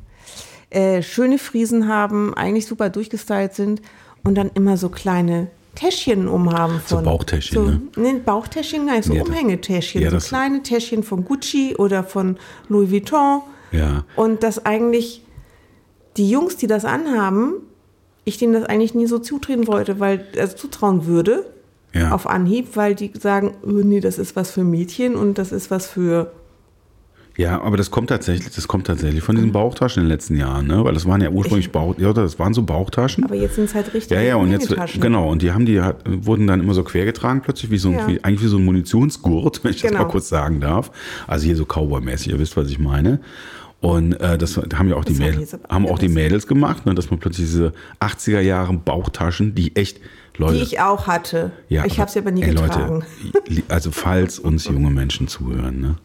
Äh, 0.69 1.03
schöne 1.03 1.38
Friesen 1.38 1.88
haben, 1.88 2.35
eigentlich 2.35 2.67
super 2.67 2.91
durchgestylt 2.91 3.55
sind 3.55 3.81
und 4.25 4.35
dann 4.35 4.51
immer 4.55 4.77
so 4.77 4.88
kleine 4.88 5.49
Täschchen 5.75 6.29
umhaben 6.29 6.81
So 6.87 6.97
von. 6.97 7.05
Bauchtäschchen, 7.05 7.65
ne? 7.65 7.83
Nee, 7.97 8.19
Bauchtäschchen, 8.25 8.85
nein, 8.85 9.03
so 9.03 9.15
Ja, 9.15 9.23
Umhängetäschchen. 9.23 10.03
ja, 10.03 10.11
so 10.11 10.19
kleine 10.19 10.62
Täschchen 10.62 11.03
von 11.03 11.25
Gucci 11.25 11.77
oder 11.79 12.05
von 12.05 12.37
Louis 12.69 12.91
Vuitton. 12.91 13.41
Ja. 13.71 14.05
Und 14.17 14.43
dass 14.43 14.67
eigentlich 14.67 15.23
die 16.19 16.29
Jungs, 16.29 16.57
die 16.57 16.67
das 16.67 16.85
anhaben, 16.85 17.55
ich 18.25 18.38
denen 18.38 18.53
das 18.53 18.65
eigentlich 18.65 18.95
nie 18.95 19.07
so 19.07 19.19
zutreten 19.19 19.67
wollte, 19.67 19.99
weil, 19.99 20.27
also 20.38 20.57
zutrauen 20.57 21.07
würde, 21.07 21.52
Ja. 21.95 22.13
auf 22.13 22.27
Anhieb, 22.27 22.69
weil 22.77 22.95
die 22.95 23.11
sagen, 23.19 23.53
oh, 23.63 23.69
nee, 23.71 24.01
das 24.01 24.19
ist 24.19 24.35
was 24.37 24.51
für 24.51 24.65
Mädchen 24.65 25.15
und 25.15 25.37
das 25.39 25.53
ist 25.53 25.71
was 25.71 25.87
für 25.87 26.33
Ja, 27.37 27.61
aber 27.63 27.77
das 27.77 27.91
kommt 27.91 28.09
tatsächlich, 28.11 28.55
das 28.55 28.67
kommt 28.69 28.87
tatsächlich 28.87 29.23
von 29.23 29.35
diesen 29.37 29.53
Bauchtaschen 29.53 30.03
in 30.03 30.07
den 30.09 30.13
letzten 30.13 30.37
Jahren, 30.37 30.67
ne? 30.67 30.85
Weil 30.85 30.93
das 30.95 31.07
waren 31.07 31.21
ja 31.23 31.31
ursprünglich 31.31 31.71
Bauch, 31.73 31.95
ja, 31.99 32.13
das 32.13 32.39
waren 32.39 32.53
so 32.55 32.63
Bauchtaschen. 32.63 33.25
Aber 33.25 33.35
jetzt 33.35 33.55
sind 33.57 33.65
es 33.65 33.75
halt 33.75 33.93
richtig 33.95 34.11
Ja, 34.11 34.21
ja, 34.23 34.37
und 34.37 34.51
jetzt, 34.51 34.75
genau, 35.01 35.31
und 35.31 35.43
die 35.43 35.53
haben 35.53 35.65
die, 35.67 35.81
wurden 36.07 36.47
dann 36.47 36.61
immer 36.61 36.75
so 36.75 36.83
quer 36.83 37.05
getragen 37.07 37.41
plötzlich, 37.43 37.71
wie 37.71 37.79
so 37.79 37.89
ein, 37.91 37.95
Ja. 37.95 38.09
wie, 38.09 38.23
eigentlich 38.25 38.43
wie 38.43 38.49
so 38.49 38.59
ein 38.59 38.65
Munitionsgurt, 38.65 39.65
wenn 39.65 39.71
ich 39.73 39.81
das 39.83 39.91
Genau. 39.91 40.03
mal 40.05 40.09
kurz 40.09 40.29
sagen 40.29 40.61
darf. 40.61 40.91
Also 41.27 41.47
hier 41.47 41.57
so 41.57 41.65
Cowboy-mäßig, 41.65 42.29
ihr 42.33 42.39
wisst, 42.39 42.57
was 42.57 42.69
ich 42.71 42.79
meine. 42.79 43.21
Und 43.81 44.13
äh, 44.21 44.39
das 44.39 44.57
haben 44.57 44.89
ja 44.89 44.97
auch 44.97 45.05
die 45.05 45.15
Das 45.15 45.21
haben 45.23 45.31
Mädels, 45.33 45.59
haben 45.69 45.87
auch 45.87 45.99
die. 45.99 46.09
Mädels 46.09 46.47
gemacht, 46.47 46.87
ne, 46.87 46.95
dass 46.95 47.11
man 47.11 47.19
plötzlich 47.19 47.47
diese 47.49 47.73
80er 48.01 48.41
Jahre 48.41 48.75
Bauchtaschen, 48.75 49.55
die 49.55 49.75
echt 49.75 50.01
Leute, 50.37 50.57
Die 50.59 50.62
ich 50.62 50.81
auch 50.81 51.07
hatte. 51.07 51.53
ja, 51.68 51.85
ich 51.85 52.01
habe 52.01 52.11
sie 52.11 52.18
aber 52.18 52.31
nie 52.31 52.42
ey, 52.42 52.55
getragen. 52.55 53.05
Leute, 53.49 53.62
also 53.68 53.90
falls 53.90 54.38
uns 54.38 54.64
junge 54.64 54.90
Menschen 54.90 55.29
zuhören, 55.29 55.81
ne, 55.81 55.97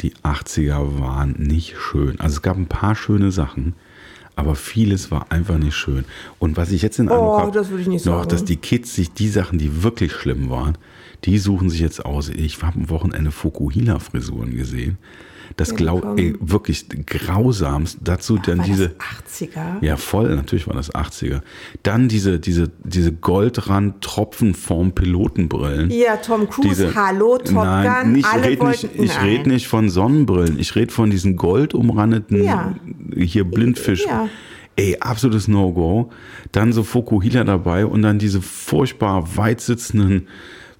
die 0.00 0.14
80er 0.22 1.00
waren 1.00 1.32
nicht 1.38 1.76
schön. 1.78 2.18
Also 2.20 2.36
es 2.36 2.42
gab 2.42 2.56
ein 2.56 2.66
paar 2.66 2.94
schöne 2.94 3.32
Sachen, 3.32 3.74
aber 4.36 4.54
vieles 4.54 5.10
war 5.10 5.26
einfach 5.30 5.58
nicht 5.58 5.74
schön. 5.76 6.04
Und 6.38 6.56
was 6.56 6.70
ich 6.72 6.82
jetzt 6.82 6.98
in 6.98 7.08
Eindruck 7.08 7.28
Oh, 7.34 7.38
habe, 7.38 7.50
das 7.52 7.70
würde 7.70 7.82
ich 7.82 7.88
nicht 7.88 8.06
noch, 8.06 8.18
sagen. 8.20 8.28
dass 8.30 8.44
die 8.44 8.56
Kids 8.56 8.94
sich 8.94 9.12
die 9.12 9.28
Sachen, 9.28 9.58
die 9.58 9.82
wirklich 9.82 10.12
schlimm 10.12 10.48
waren, 10.48 10.78
die 11.24 11.38
suchen 11.38 11.68
sich 11.70 11.80
jetzt 11.80 12.04
aus. 12.04 12.28
Ich 12.30 12.62
habe 12.62 12.78
am 12.80 12.88
Wochenende 12.90 13.30
Fukuhila-Frisuren 13.30 14.56
gesehen. 14.56 14.98
Das 15.56 15.70
Ja, 15.70 15.76
glaub, 15.76 16.02
komm. 16.02 16.18
ey, 16.18 16.34
wirklich 16.40 16.86
grausamst. 17.06 17.98
Dazu 18.02 18.38
dann 18.38 18.58
War 18.58 18.64
diese. 18.64 18.88
das 18.90 19.42
80er? 19.42 19.82
Ja, 19.84 19.96
voll, 19.96 20.34
natürlich 20.34 20.66
war 20.66 20.74
das 20.74 20.92
80er. 20.94 21.42
Dann 21.82 22.08
diese, 22.08 22.38
diese, 22.38 22.70
diese 22.84 23.12
Goldrand-Tropfenform 23.12 24.92
Pilotenbrillen. 24.92 25.90
Ja, 25.90 26.16
Tom 26.16 26.48
Cruise, 26.48 26.68
Diese- 26.68 26.94
hallo, 26.94 27.38
Top 27.38 27.64
Nein, 27.64 28.02
Gun, 28.04 28.12
nicht, 28.12 28.26
alle 28.26 28.42
ich 28.42 28.48
rede 28.48 28.60
wollten, 28.62 28.86
nicht, 28.86 29.00
ich 29.10 29.14
nein. 29.16 29.24
red 29.26 29.46
nicht 29.46 29.68
von 29.68 29.88
Sonnenbrillen. 29.90 30.58
Ich 30.58 30.74
rede 30.76 30.92
von 30.92 31.10
diesen 31.10 31.36
goldumrandeten, 31.36 32.44
Ja. 32.44 32.74
hier 33.16 33.44
Blindfisch. 33.44 34.06
Ja. 34.06 34.28
Ey, 34.76 34.96
absolutes 35.00 35.48
No-Go. 35.48 36.10
Dann 36.52 36.72
so 36.72 36.82
Fokuhila 36.82 37.44
dabei 37.44 37.84
und 37.84 38.00
dann 38.02 38.18
diese 38.18 38.40
furchtbar 38.40 39.36
weit 39.36 39.60
sitzenden, 39.60 40.28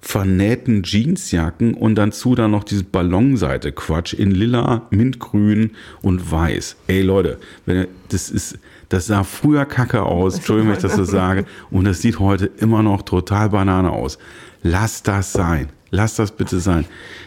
vernähten 0.03 0.83
Jeansjacken 0.83 1.75
und 1.75 1.95
dann 1.95 2.11
zu 2.11 2.35
dann 2.35 2.51
noch 2.51 2.65
dieses 2.65 2.83
Ballonseite-Quatsch 2.83 4.13
in 4.13 4.31
lila, 4.31 4.85
mintgrün 4.89 5.71
und 6.01 6.29
weiß. 6.29 6.75
Ey, 6.87 7.01
Leute, 7.01 7.37
wenn 7.65 7.87
das 8.09 8.29
ist, 8.29 8.59
das 8.89 9.07
sah 9.07 9.23
früher 9.23 9.63
kacke 9.63 10.03
aus, 10.03 10.35
Entschuldigung, 10.35 10.71
wenn 10.71 10.75
ich 10.75 10.83
das 10.83 10.97
so 10.97 11.05
sage, 11.05 11.45
und 11.71 11.85
das 11.85 12.01
sieht 12.01 12.19
heute 12.19 12.47
immer 12.57 12.83
noch 12.83 13.03
total 13.03 13.51
Banane 13.51 13.91
aus. 13.91 14.19
Lass 14.61 15.03
das 15.03 15.31
sein. 15.31 15.69
Lass 15.89 16.15
das 16.15 16.31
bitte 16.31 16.59
sein. 16.59 16.83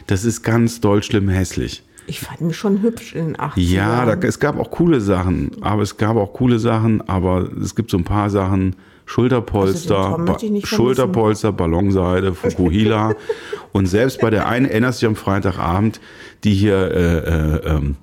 Das 0.06 0.26
ist 0.26 0.42
ganz 0.42 0.82
doll 0.82 1.02
schlimm 1.02 1.30
hässlich. 1.30 1.82
Ich 2.06 2.20
fand 2.20 2.42
ihn 2.42 2.52
schon 2.52 2.82
hübsch 2.82 3.14
in 3.14 3.28
den 3.28 3.36
80ern. 3.36 3.52
Ja, 3.56 4.04
da, 4.04 4.26
es 4.26 4.38
gab 4.38 4.58
auch 4.58 4.70
coole 4.70 5.00
Sachen, 5.00 5.50
aber 5.62 5.80
es 5.80 5.96
gab 5.96 6.16
auch 6.16 6.34
coole 6.34 6.58
Sachen, 6.58 7.00
aber 7.08 7.50
es 7.58 7.74
gibt 7.74 7.90
so 7.90 7.96
ein 7.96 8.04
paar 8.04 8.28
Sachen, 8.28 8.76
Schulterpolster, 9.06 10.18
Also. 10.18 10.60
Schulterpolster, 10.64 11.52
Ballonseide, 11.52 12.34
Fukuhila 12.34 13.14
und 13.72 13.86
selbst 13.86 14.20
bei 14.20 14.30
der 14.30 14.48
einen 14.48 14.66
erinnerst 14.66 15.00
du 15.00 15.06
dich 15.06 15.16
am 15.16 15.16
Freitagabend, 15.16 16.00
die 16.44 16.52
hier 16.52 16.90
äh, 16.90 17.18
äh, 17.18 17.76
ähm, 17.76 17.96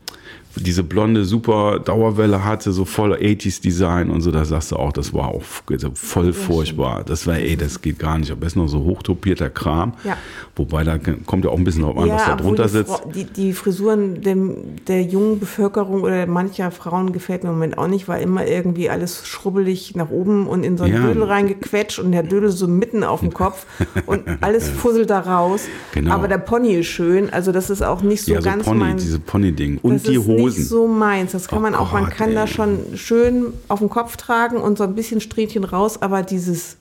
diese 0.56 0.84
blonde 0.84 1.26
super 1.26 1.80
Dauerwelle 1.80 2.44
hatte, 2.44 2.72
so 2.72 2.86
voll 2.86 3.14
80s 3.14 3.62
Design 3.62 4.10
und 4.10 4.22
so, 4.22 4.32
da 4.32 4.46
sagst 4.46 4.72
du 4.72 4.76
auch, 4.76 4.92
das 4.92 5.14
war 5.14 5.30
auch 5.30 5.42
f- 5.42 5.64
voll 5.96 6.32
furchtbar. 6.34 7.04
Das 7.04 7.26
war, 7.28 7.36
ey, 7.38 7.56
das 7.58 7.82
geht 7.82 8.00
gar 8.00 8.18
nicht. 8.18 8.32
Am 8.32 8.40
besten 8.40 8.60
noch 8.60 8.68
so 8.68 8.84
hochtopierter 8.84 9.50
Kram. 9.50 9.94
Ja. 10.04 10.18
Wobei 10.56 10.84
da 10.84 10.98
kommt 11.26 11.46
ja 11.46 11.52
auch 11.52 11.58
ein 11.58 11.64
bisschen 11.64 11.84
drauf 11.84 11.98
an, 11.98 12.10
was 12.10 12.26
da 12.26 12.36
drunter 12.36 12.64
die, 12.66 12.70
sitzt. 12.70 13.02
Die, 13.16 13.24
die 13.26 13.54
Frisuren 13.54 14.22
dem, 14.22 14.58
der 14.88 15.02
jungen 15.04 15.40
Bevölkerung 15.40 16.02
oder 16.04 16.28
mancher 16.28 16.70
Frauen 16.72 17.12
gefällt 17.14 17.44
mir 17.44 17.50
im 17.50 17.56
Moment 17.56 17.78
auch 17.78 17.88
nicht, 17.88 18.08
weil 18.08 18.22
immer 18.22 18.46
irgendwie 18.46 18.90
alles 18.90 19.28
schrubbelig 19.28 19.96
nach 19.96 20.10
oben 20.10 20.48
und 20.48 20.64
in 20.64 20.78
so 20.78 20.84
einen 20.84 20.94
Ja. 20.94 21.02
Dödel 21.08 21.24
reingequetscht 21.24 22.00
und 22.00 22.12
der 22.12 22.24
Dödel 22.24 22.50
so 22.52 22.68
mitten 22.68 23.04
auf 23.04 23.22
dem 23.22 23.34
Kopf 23.34 23.66
und 24.06 24.24
alles 24.42 24.70
fusselt 24.70 25.10
da 25.10 25.20
raus. 25.22 25.62
Genau. 25.94 26.12
Aber 26.14 26.28
der 26.28 26.38
Pony 26.38 26.76
ist 26.76 26.88
schön, 26.88 27.30
also 27.32 27.52
das 27.52 27.70
ist 27.70 27.82
auch 27.82 28.02
nicht 28.04 28.24
so 28.24 28.34
ja, 28.34 28.42
so 28.42 28.46
ganz 28.50 28.66
Pony, 28.66 28.80
mein... 28.80 28.98
diese 28.98 29.20
Pony-Ding. 29.20 29.80
Und 29.82 30.08
die 30.08 30.16
ist 30.16 30.28
Hosen. 30.44 30.60
nicht 30.60 30.70
so 30.70 30.88
meins. 30.88 31.32
Das 31.34 31.48
kann 31.48 31.60
Oh 31.60 31.62
man 31.62 31.76
auch, 31.76 31.92
man 31.92 32.06
Gott, 32.06 32.14
kann 32.16 32.34
da 32.36 32.42
ey. 32.44 32.48
schon 32.48 32.80
schön 32.96 33.54
auf 33.68 33.80
dem 33.80 33.90
Kopf 33.90 34.18
tragen 34.18 34.58
und 34.58 34.78
so 34.78 34.84
ein 34.84 34.96
bisschen 34.96 35.22
Strähnchen 35.22 35.64
raus, 35.64 36.02
aber 36.02 36.22
dieses 36.24 36.78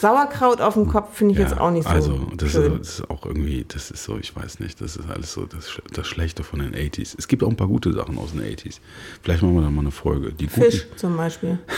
Sauerkraut 0.00 0.60
auf 0.60 0.74
dem 0.74 0.88
Kopf 0.88 1.16
finde 1.16 1.34
ich 1.34 1.38
jetzt 1.38 1.56
auch 1.58 1.70
nicht 1.70 1.84
so 1.84 1.90
also 1.90 2.20
das 2.36 2.50
schön. 2.50 2.72
ist, 2.72 2.80
das 2.80 2.98
ist 3.00 3.10
auch 3.10 3.24
irgendwie, 3.24 3.64
das 3.68 3.92
ist 3.92 4.02
so, 4.02 4.18
ich 4.18 4.34
weiß 4.34 4.58
nicht, 4.58 4.80
das 4.80 4.96
ist 4.96 5.08
alles 5.08 5.32
so 5.32 5.46
das, 5.46 5.80
das 5.92 6.08
Schlechte 6.08 6.42
von 6.42 6.58
den 6.58 6.74
80s. 6.74 7.14
Es 7.16 7.28
gibt 7.28 7.44
auch 7.44 7.48
ein 7.48 7.56
paar 7.56 7.68
gute 7.68 7.92
Sachen 7.92 8.18
aus 8.18 8.32
den 8.32 8.40
80s. 8.42 8.80
Vielleicht 9.22 9.42
machen 9.42 9.54
wir 9.54 9.62
da 9.62 9.70
mal 9.70 9.82
eine 9.82 9.92
Folge. 9.92 10.32
Die 10.32 10.48
guten, 10.48 10.62
Fisch 10.62 10.86
zum 10.96 11.16
Beispiel. 11.16 11.58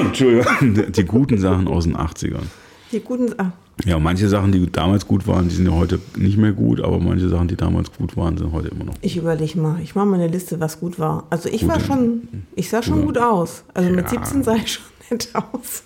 Entschuldigung, 0.00 0.92
die 0.92 1.04
guten 1.04 1.38
Sachen 1.38 1.68
aus 1.68 1.84
den 1.84 1.96
80ern. 1.96 2.44
Die 2.92 3.00
guten, 3.00 3.34
ah, 3.38 3.52
Ja, 3.84 3.98
manche 3.98 4.28
Sachen, 4.28 4.50
die 4.52 4.70
damals 4.70 5.06
gut 5.06 5.26
waren, 5.26 5.48
die 5.48 5.54
sind 5.54 5.66
ja 5.66 5.72
heute 5.72 6.00
nicht 6.16 6.36
mehr 6.38 6.52
gut, 6.52 6.80
aber 6.80 6.98
manche 6.98 7.28
Sachen, 7.28 7.48
die 7.48 7.56
damals 7.56 7.92
gut 7.92 8.16
waren, 8.16 8.36
sind 8.38 8.50
heute 8.52 8.68
immer 8.68 8.84
noch 8.84 8.94
gut. 8.94 9.02
ich 9.04 9.16
überlege 9.16 9.58
mal. 9.60 9.80
Ich 9.82 9.94
mache 9.94 10.06
mal 10.06 10.14
eine 10.16 10.28
Liste, 10.28 10.58
was 10.60 10.80
gut 10.80 10.98
war. 10.98 11.26
Also 11.30 11.48
ich 11.48 11.66
war 11.68 11.74
Gute- 11.76 11.86
schon, 11.86 12.28
ich 12.56 12.68
sah 12.70 12.82
schon 12.82 13.02
Gute- 13.02 13.06
gut 13.06 13.18
aus. 13.18 13.64
Also 13.74 13.90
mit 13.90 14.04
Ja. 14.04 14.08
17 14.08 14.42
sah 14.42 14.54
ich 14.56 14.72
schon 14.74 14.84
nett 15.10 15.28
aus. 15.34 15.82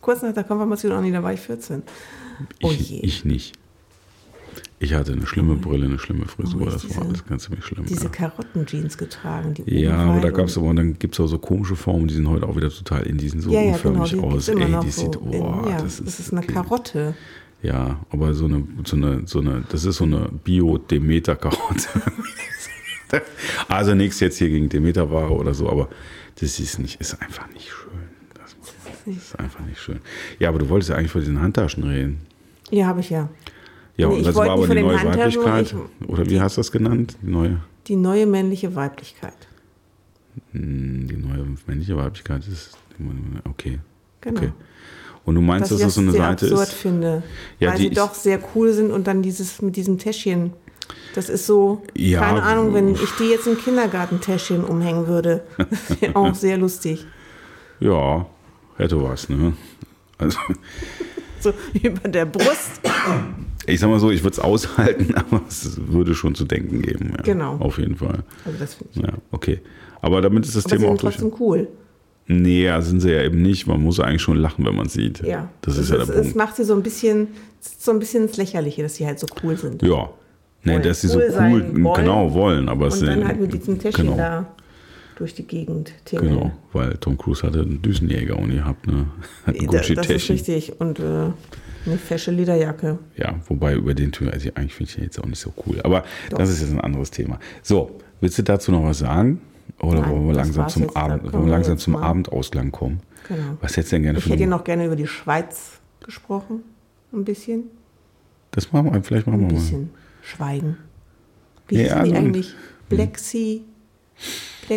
Kurz 0.00 0.22
nach 0.22 0.32
der 0.32 0.44
Konfirmation 0.44 0.92
auch 0.92 1.00
nicht, 1.00 1.14
da 1.14 1.22
war 1.22 1.32
ich 1.32 1.40
14. 1.40 1.82
Oh 2.62 2.70
Ich, 2.70 2.90
je. 2.90 3.00
ich 3.00 3.24
nicht. 3.24 3.52
Ich 4.82 4.94
hatte 4.94 5.12
eine 5.12 5.28
schlimme 5.28 5.54
Brille, 5.54 5.86
eine 5.86 6.00
schlimme 6.00 6.26
Frisur, 6.26 6.62
Oh, 6.62 6.64
das 6.64 6.96
war 6.96 7.04
alles 7.04 7.24
ganz 7.24 7.44
ziemlich 7.44 7.64
schlimm. 7.64 7.86
Diese 7.86 8.06
ja. 8.06 8.10
Karottenjeans 8.10 8.98
getragen. 8.98 9.54
Die 9.54 9.62
Ja, 9.80 9.96
aber 9.96 10.20
da 10.20 10.30
gab 10.30 10.46
es 10.46 10.56
und- 10.56 10.64
aber, 10.64 10.74
dann 10.74 10.98
gibt 10.98 11.14
es 11.14 11.20
auch 11.20 11.28
so 11.28 11.38
komische 11.38 11.76
Formen, 11.76 12.08
die 12.08 12.14
sind 12.14 12.28
heute 12.28 12.48
auch 12.48 12.56
wieder 12.56 12.68
total 12.68 13.06
in, 13.06 13.16
die 13.16 13.28
sind 13.28 13.42
so 13.42 13.50
ja, 13.52 13.62
ja, 13.62 13.76
genau, 13.76 14.04
die 14.04 14.18
aus. 14.18 14.48
Ey, 14.48 14.56
die 14.56 14.90
so. 14.90 15.02
sieht, 15.02 15.16
oh, 15.22 15.30
in, 15.30 15.70
ja, 15.70 15.80
das, 15.80 15.98
das, 15.98 16.00
ist, 16.00 16.18
ist 16.18 16.32
eine 16.32 16.44
Karotte. 16.44 17.14
Ja, 17.62 18.00
aber 18.10 18.34
so 18.34 18.46
eine, 18.46 18.64
so 18.84 18.96
eine, 18.96 19.22
so 19.24 19.38
eine, 19.38 19.62
das 19.68 19.84
ist 19.84 19.98
so 19.98 20.04
eine 20.04 20.28
Bio-Demeter-Karotte. 20.42 21.88
also 23.68 23.94
nichts 23.94 24.18
jetzt 24.18 24.38
hier 24.38 24.48
gegen 24.48 24.68
Demeter-Ware 24.68 25.32
oder 25.32 25.54
so, 25.54 25.70
aber 25.70 25.90
das 26.40 26.58
ist 26.58 26.80
nicht, 26.80 27.00
ist 27.00 27.22
einfach 27.22 27.48
nicht 27.52 27.70
schön. 27.70 27.92
Das 28.34 28.56
ist 29.16 29.38
einfach 29.38 29.64
nicht 29.64 29.80
schön. 29.80 30.00
Ja, 30.40 30.48
aber 30.48 30.58
du 30.58 30.68
wolltest 30.68 30.90
ja 30.90 30.96
eigentlich 30.96 31.12
von 31.12 31.20
diesen 31.20 31.40
Handtaschen 31.40 31.84
reden. 31.84 32.22
Ja, 32.72 32.86
habe 32.86 32.98
ich 32.98 33.10
ja. 33.10 33.28
Ja, 33.96 34.08
Nee, 34.08 34.14
und 34.14 34.20
ich 34.20 34.26
das 34.26 34.34
wollte 34.34 34.48
war 34.48 34.56
aber 34.56 34.66
von 34.66 34.76
die 34.76 34.82
neue 34.82 35.00
Handtaschen, 35.00 35.44
Weiblichkeit. 35.44 35.74
ich- 36.02 36.08
Oder 36.08 36.26
wie 36.30 36.40
hast 36.40 36.56
du 36.56 36.60
das 36.60 36.72
genannt? 36.72 37.16
Die 37.22 37.30
neue, 37.30 37.60
Die 37.88 37.96
neue 37.96 38.26
männliche 38.26 38.74
Weiblichkeit. 38.74 39.34
hm, 40.52 41.08
die 41.08 41.16
neue 41.16 41.44
männliche 41.66 41.96
Weiblichkeit 41.96 42.46
ist, 42.48 42.76
okay. 43.48 43.78
Genau. 44.22 44.40
Okay. 44.40 44.52
Und 45.24 45.34
du 45.36 45.40
meinst, 45.40 45.70
Dass 45.70 45.78
das 45.80 45.94
so 45.94 46.00
eine 46.00 46.12
Seite 46.12 46.46
absurd 46.46 46.68
ist? 46.68 46.72
finde. 46.74 47.22
Ja, 47.60 47.70
weil 47.70 47.76
die 47.78 47.84
sie 47.84 47.90
doch 47.94 48.14
sehr 48.14 48.40
cool 48.54 48.72
sind 48.72 48.90
und 48.90 49.06
dann 49.06 49.22
dieses 49.22 49.62
mit 49.62 49.76
diesem 49.76 49.98
Täschchen. 49.98 50.52
Das 51.14 51.28
ist 51.28 51.46
so, 51.46 51.82
Ja, 51.96 52.20
keine 52.20 52.42
Ahnung, 52.42 52.74
wenn 52.74 52.94
ich 52.94 53.10
die 53.20 53.28
jetzt 53.28 53.46
im 53.46 53.56
Kindergartentäschchen 53.58 54.64
umhängen 54.64 55.06
würde. 55.06 55.44
Das 55.88 56.00
wäre 56.00 56.16
auch 56.16 56.34
sehr 56.46 56.56
lustig. 56.58 57.06
Ja, 57.78 58.26
hätte 58.78 59.00
was, 59.02 59.28
ne? 59.28 59.52
Also, 60.18 60.38
So 61.40 61.52
über 61.82 62.08
der 62.08 62.24
Brust. 62.24 62.80
ich 63.66 63.80
sag 63.80 63.88
mal 63.90 63.98
so, 64.00 64.10
ich 64.10 64.22
würde 64.22 64.32
es 64.34 64.38
aushalten, 64.40 65.14
aber 65.16 65.42
es 65.48 65.78
würde 65.86 66.14
schon 66.14 66.34
zu 66.34 66.44
denken 66.44 66.82
geben. 66.82 67.12
Ja, 67.16 67.22
Genau. 67.22 67.56
Auf 67.58 67.78
jeden 67.78 67.96
Fall. 67.96 68.20
Also 68.44 68.58
das 68.58 68.74
finde 68.74 68.92
ich. 68.94 69.02
Ja, 69.02 69.12
okay. 69.30 69.60
Aber 70.00 70.20
damit 70.20 70.44
ist 70.46 70.56
das 70.56 70.66
Aber 70.66 70.76
Thema 70.76 70.88
auch 70.88 70.90
sind 70.92 71.02
durch. 71.02 71.16
trotzdem 71.16 71.32
cool. 71.40 71.68
Nee, 72.26 72.64
ja, 72.64 72.80
sind 72.80 73.00
sie 73.00 73.10
ja 73.10 73.22
eben 73.22 73.42
nicht. 73.42 73.66
Man 73.66 73.82
muss 73.82 73.98
eigentlich 74.00 74.22
schon 74.22 74.36
lachen, 74.36 74.64
wenn 74.64 74.74
man 74.76 74.86
es 74.86 74.92
sieht. 74.94 75.20
Ja. 75.24 75.48
Das 75.60 75.76
ist 75.76 75.90
ja 75.90 75.96
der 75.96 76.04
es, 76.04 76.12
Punkt. 76.12 76.28
Es 76.28 76.34
macht 76.34 76.56
sie 76.56 76.64
so 76.64 76.74
ein 76.74 76.82
bisschen, 76.82 77.28
so 77.60 77.90
ein 77.90 77.98
bisschen 77.98 78.24
ins 78.24 78.36
Lächerliche, 78.36 78.82
dass 78.82 78.94
sie 78.94 79.06
halt 79.06 79.18
so 79.18 79.26
cool 79.42 79.56
sind. 79.56 79.82
Ja. 79.82 80.08
Nee, 80.64 80.74
Wollen 80.74 80.82
dass 80.84 81.00
sie 81.00 81.08
so 81.08 81.18
cool 81.18 81.32
cool, 81.36 81.82
wollen. 81.84 82.04
genau 82.04 82.32
wollen, 82.34 82.68
aber 82.68 82.86
es 82.86 83.00
Und 83.00 83.06
dann 83.06 83.14
sind- 83.18 83.26
halt 83.28 83.40
mit 83.40 83.52
diesem 83.52 83.78
Täschchen 83.80 84.04
genau, 84.04 84.16
da 84.16 84.46
durch 85.22 85.34
die 85.34 85.46
Gegend 85.46 85.92
tingeln. 86.04 86.34
Genau, 86.34 86.52
weil 86.72 86.96
Tom 86.98 87.16
Cruise 87.16 87.46
hatte 87.46 87.60
einen 87.60 87.80
Düsenjäger 87.80 88.36
und 88.36 88.50
ihr 88.52 88.64
habt 88.64 88.88
eine, 88.88 89.06
hat 89.46 89.54
ein 89.56 89.66
Da- 89.68 89.78
Das 89.78 89.88
ist 90.10 90.28
richtig. 90.30 90.80
Und 90.80 90.98
äh, 90.98 91.02
eine 91.86 91.96
fesche 91.96 92.32
Lederjacke. 92.32 92.98
Ja, 93.16 93.36
wobei 93.46 93.74
über 93.74 93.94
den 93.94 94.10
Tür, 94.10 94.32
also 94.32 94.48
eigentlich 94.56 94.74
finde 94.74 94.88
ich 94.90 94.94
den 94.96 95.04
jetzt 95.04 95.20
auch 95.20 95.26
nicht 95.26 95.38
so 95.38 95.52
cool. 95.64 95.80
Aber 95.84 96.02
Doch. 96.30 96.38
das 96.38 96.50
ist 96.50 96.60
jetzt 96.60 96.72
ein 96.72 96.80
anderes 96.80 97.12
Thema. 97.12 97.38
So, 97.62 98.00
willst 98.20 98.36
du 98.38 98.42
dazu 98.42 98.72
noch 98.72 98.82
was 98.82 98.98
sagen? 98.98 99.40
Oder 99.80 100.00
Nein, 100.00 100.10
wollen 100.10 100.26
wir 100.26 100.34
langsam 100.34 100.68
zum 100.68 100.96
Abend, 100.96 101.32
wollen 101.32 101.44
wir 101.44 101.50
langsam 101.52 101.78
zum 101.78 101.92
mal- 101.92 102.02
Abendausklang 102.02 102.72
kommen? 102.72 102.98
Genau. 103.28 103.56
Was 103.60 103.76
hättest 103.76 103.92
du 103.92 103.96
denn 103.96 104.02
gerne 104.02 104.18
Ich 104.18 104.28
hätte 104.28 104.46
noch 104.48 104.64
gerne 104.64 104.86
über 104.86 104.96
die 104.96 105.06
Schweiz 105.06 105.78
gesprochen. 106.04 106.62
Ein 107.12 107.24
bisschen. 107.24 107.64
Das 108.50 108.72
machen 108.72 108.92
wir, 108.92 109.00
vielleicht 109.04 109.28
machen 109.28 109.40
Ein 109.44 109.50
wir 109.50 109.54
mal. 109.54 109.60
bisschen 109.60 109.90
schweigen. 110.22 110.76
Wie 111.68 111.76
Ja, 111.76 111.82
hießen 111.82 112.04
die 112.04 112.14
eigentlich? 112.16 112.54
Black 112.88 113.18
Sea. 113.20 113.60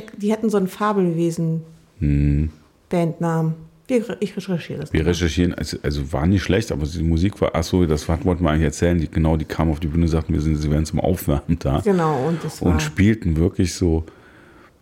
Black, 0.01 0.13
die 0.19 0.31
hatten 0.33 0.49
so 0.49 0.57
einen 0.57 0.67
Fabelwesen-Bandnamen. 0.67 3.53
Wir- 3.87 4.17
Ich 4.19 4.35
recherchiere 4.35 4.79
das. 4.81 4.91
Wir 4.93 5.01
nochmal. 5.01 5.13
recherchieren, 5.13 5.53
also, 5.53 5.77
also 5.83 6.11
war 6.11 6.25
nicht 6.25 6.41
schlecht, 6.41 6.71
aber 6.71 6.87
die 6.87 7.03
Musik 7.03 7.39
war, 7.39 7.53
achso, 7.55 7.85
das 7.85 8.07
wollten 8.09 8.25
wir 8.43 8.49
eigentlich 8.49 8.63
erzählen. 8.63 8.97
Die, 8.99 9.07
genau, 9.09 9.37
die 9.37 9.45
kamen 9.45 9.69
auf 9.71 9.79
die 9.79 9.85
Bühne, 9.87 10.07
sagten, 10.07 10.33
wir 10.33 10.41
sind, 10.41 10.55
sie 10.57 10.71
wären 10.71 10.85
zum 10.85 10.99
Aufwärmen 10.99 11.59
da. 11.59 11.81
Genau, 11.81 12.27
und 12.27 12.43
das 12.43 12.61
war. 12.63 12.71
Und 12.71 12.81
spielten 12.81 13.35
wirklich 13.37 13.75
so 13.75 14.03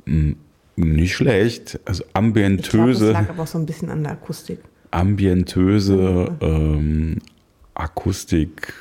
mh, 0.05 0.35
nicht 0.77 1.13
schlecht, 1.15 1.79
also 1.85 2.03
ich 2.03 2.13
glaube, 2.13 2.39
das 2.39 2.71
ambientöse, 2.71 3.11
lag 3.11 3.29
aber 3.29 3.43
auch 3.43 3.47
so 3.47 3.57
ein 3.59 3.65
bisschen 3.65 3.89
an 3.89 4.03
der 4.03 4.13
Akustik. 4.13 4.59
ambientöse 4.91 6.31
ähm, 6.39 7.17
Akustik, 7.73 8.73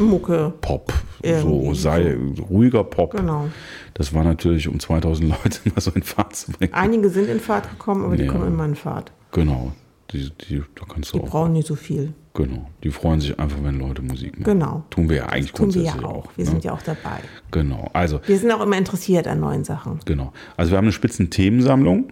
Mucke. 0.00 0.52
Pop, 0.62 0.92
Irgendwie 1.22 1.66
so 1.66 1.74
sei 1.74 2.16
ruhiger 2.50 2.82
Pop. 2.84 3.14
Genau. 3.16 3.48
Das 3.94 4.12
war 4.12 4.24
natürlich, 4.24 4.68
um 4.68 4.80
2000 4.80 5.28
Leute 5.30 5.60
mal 5.74 5.80
so 5.80 5.90
in 5.92 6.02
Fahrt 6.02 6.34
zu 6.36 6.52
bringen. 6.52 6.74
Einige 6.74 7.08
sind 7.10 7.28
in 7.28 7.40
Fahrt 7.40 7.70
gekommen, 7.70 8.04
aber 8.04 8.16
die 8.16 8.24
Ja. 8.24 8.32
kommen 8.32 8.48
immer 8.48 8.64
in 8.64 8.74
Fahrt. 8.74 9.12
Genau. 9.32 9.72
Die, 10.10 10.30
die, 10.30 10.62
da 10.74 10.84
kannst 10.92 11.12
du 11.12 11.18
Die 11.18 11.24
auch. 11.24 11.28
brauchen 11.30 11.52
nicht 11.54 11.66
so 11.66 11.74
viel. 11.76 12.12
Genau. 12.34 12.68
Die 12.82 12.90
freuen 12.90 13.20
sich 13.20 13.38
einfach, 13.38 13.58
wenn 13.62 13.78
Leute 13.78 14.02
Musik 14.02 14.32
machen. 14.32 14.44
Genau. 14.44 14.84
Tun 14.90 15.08
wir 15.08 15.16
ja 15.18 15.26
eigentlich 15.26 15.52
Tun 15.52 15.72
wir 15.74 15.82
grundsätzlich 15.82 16.02
ja 16.02 16.08
auch. 16.08 16.24
auch. 16.26 16.30
Wir 16.36 16.44
ne? 16.44 16.50
sind 16.50 16.64
ja 16.64 16.72
auch 16.72 16.82
dabei. 16.82 17.20
Genau. 17.52 17.88
Also, 17.92 18.20
Wir 18.26 18.38
sind 18.38 18.50
auch 18.52 18.60
immer 18.60 18.76
interessiert 18.76 19.26
an 19.28 19.40
neuen 19.40 19.64
Sachen. 19.64 20.00
genau. 20.04 20.32
Also 20.56 20.72
wir 20.72 20.78
haben 20.78 20.84
eine 20.86 20.92
spitzen 20.92 21.30
Themensammlung. 21.30 22.08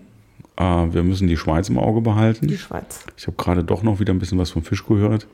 Äh, 0.56 0.62
wir 0.62 1.02
müssen 1.02 1.28
die 1.28 1.36
Schweiz 1.36 1.68
im 1.68 1.78
Auge 1.78 2.00
behalten. 2.00 2.46
Die 2.46 2.58
Schweiz. 2.58 3.04
Ich 3.16 3.26
habe 3.26 3.36
gerade 3.36 3.64
doch 3.64 3.82
noch 3.82 4.00
wieder 4.00 4.12
ein 4.12 4.18
bisschen 4.18 4.38
was 4.38 4.50
vom 4.50 4.62
Fisch 4.62 4.84
gehört. 4.86 5.26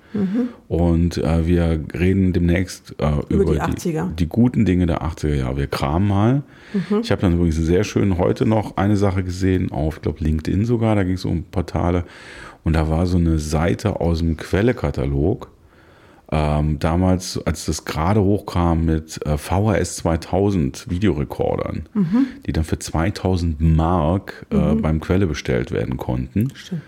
Und 0.69 1.19
äh, 1.19 1.47
wir 1.47 1.81
reden 1.99 2.33
demnächst 2.33 2.95
äh, 2.99 3.13
über, 3.29 3.45
die 3.53 3.61
80er. 3.61 4.15
Die, 4.15 4.27
guten 4.27 4.65
Dinge 4.65 4.87
der 4.87 5.03
80er 5.03 5.35
Jahre. 5.35 5.57
Wir 5.57 5.67
kramen 5.67 6.09
mal. 6.09 6.43
Ich 7.03 7.11
habe 7.11 7.23
dann 7.23 7.35
übrigens 7.35 7.57
sehr 7.57 7.85
schön 7.85 8.19
heute 8.19 8.47
noch 8.47 8.77
eine 8.77 8.97
Sache 8.97 9.25
gesehen 9.25 9.73
auf, 9.73 9.97
ich 9.97 10.03
glaube, 10.03 10.23
LinkedIn 10.23 10.65
sogar. 10.65 10.95
Da 10.95 11.03
ging 11.03 11.15
es 11.15 11.25
um 11.25 11.45
Portale. 11.45 12.05
Und 12.65 12.75
da 12.75 12.89
war 12.89 13.07
so 13.07 13.17
eine 13.17 13.39
Seite 13.39 14.01
aus 14.01 14.19
dem 14.19 14.37
Quellekatalog. 14.37 15.49
Ähm, 16.31 16.79
damals, 16.79 17.41
als 17.47 17.65
das 17.65 17.87
gerade 17.87 18.23
hochkam 18.23 18.85
mit 18.85 19.25
äh, 19.27 19.39
VHS 19.39 19.97
2000 19.97 20.91
Videorekordern, 20.91 21.89
die 22.47 22.53
dann 22.53 22.65
für 22.65 22.79
2000 22.79 23.61
Mark 23.61 24.47
äh, 24.51 24.75
beim 24.75 25.01
Quelle 25.01 25.27
bestellt 25.27 25.71
werden 25.71 25.97
konnten. 25.97 26.51
Stimmt. 26.55 26.83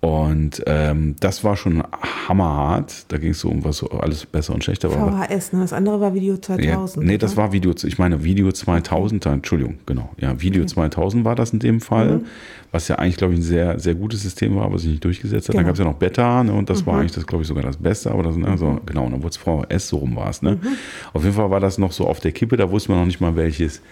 Und 0.00 0.62
ähm, 0.66 1.16
das 1.18 1.42
war 1.42 1.56
schon 1.56 1.82
hammerhart. 2.28 3.06
Da 3.08 3.18
ging 3.18 3.30
es 3.32 3.40
so 3.40 3.48
um 3.48 3.64
was 3.64 3.78
so 3.78 3.88
alles 3.90 4.26
besser 4.26 4.54
und 4.54 4.62
schlechter 4.62 4.94
war. 4.94 5.26
VHS, 5.26 5.52
ne? 5.54 5.60
Das 5.62 5.72
andere 5.72 6.00
war 6.00 6.14
Video 6.14 6.34
Ja, 6.34 6.40
2000. 6.40 7.04
nee, 7.04 7.18
das 7.18 7.36
war 7.36 7.52
Video, 7.52 7.72
ich 7.84 7.98
meine 7.98 8.22
Video 8.22 8.52
2000, 8.52 9.26
da, 9.26 9.32
Entschuldigung, 9.32 9.78
genau. 9.86 10.10
Ja, 10.20 10.40
Video 10.40 10.64
2000 10.64 11.24
war 11.24 11.34
das 11.34 11.50
in 11.52 11.58
dem 11.58 11.80
Fall, 11.80 12.20
was 12.70 12.86
ja 12.86 12.94
eigentlich, 12.96 13.16
glaube 13.16 13.32
ich, 13.34 13.40
ein 13.40 13.42
sehr, 13.42 13.80
sehr 13.80 13.96
gutes 13.96 14.22
System 14.22 14.54
war, 14.54 14.66
aber 14.66 14.78
sich 14.78 14.90
nicht 14.90 15.04
durchgesetzt 15.04 15.48
hat. 15.48 15.56
Dann 15.56 15.62
Genau. 15.64 15.68
gab 15.70 15.74
es 15.74 15.78
ja 15.80 15.84
noch 15.84 15.94
Beta 15.98 16.44
ne, 16.44 16.52
und 16.52 16.70
das 16.70 16.86
war 16.86 17.00
eigentlich 17.00 17.12
das, 17.12 17.26
glaube 17.26 17.42
ich, 17.42 17.48
sogar 17.48 17.64
das 17.64 17.76
Beste, 17.76 18.12
aber 18.12 18.22
das, 18.22 18.36
ne, 18.36 18.56
so, 18.56 18.78
genau, 18.86 19.06
und 19.06 19.12
dann 19.12 19.22
wurde 19.24 19.30
es 19.30 19.36
VHS, 19.36 19.88
so 19.88 19.96
rum 19.96 20.14
war 20.14 20.30
es. 20.30 20.42
Ne? 20.42 20.60
Auf 21.12 21.24
jeden 21.24 21.34
Fall 21.34 21.50
war 21.50 21.58
das 21.58 21.76
noch 21.76 21.90
so 21.90 22.06
auf 22.06 22.20
der 22.20 22.30
Kippe, 22.30 22.56
da 22.56 22.70
wusste 22.70 22.92
man 22.92 23.00
noch 23.00 23.06
nicht 23.06 23.20
mal, 23.20 23.34
welches 23.34 23.82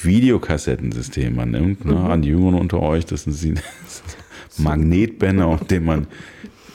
Videokassettensystem 0.00 1.34
man 1.34 1.50
nimmt. 1.50 1.84
Ne? 1.84 1.96
An 1.98 2.22
die 2.22 2.28
Jüngeren 2.28 2.54
unter 2.54 2.80
euch, 2.80 3.06
das 3.06 3.24
sind 3.24 3.32
sie. 3.32 3.54
Magnetbänder, 4.58 5.46
auf 5.46 5.64
dem 5.64 5.84
man 5.84 6.06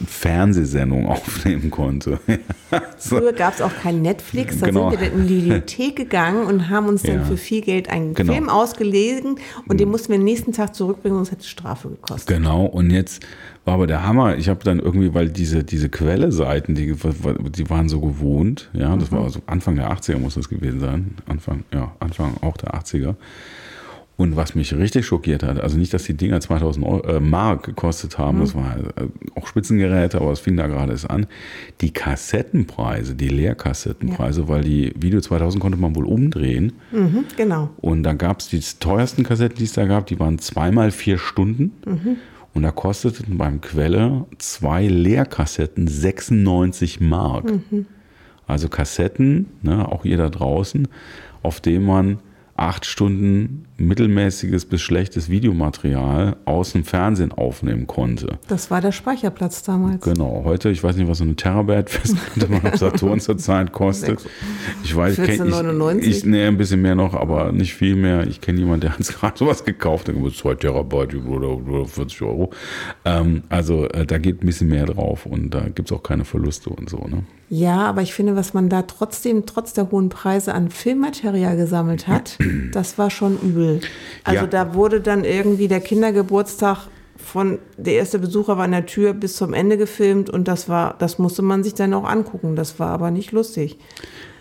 Fernsehsendungen 0.05 1.05
aufnehmen 1.07 1.71
konnte. 1.71 2.19
so. 2.97 3.17
Früher 3.17 3.31
gab 3.33 3.53
es 3.53 3.61
auch 3.61 3.71
kein 3.81 4.01
Netflix, 4.01 4.59
da 4.59 4.67
Genau. 4.67 4.89
sind 4.89 4.99
wir 4.99 5.09
dann 5.09 5.19
in 5.21 5.27
die 5.27 5.35
Bibliothek 5.35 5.95
gegangen 5.95 6.45
und 6.45 6.69
haben 6.69 6.87
uns 6.87 7.03
dann 7.03 7.17
Ja. 7.19 7.23
für 7.23 7.37
viel 7.37 7.61
Geld 7.61 7.89
einen 7.89 8.13
Genau. 8.13 8.33
Film 8.33 8.49
ausgelegen 8.49 9.35
und 9.67 9.79
den 9.79 9.89
mussten 9.89 10.09
wir 10.11 10.17
den 10.17 10.25
nächsten 10.25 10.51
Tag 10.51 10.75
zurückbringen 10.75 11.15
und 11.17 11.23
es 11.23 11.31
hätte 11.31 11.45
Strafe 11.47 11.89
gekostet. 11.89 12.27
Genau, 12.35 12.65
und 12.65 12.89
jetzt 12.89 13.23
war 13.65 13.75
aber 13.75 13.87
der 13.87 14.05
Hammer. 14.05 14.35
Ich 14.37 14.49
habe 14.49 14.63
dann 14.63 14.79
irgendwie, 14.79 15.13
weil 15.13 15.29
diese, 15.29 15.63
diese 15.63 15.87
Quelle-Seiten, 15.89 16.75
die, 16.75 16.93
die 16.95 17.69
waren 17.69 17.87
so 17.87 18.01
gewohnt, 18.01 18.69
ja, 18.73 18.95
das 18.97 19.11
war 19.11 19.29
so 19.29 19.39
Anfang 19.45 19.75
der 19.77 19.89
80er 19.91 20.17
muss 20.17 20.33
das 20.35 20.49
gewesen 20.49 20.79
sein. 20.81 21.15
Anfang, 21.27 21.63
ja, 21.73 21.93
Anfang 21.99 22.35
auch 22.41 22.57
der 22.57 22.73
80er. 22.73 23.15
Und 24.15 24.35
was 24.35 24.53
mich 24.53 24.75
richtig 24.75 25.07
schockiert 25.07 25.41
hat, 25.41 25.59
also 25.59 25.75
nicht, 25.77 25.91
dass 25.91 26.03
die 26.03 26.13
Dinger 26.13 26.39
2000 26.39 26.85
Euro, 26.85 27.01
äh, 27.07 27.19
Mark 27.19 27.63
gekostet 27.63 28.19
haben, 28.19 28.41
das 28.41 28.53
war 28.53 28.77
äh, 28.77 29.07
auch 29.35 29.47
Spitzengeräte, 29.47 30.21
aber 30.21 30.31
es 30.31 30.39
fing 30.39 30.55
da 30.55 30.67
gerade 30.67 30.91
erst 30.91 31.09
an. 31.09 31.25
Die 31.81 31.91
Kassettenpreise, 31.91 33.15
die 33.15 33.29
Leerkassettenpreise, 33.29 34.47
weil 34.47 34.61
die 34.61 34.93
Video 34.95 35.19
2000 35.19 35.61
konnte 35.61 35.79
man 35.79 35.95
wohl 35.95 36.05
umdrehen. 36.05 36.73
Mhm, 36.91 37.25
genau. 37.35 37.71
Und 37.77 38.03
dann 38.03 38.19
gab 38.19 38.39
es 38.39 38.49
die 38.49 38.61
teuersten 38.79 39.23
Kassetten, 39.23 39.57
die 39.57 39.65
es 39.65 39.73
da 39.73 39.85
gab, 39.85 40.05
die 40.05 40.19
waren 40.19 40.37
zweimal 40.37 40.91
vier 40.91 41.17
Stunden. 41.17 41.71
Und 42.53 42.61
da 42.61 42.71
kosteten 42.71 43.37
beim 43.39 43.61
Quelle 43.61 44.25
zwei 44.37 44.85
Leerkassetten 44.85 45.87
96 45.87 47.01
Mark. 47.01 47.51
Also 48.45 48.69
Kassetten, 48.69 49.47
ne, 49.63 49.91
auch 49.91 50.05
ihr 50.05 50.17
da 50.17 50.29
draußen, 50.29 50.87
auf 51.41 51.61
denen 51.61 51.85
man 51.85 52.19
acht 52.55 52.85
Stunden 52.85 53.65
mittelmäßiges 53.87 54.65
bis 54.65 54.81
schlechtes 54.81 55.29
Videomaterial 55.29 56.35
aus 56.45 56.73
dem 56.73 56.83
Fernsehen 56.83 57.31
aufnehmen 57.31 57.87
konnte. 57.87 58.37
Das 58.47 58.71
war 58.71 58.81
der 58.81 58.91
Speicherplatz 58.91 59.63
damals. 59.63 60.03
Genau, 60.03 60.41
heute, 60.45 60.69
ich 60.69 60.83
weiß 60.83 60.95
nicht, 60.97 61.07
was 61.07 61.19
so 61.19 61.23
eine 61.23 61.35
Terabyte-Festplatte 61.35 62.51
mal 62.63 62.71
auf 62.71 62.77
Saturn 62.77 63.19
zurzeit 63.19 63.71
kostet. 63.71 64.25
Ich 64.83 64.95
weiß, 64.95 65.17
ich 65.19 65.25
kenn- 65.29 65.49
14,99? 65.51 65.99
Ich, 65.99 66.07
ich, 66.17 66.25
nee, 66.25 66.45
ein 66.45 66.57
bisschen 66.57 66.81
mehr 66.81 66.95
noch, 66.95 67.13
aber 67.13 67.51
nicht 67.51 67.73
viel 67.73 67.95
mehr. 67.95 68.27
Ich 68.27 68.41
kenne 68.41 68.59
jemanden, 68.59 68.81
der 68.81 68.97
hat 68.97 69.07
gerade 69.19 69.37
sowas 69.37 69.63
gekauft, 69.63 70.07
der 70.07 70.15
kostet 70.15 70.39
2 70.41 70.55
Terabyte 70.55 71.15
oder 71.15 71.85
40 71.85 72.21
Euro. 72.23 72.51
Ähm, 73.05 73.43
also 73.49 73.87
äh, 73.89 74.05
da 74.05 74.17
geht 74.17 74.43
ein 74.43 74.45
bisschen 74.45 74.69
mehr 74.69 74.85
drauf 74.85 75.25
und 75.25 75.51
da 75.51 75.61
gibt 75.61 75.91
es 75.91 75.97
auch 75.97 76.03
keine 76.03 76.25
Verluste 76.25 76.69
und 76.69 76.89
so. 76.89 76.97
Ne? 76.97 77.23
Ja, 77.49 77.81
aber 77.81 78.01
ich 78.01 78.13
finde, 78.13 78.35
was 78.35 78.53
man 78.53 78.69
da 78.69 78.81
trotzdem, 78.83 79.45
trotz 79.45 79.73
der 79.73 79.91
hohen 79.91 80.09
Preise 80.09 80.53
an 80.53 80.69
Filmmaterial 80.69 81.55
gesammelt 81.57 82.07
hat, 82.07 82.37
das 82.71 82.97
war 82.97 83.09
schon 83.09 83.37
übel. 83.41 83.72
Also 84.23 84.41
Ja. 84.41 84.47
da 84.47 84.73
wurde 84.73 85.01
dann 85.01 85.23
irgendwie 85.23 85.67
der 85.67 85.79
Kindergeburtstag 85.81 86.87
von 87.17 87.59
der 87.77 87.93
erste 87.93 88.19
Besucher 88.19 88.57
war 88.57 88.65
an 88.65 88.71
der 88.71 88.85
Tür 88.85 89.13
bis 89.13 89.35
zum 89.37 89.53
Ende 89.53 89.77
gefilmt 89.77 90.29
und 90.29 90.47
das 90.47 90.67
war, 90.67 90.95
das 90.99 91.19
musste 91.19 91.41
man 91.41 91.63
sich 91.63 91.73
dann 91.73 91.93
auch 91.93 92.03
angucken. 92.03 92.55
Das 92.55 92.79
war 92.79 92.89
aber 92.89 93.11
nicht 93.11 93.31
lustig, 93.31 93.77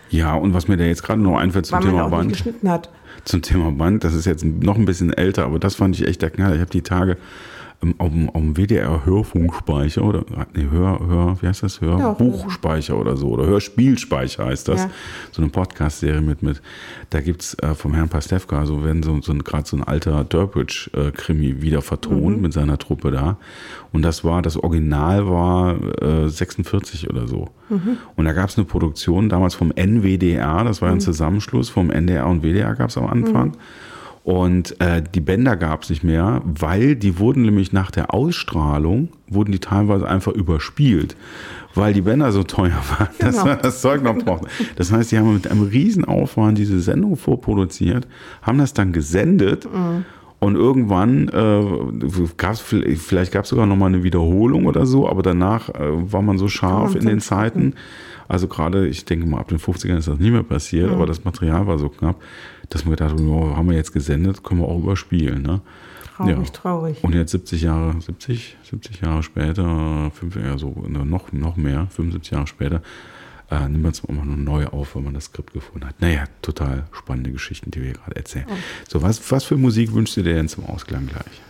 Ja, 0.09 0.35
und 0.35 0.53
was 0.53 0.67
mir 0.67 0.75
da 0.77 0.83
jetzt 0.83 1.03
gerade 1.03 1.21
noch 1.21 1.37
einfällt 1.37 1.65
zum 1.67 1.77
weil 1.77 1.85
man 1.85 1.91
Thema 1.91 2.03
auch 2.03 2.09
nicht 2.09 2.17
Band. 2.19 2.31
geschnitten 2.33 2.69
hat. 2.69 2.89
zum 3.23 3.41
Thema 3.41 3.71
Band, 3.71 4.03
das 4.03 4.13
ist 4.13 4.25
jetzt 4.25 4.43
noch 4.43 4.75
ein 4.77 4.85
bisschen 4.85 5.13
älter, 5.13 5.45
aber 5.45 5.59
das 5.59 5.75
fand 5.75 5.95
ich 5.99 6.07
echt 6.07 6.21
der 6.21 6.29
Knaller. 6.29 6.55
Ich 6.55 6.61
habe 6.61 6.71
die 6.71 6.81
Tage 6.81 7.17
auf, 7.97 8.09
dem, 8.09 8.29
auf 8.29 8.41
dem 8.41 8.57
WDR 8.57 9.05
Hörfunkspeicher 9.05 10.03
oder 10.03 10.23
nee, 10.53 10.67
Hör, 10.69 10.99
Hör, 11.07 11.41
wie 11.41 11.47
heißt 11.47 11.63
das? 11.63 11.81
Hörbuchspeicher 11.81 12.97
oder 12.97 13.17
so 13.17 13.29
oder 13.29 13.45
Hörspielspeicher 13.45 14.45
heißt 14.45 14.67
das. 14.67 14.81
Ja. 14.81 14.89
So 15.31 15.41
eine 15.41 15.51
Podcast-Serie 15.51 16.21
mit, 16.21 16.43
mit, 16.43 16.61
da 17.09 17.21
gibt's 17.21 17.55
äh, 17.61 17.73
vom 17.73 17.93
Herrn 17.93 18.09
Pastewka, 18.09 18.59
also 18.59 18.83
werden 18.83 19.03
so, 19.03 19.21
so 19.21 19.31
ein, 19.31 19.43
gerade 19.43 19.67
so 19.67 19.77
ein 19.77 19.83
alter 19.83 20.23
Durbridge-Krimi 20.23 21.61
wieder 21.61 21.81
vertont 21.81 22.41
mit 22.41 22.53
seiner 22.53 22.77
Truppe 22.77 23.11
da. 23.11 23.37
Und 23.91 24.01
das 24.01 24.23
war, 24.23 24.41
das 24.41 24.57
Original 24.57 25.27
war 25.29 25.75
äh, 26.01 26.29
46 26.29 27.09
oder 27.09 27.27
so. 27.27 27.49
Und 28.15 28.25
da 28.25 28.33
gab 28.33 28.49
es 28.49 28.57
eine 28.57 28.65
Produktion 28.65 29.29
damals 29.29 29.55
vom 29.55 29.71
NWDR, 29.71 30.63
das 30.63 30.81
war 30.81 30.91
ein 30.91 30.99
Zusammenschluss 30.99 31.69
vom 31.69 31.89
NDR 31.89 32.27
und 32.27 32.43
WDR 32.43 32.75
gab 32.75 32.89
es 32.89 32.97
am 32.97 33.07
Anfang. 33.07 33.57
Und 34.23 34.79
äh, 34.79 35.03
die 35.13 35.19
Bänder 35.19 35.57
gab 35.57 35.83
es 35.83 35.89
nicht 35.89 36.03
mehr, 36.05 36.41
weil 36.45 36.95
die 36.95 37.19
wurden 37.19 37.41
nämlich 37.41 37.73
nach 37.73 37.91
der 37.91 38.13
Ausstrahlung, 38.13 39.09
wurden 39.27 39.51
die 39.51 39.59
teilweise 39.59 40.07
einfach 40.07 40.31
überspielt, 40.31 41.17
weil 41.75 41.93
die 41.93 42.01
Bänder 42.01 42.31
so 42.31 42.43
teuer 42.43 42.71
waren, 42.97 43.09
dass 43.19 43.35
Genau. 43.35 43.45
man 43.47 43.59
das 43.61 43.81
Zeug 43.81 44.01
noch 44.01 44.17
brauchte. 44.17 44.47
Das 44.77 44.93
heißt, 44.93 45.11
die 45.11 45.17
haben 45.19 45.33
mit 45.33 45.49
einem 45.51 45.63
riesen 45.63 46.05
Aufwand 46.05 46.57
diese 46.57 46.79
Sendung 46.79 47.17
vorproduziert, 47.17 48.07
haben 48.41 48.59
das 48.59 48.73
dann 48.73 48.93
gesendet 48.93 49.67
und 50.39 50.55
irgendwann 50.55 51.27
äh, 51.27 52.27
gab's 52.37 52.61
vielleicht, 52.61 53.01
vielleicht 53.01 53.31
gab 53.33 53.43
es 53.43 53.49
sogar 53.49 53.65
noch 53.65 53.75
mal 53.75 53.87
eine 53.87 54.03
Wiederholung 54.03 54.67
oder 54.67 54.85
so, 54.85 55.09
aber 55.09 55.21
danach 55.21 55.67
äh, 55.69 56.11
war 56.13 56.21
man 56.21 56.37
so 56.37 56.47
scharf 56.47 56.95
in 56.95 57.05
den. 57.07 57.19
Zeiten. 57.19 57.73
Also 58.29 58.47
gerade, 58.47 58.87
ich 58.87 59.03
denke 59.03 59.27
mal, 59.27 59.39
ab 59.39 59.49
den 59.49 59.59
50ern 59.59 59.97
ist 59.97 60.07
das 60.07 60.17
nie 60.17 60.31
mehr 60.31 60.43
passiert, 60.43 60.89
aber 60.91 61.05
das 61.05 61.25
Material 61.25 61.67
war 61.67 61.77
so 61.77 61.89
knapp, 61.89 62.15
dass 62.69 62.85
man 62.85 62.91
gedacht 62.95 63.11
hat, 63.13 63.19
oh, 63.19 63.55
haben 63.55 63.69
wir 63.69 63.75
jetzt 63.75 63.93
gesendet, 63.93 64.43
können 64.43 64.61
wir 64.61 64.67
auch 64.67 64.79
überspielen. 64.79 65.41
Ne? 65.41 65.61
Traurig, 66.15 66.51
traurig. 66.51 67.03
Und 67.03 67.13
jetzt 67.15 67.31
70 67.31 67.61
Jahre, 67.63 67.99
70, 67.99 68.57
70 68.69 69.01
Jahre 69.01 69.23
später, 69.23 70.11
fünf, 70.13 70.35
ja, 70.35 70.57
so, 70.57 70.85
ne, 70.87 71.05
noch, 71.05 71.31
noch 71.31 71.57
mehr, 71.57 71.87
75 71.89 72.31
Jahre 72.31 72.47
später, 72.47 72.81
äh, 73.49 73.67
nimmt 73.67 73.81
man 73.83 73.91
es 73.91 73.99
immer 74.01 74.23
noch 74.23 74.37
neu 74.37 74.67
auf, 74.67 74.95
wenn 74.95 75.03
man 75.05 75.13
das 75.15 75.25
Skript 75.25 75.53
gefunden 75.53 75.87
hat. 75.87 75.99
Naja, 76.01 76.25
total 76.41 76.85
spannende 76.91 77.31
Geschichten, 77.31 77.71
die 77.71 77.79
wir 77.79 77.85
hier 77.87 77.95
gerade 77.95 78.15
erzählen. 78.15 78.45
So, 78.87 79.01
was, 79.01 79.31
was 79.31 79.43
für 79.43 79.57
Musik 79.57 79.93
wünschst 79.93 80.17
du 80.17 80.23
dir 80.23 80.35
denn 80.35 80.47
zum 80.47 80.65
Ausklang 80.65 81.07
gleich? 81.07 81.41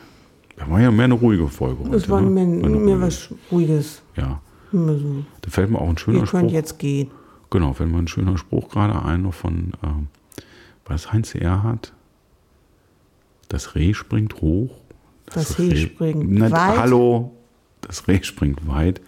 Das 0.55 0.69
war 0.69 0.79
ja 0.79 0.91
mehr 0.91 1.05
eine 1.05 1.15
ruhige 1.15 1.47
Folge 1.47 1.83
Das 1.89 2.03
heute. 2.03 2.09
war 2.11 2.21
ne? 2.21 2.41
eine 2.41 2.57
mir 2.69 2.93
ruhige. 2.93 3.01
was 3.01 3.29
Ruhiges. 3.51 4.01
Ja, 4.15 4.41
so. 4.71 5.25
da 5.41 5.49
fällt 5.49 5.69
mir 5.69 5.79
auch 5.79 5.89
ein 5.89 5.97
schöner 5.97 6.19
Ihr 6.19 6.25
könnt 6.25 6.43
Spruch. 6.43 6.51
jetzt 6.53 6.79
gehen. 6.79 7.11
Genau, 7.49 7.73
fällt 7.73 7.91
mir 7.91 7.97
ein 7.99 8.07
schöner 8.07 8.37
Spruch 8.37 8.69
gerade 8.69 9.03
ein, 9.03 9.23
noch 9.23 9.33
von, 9.33 9.73
ähm, 9.83 10.07
was 10.85 11.11
Heinz 11.11 11.35
Erhardt? 11.35 11.93
Das 13.49 13.75
Reh 13.75 13.93
springt 13.93 14.41
hoch. 14.41 14.71
Das 15.25 15.57
Reh 15.59 15.75
springt 15.75 16.29
Na, 16.31 16.51
weit. 16.51 16.77
Hallo, 16.77 17.31
das 17.81 18.07
Reh 18.07 18.21
springt 18.23 18.67
weit. 18.67 19.01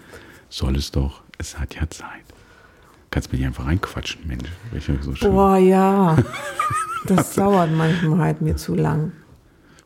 Soll 0.49 0.75
es 0.75 0.91
doch, 0.91 1.21
es 1.37 1.59
hat 1.59 1.75
ja 1.75 1.89
Zeit. 1.89 2.23
Kannst 3.11 3.31
mich 3.31 3.39
nicht 3.39 3.47
einfach 3.47 3.65
reinquatschen, 3.65 4.27
Mensch. 4.27 4.49
So. 5.19 5.31
Boah, 5.31 5.57
ja. 5.57 6.17
Das 7.07 7.35
dauert 7.35 7.71
manchmal 7.71 8.17
halt 8.17 8.41
mir 8.41 8.55
zu 8.55 8.73
lang. 8.73 9.11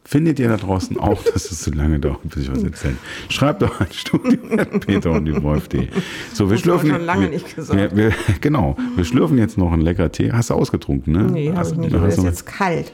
Findet 0.10 0.40
ihr 0.40 0.48
da 0.50 0.58
draußen 0.58 0.98
auch, 0.98 1.22
dass 1.22 1.52
es 1.52 1.62
zu 1.62 1.70
lange 1.70 2.00
dauert, 2.00 2.28
bis 2.28 2.42
ich 2.42 2.52
was 2.52 2.64
erzähle? 2.64 2.96
Schreibt 3.30 3.62
doch 3.62 3.80
ein 3.80 3.92
Studio 3.92 4.40
at 4.58 4.84
Peter 4.88 5.12
und 5.12 5.26
die 5.26 5.44
Wolf.de. 5.44 5.88
So, 6.34 6.46
wir 6.50 6.56
Das 6.56 6.62
schlürfen. 6.62 6.90
schon 6.90 7.06
lange 7.06 7.28
nicht 7.30 7.56
gesagt. 7.56 7.96
Wir, 7.96 7.96
wir, 7.96 8.14
genau, 8.42 8.76
wir 8.96 9.06
schlürfen 9.06 9.38
jetzt 9.38 9.60
noch 9.60 9.72
einen 9.72 9.84
lecker 9.84 10.12
Tee. 10.12 10.32
Hast 10.32 10.50
du 10.50 10.56
ausgetrunken, 10.56 11.14
ne? 11.14 11.24
Nee, 11.32 11.54
Hast, 11.56 11.74
ich 11.74 11.78
nicht. 11.78 11.96
hast 11.96 12.18
ist 12.18 12.24
jetzt 12.24 12.46
kalt. 12.48 12.92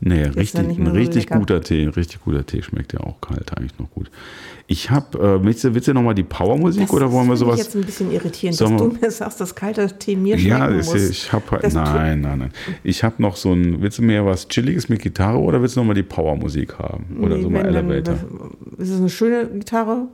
Nee, 0.00 0.22
Ist 0.22 0.36
richtig, 0.36 0.62
ja 0.62 0.68
ein 0.68 0.86
so 0.86 0.92
richtig 0.92 1.24
lecker. 1.24 1.38
guter 1.40 1.60
Tee, 1.60 1.82
ein 1.82 1.88
richtig 1.88 2.20
guter 2.22 2.46
Tee 2.46 2.62
schmeckt 2.62 2.92
ja 2.92 3.00
auch 3.00 3.20
kalt 3.20 3.56
eigentlich 3.56 3.76
noch 3.80 3.90
gut. 3.90 4.10
Ich 4.68 4.90
habe, 4.90 5.18
äh, 5.18 5.44
willst 5.44 5.64
du, 5.64 5.74
willst 5.74 5.88
du 5.88 5.94
nochmal 5.94 6.14
die 6.14 6.22
Powermusik 6.22 6.82
Das 6.82 6.92
oder 6.92 7.10
wollen 7.10 7.26
wir 7.28 7.36
sowas? 7.36 7.56
Ich 7.58 7.64
jetzt 7.64 7.74
ein 7.74 7.82
bisschen 7.82 8.12
irritierend, 8.12 8.60
dass 8.60 8.68
du 8.70 8.96
mir 9.00 9.10
sagst, 9.10 9.40
dass 9.40 9.54
kalter 9.54 9.98
Tee 9.98 10.14
mir 10.14 10.38
schmecken 10.38 10.56
Ja, 10.58 10.66
ist, 10.66 10.92
muss. 10.92 11.08
ich 11.10 11.32
habe 11.32 11.42
Das 11.62 11.72
tut- 11.74 11.82
nein, 11.82 12.20
nein, 12.20 12.38
nein. 12.38 12.50
Ich 12.84 13.02
habe 13.02 13.20
noch 13.20 13.34
so 13.36 13.52
ein, 13.52 13.80
willst 13.82 13.98
du 13.98 14.02
mehr 14.02 14.24
was 14.24 14.46
Chilliges 14.46 14.88
mit 14.88 15.00
Gitarre 15.02 15.38
oder 15.38 15.60
willst 15.60 15.74
du 15.74 15.80
nochmal 15.80 15.94
die 15.96 16.02
Powermusik 16.04 16.78
haben? 16.78 17.06
Oder 17.20 17.36
Nee, 17.36 17.42
so 17.42 17.50
mal 17.50 17.62
dann- 17.64 17.74
Elevator? 17.90 18.14
Ist 18.76 18.90
es 18.90 18.98
eine 19.00 19.08
schöne 19.08 19.46
Gitarre? 19.46 20.06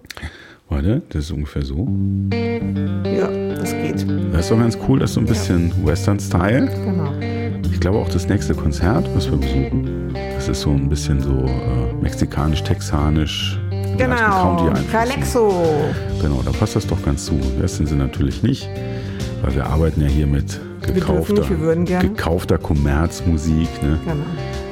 Warte, 0.70 1.02
das 1.10 1.24
ist 1.26 1.30
ungefähr 1.32 1.62
so. 1.62 1.86
Ja, 2.32 3.28
das 3.56 3.70
geht. 3.72 4.06
Das 4.32 4.40
ist 4.40 4.50
doch 4.50 4.58
ganz 4.58 4.78
cool, 4.88 4.98
das 5.00 5.10
ist 5.10 5.14
so 5.14 5.20
ein 5.20 5.26
bisschen 5.26 5.72
Western-Style. 5.84 6.70
Genau. 6.84 7.12
Ich 7.70 7.80
glaube 7.80 7.98
auch 7.98 8.08
das 8.08 8.28
nächste 8.28 8.54
Konzert, 8.54 9.08
was 9.14 9.30
wir 9.30 9.36
besuchen, 9.38 10.14
das 10.34 10.48
ist 10.48 10.60
so 10.62 10.70
ein 10.70 10.88
bisschen 10.88 11.20
so 11.20 11.44
äh, 11.46 11.92
mexikanisch-texanisch. 12.02 13.58
Genau. 13.96 14.72
Calexo. 14.90 15.52
Genau, 16.20 16.42
da 16.44 16.50
passt 16.50 16.76
das 16.76 16.86
doch 16.86 17.02
ganz 17.04 17.26
zu. 17.26 17.38
Western 17.58 17.86
sind 17.86 17.98
natürlich 17.98 18.42
nicht, 18.42 18.68
weil 19.42 19.54
wir 19.54 19.66
arbeiten 19.66 20.00
ja 20.00 20.08
hier 20.08 20.26
mit 20.26 20.60
gekaufter, 20.80 21.34
nicht, 21.34 21.50
wir 21.50 21.60
würden 21.60 21.84
gern. 21.84 22.00
gekaufter 22.00 22.58
Kommerzmusik. 22.58 23.68
Ne? 23.82 23.98
Genau. 24.04 24.24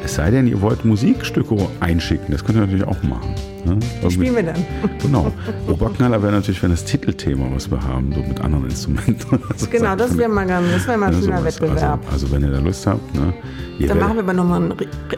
Es 0.05 0.15
sei 0.17 0.31
denn, 0.31 0.47
ihr 0.49 0.61
wollt 0.61 0.85
Musikstücke 0.85 1.57
einschicken, 1.81 2.33
das 2.33 2.45
könnt 2.45 2.57
ihr 2.59 2.63
natürlich 2.63 2.85
auch 2.87 3.01
machen. 3.05 3.35
Ne? 3.65 3.79
Spielen 4.11 4.35
wir 4.35 4.43
dann. 4.43 4.65
Genau. 5.01 5.33
Oberknaller 5.69 6.21
wäre 6.21 6.33
natürlich, 6.33 6.61
wenn 6.65 6.73
das 6.73 6.85
Titelthema, 6.85 7.45
was 7.55 7.71
wir 7.71 7.81
haben, 7.81 8.13
so 8.13 8.21
mit 8.21 8.41
anderen 8.41 8.65
Instrumenten. 8.65 9.39
Also 9.49 9.69
Genau, 9.71 9.95
das 9.95 10.19
wäre 10.19 10.29
mal, 10.29 10.45
ganz- 10.47 10.67
das 10.73 10.87
wäre 10.89 10.99
mal 10.99 11.07
ein 11.07 11.15
ne, 11.15 11.23
schöner 11.23 11.39
sowas. 11.39 11.61
Wettbewerb. 11.61 12.01
Also, 12.11 12.27
also 12.27 12.31
wenn 12.33 12.43
ihr 12.43 12.51
da 12.51 12.59
Lust 12.59 12.85
habt, 12.89 13.15
ne, 13.15 13.33
Dann 13.87 13.99
machen 14.01 14.15
wir 14.17 14.23
aber 14.25 14.33
nochmal 14.33 14.63
einen 14.63 14.75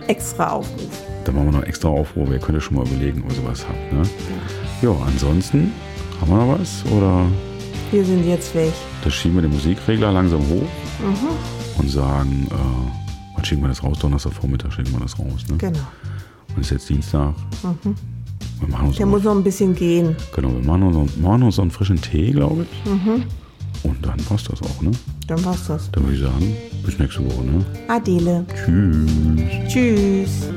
extra 0.09 0.51
Aufruf. 0.51 0.89
dann 1.25 1.35
machen 1.35 1.47
wir 1.47 1.53
noch 1.53 1.59
einen 1.61 1.69
extra 1.69 1.89
Aufruhr. 1.89 2.29
Ihr 2.31 2.39
könnt 2.39 2.57
ja 2.57 2.61
schon 2.61 2.77
mal 2.77 2.87
überlegen, 2.87 3.23
ob 3.25 3.31
ihr 3.31 3.37
sowas 3.37 3.65
habt. 3.67 3.93
Ne? 3.95 4.03
Ja, 4.83 4.91
ansonsten 5.07 5.73
haben 6.21 6.31
wir 6.31 6.37
noch 6.37 6.59
was? 6.61 6.85
Oder 6.95 7.25
Wir 7.91 8.05
sind 8.05 8.27
jetzt 8.27 8.55
weg. 8.55 8.73
da 9.03 9.11
schieben 9.11 9.37
wir 9.37 9.43
den 9.43 9.53
Musikregler 9.53 10.13
langsam 10.13 10.41
hoch 10.41 10.69
Mhm. 11.01 11.81
und 11.81 11.91
sagen, 11.91 12.47
äh, 12.51 13.04
wann 13.45 13.49
schicken 13.49 13.63
wir 13.63 13.69
das 13.69 13.83
raus? 13.83 13.99
Donnerstagvormittag 13.99 14.73
schicken 14.73 14.93
wir 14.93 15.01
das 15.01 15.19
raus. 15.19 15.45
Ne? 15.51 15.59
Genau. 15.59 15.79
Und 16.57 16.61
es 16.61 16.67
ist 16.67 16.71
jetzt 16.71 16.89
Dienstag. 16.89 17.35
Wir 18.61 18.69
machen 18.69 18.89
uns 18.89 18.97
Der 18.97 19.07
muss 19.07 19.23
noch 19.23 19.35
ein 19.35 19.45
bisschen 19.45 19.75
gehen. 19.75 20.17
Genau, 20.35 20.49
wir 20.49 20.65
machen 20.65 20.83
uns, 20.85 21.17
machen 21.19 21.43
uns 21.43 21.59
einen 21.59 21.71
frischen 21.71 22.01
Tee, 22.01 22.31
glaube 22.31 22.65
ich. 22.65 22.91
Mhm. 22.91 23.25
Und 23.83 24.07
dann 24.07 24.17
passt 24.17 24.51
das 24.51 24.63
auch, 24.63 24.81
ne? 24.81 24.93
Dann 25.27 25.45
war's 25.45 25.67
das. 25.67 25.91
Dann 25.91 26.05
würde 26.05 26.17
ich 26.17 26.23
sagen, 26.23 26.57
bis 26.87 26.99
nächste 26.99 27.25
Woche, 27.27 27.45
ne? 27.45 27.65
Adele. 27.89 28.47
Tschüss. 28.55 29.69
Tschüss. 29.69 30.49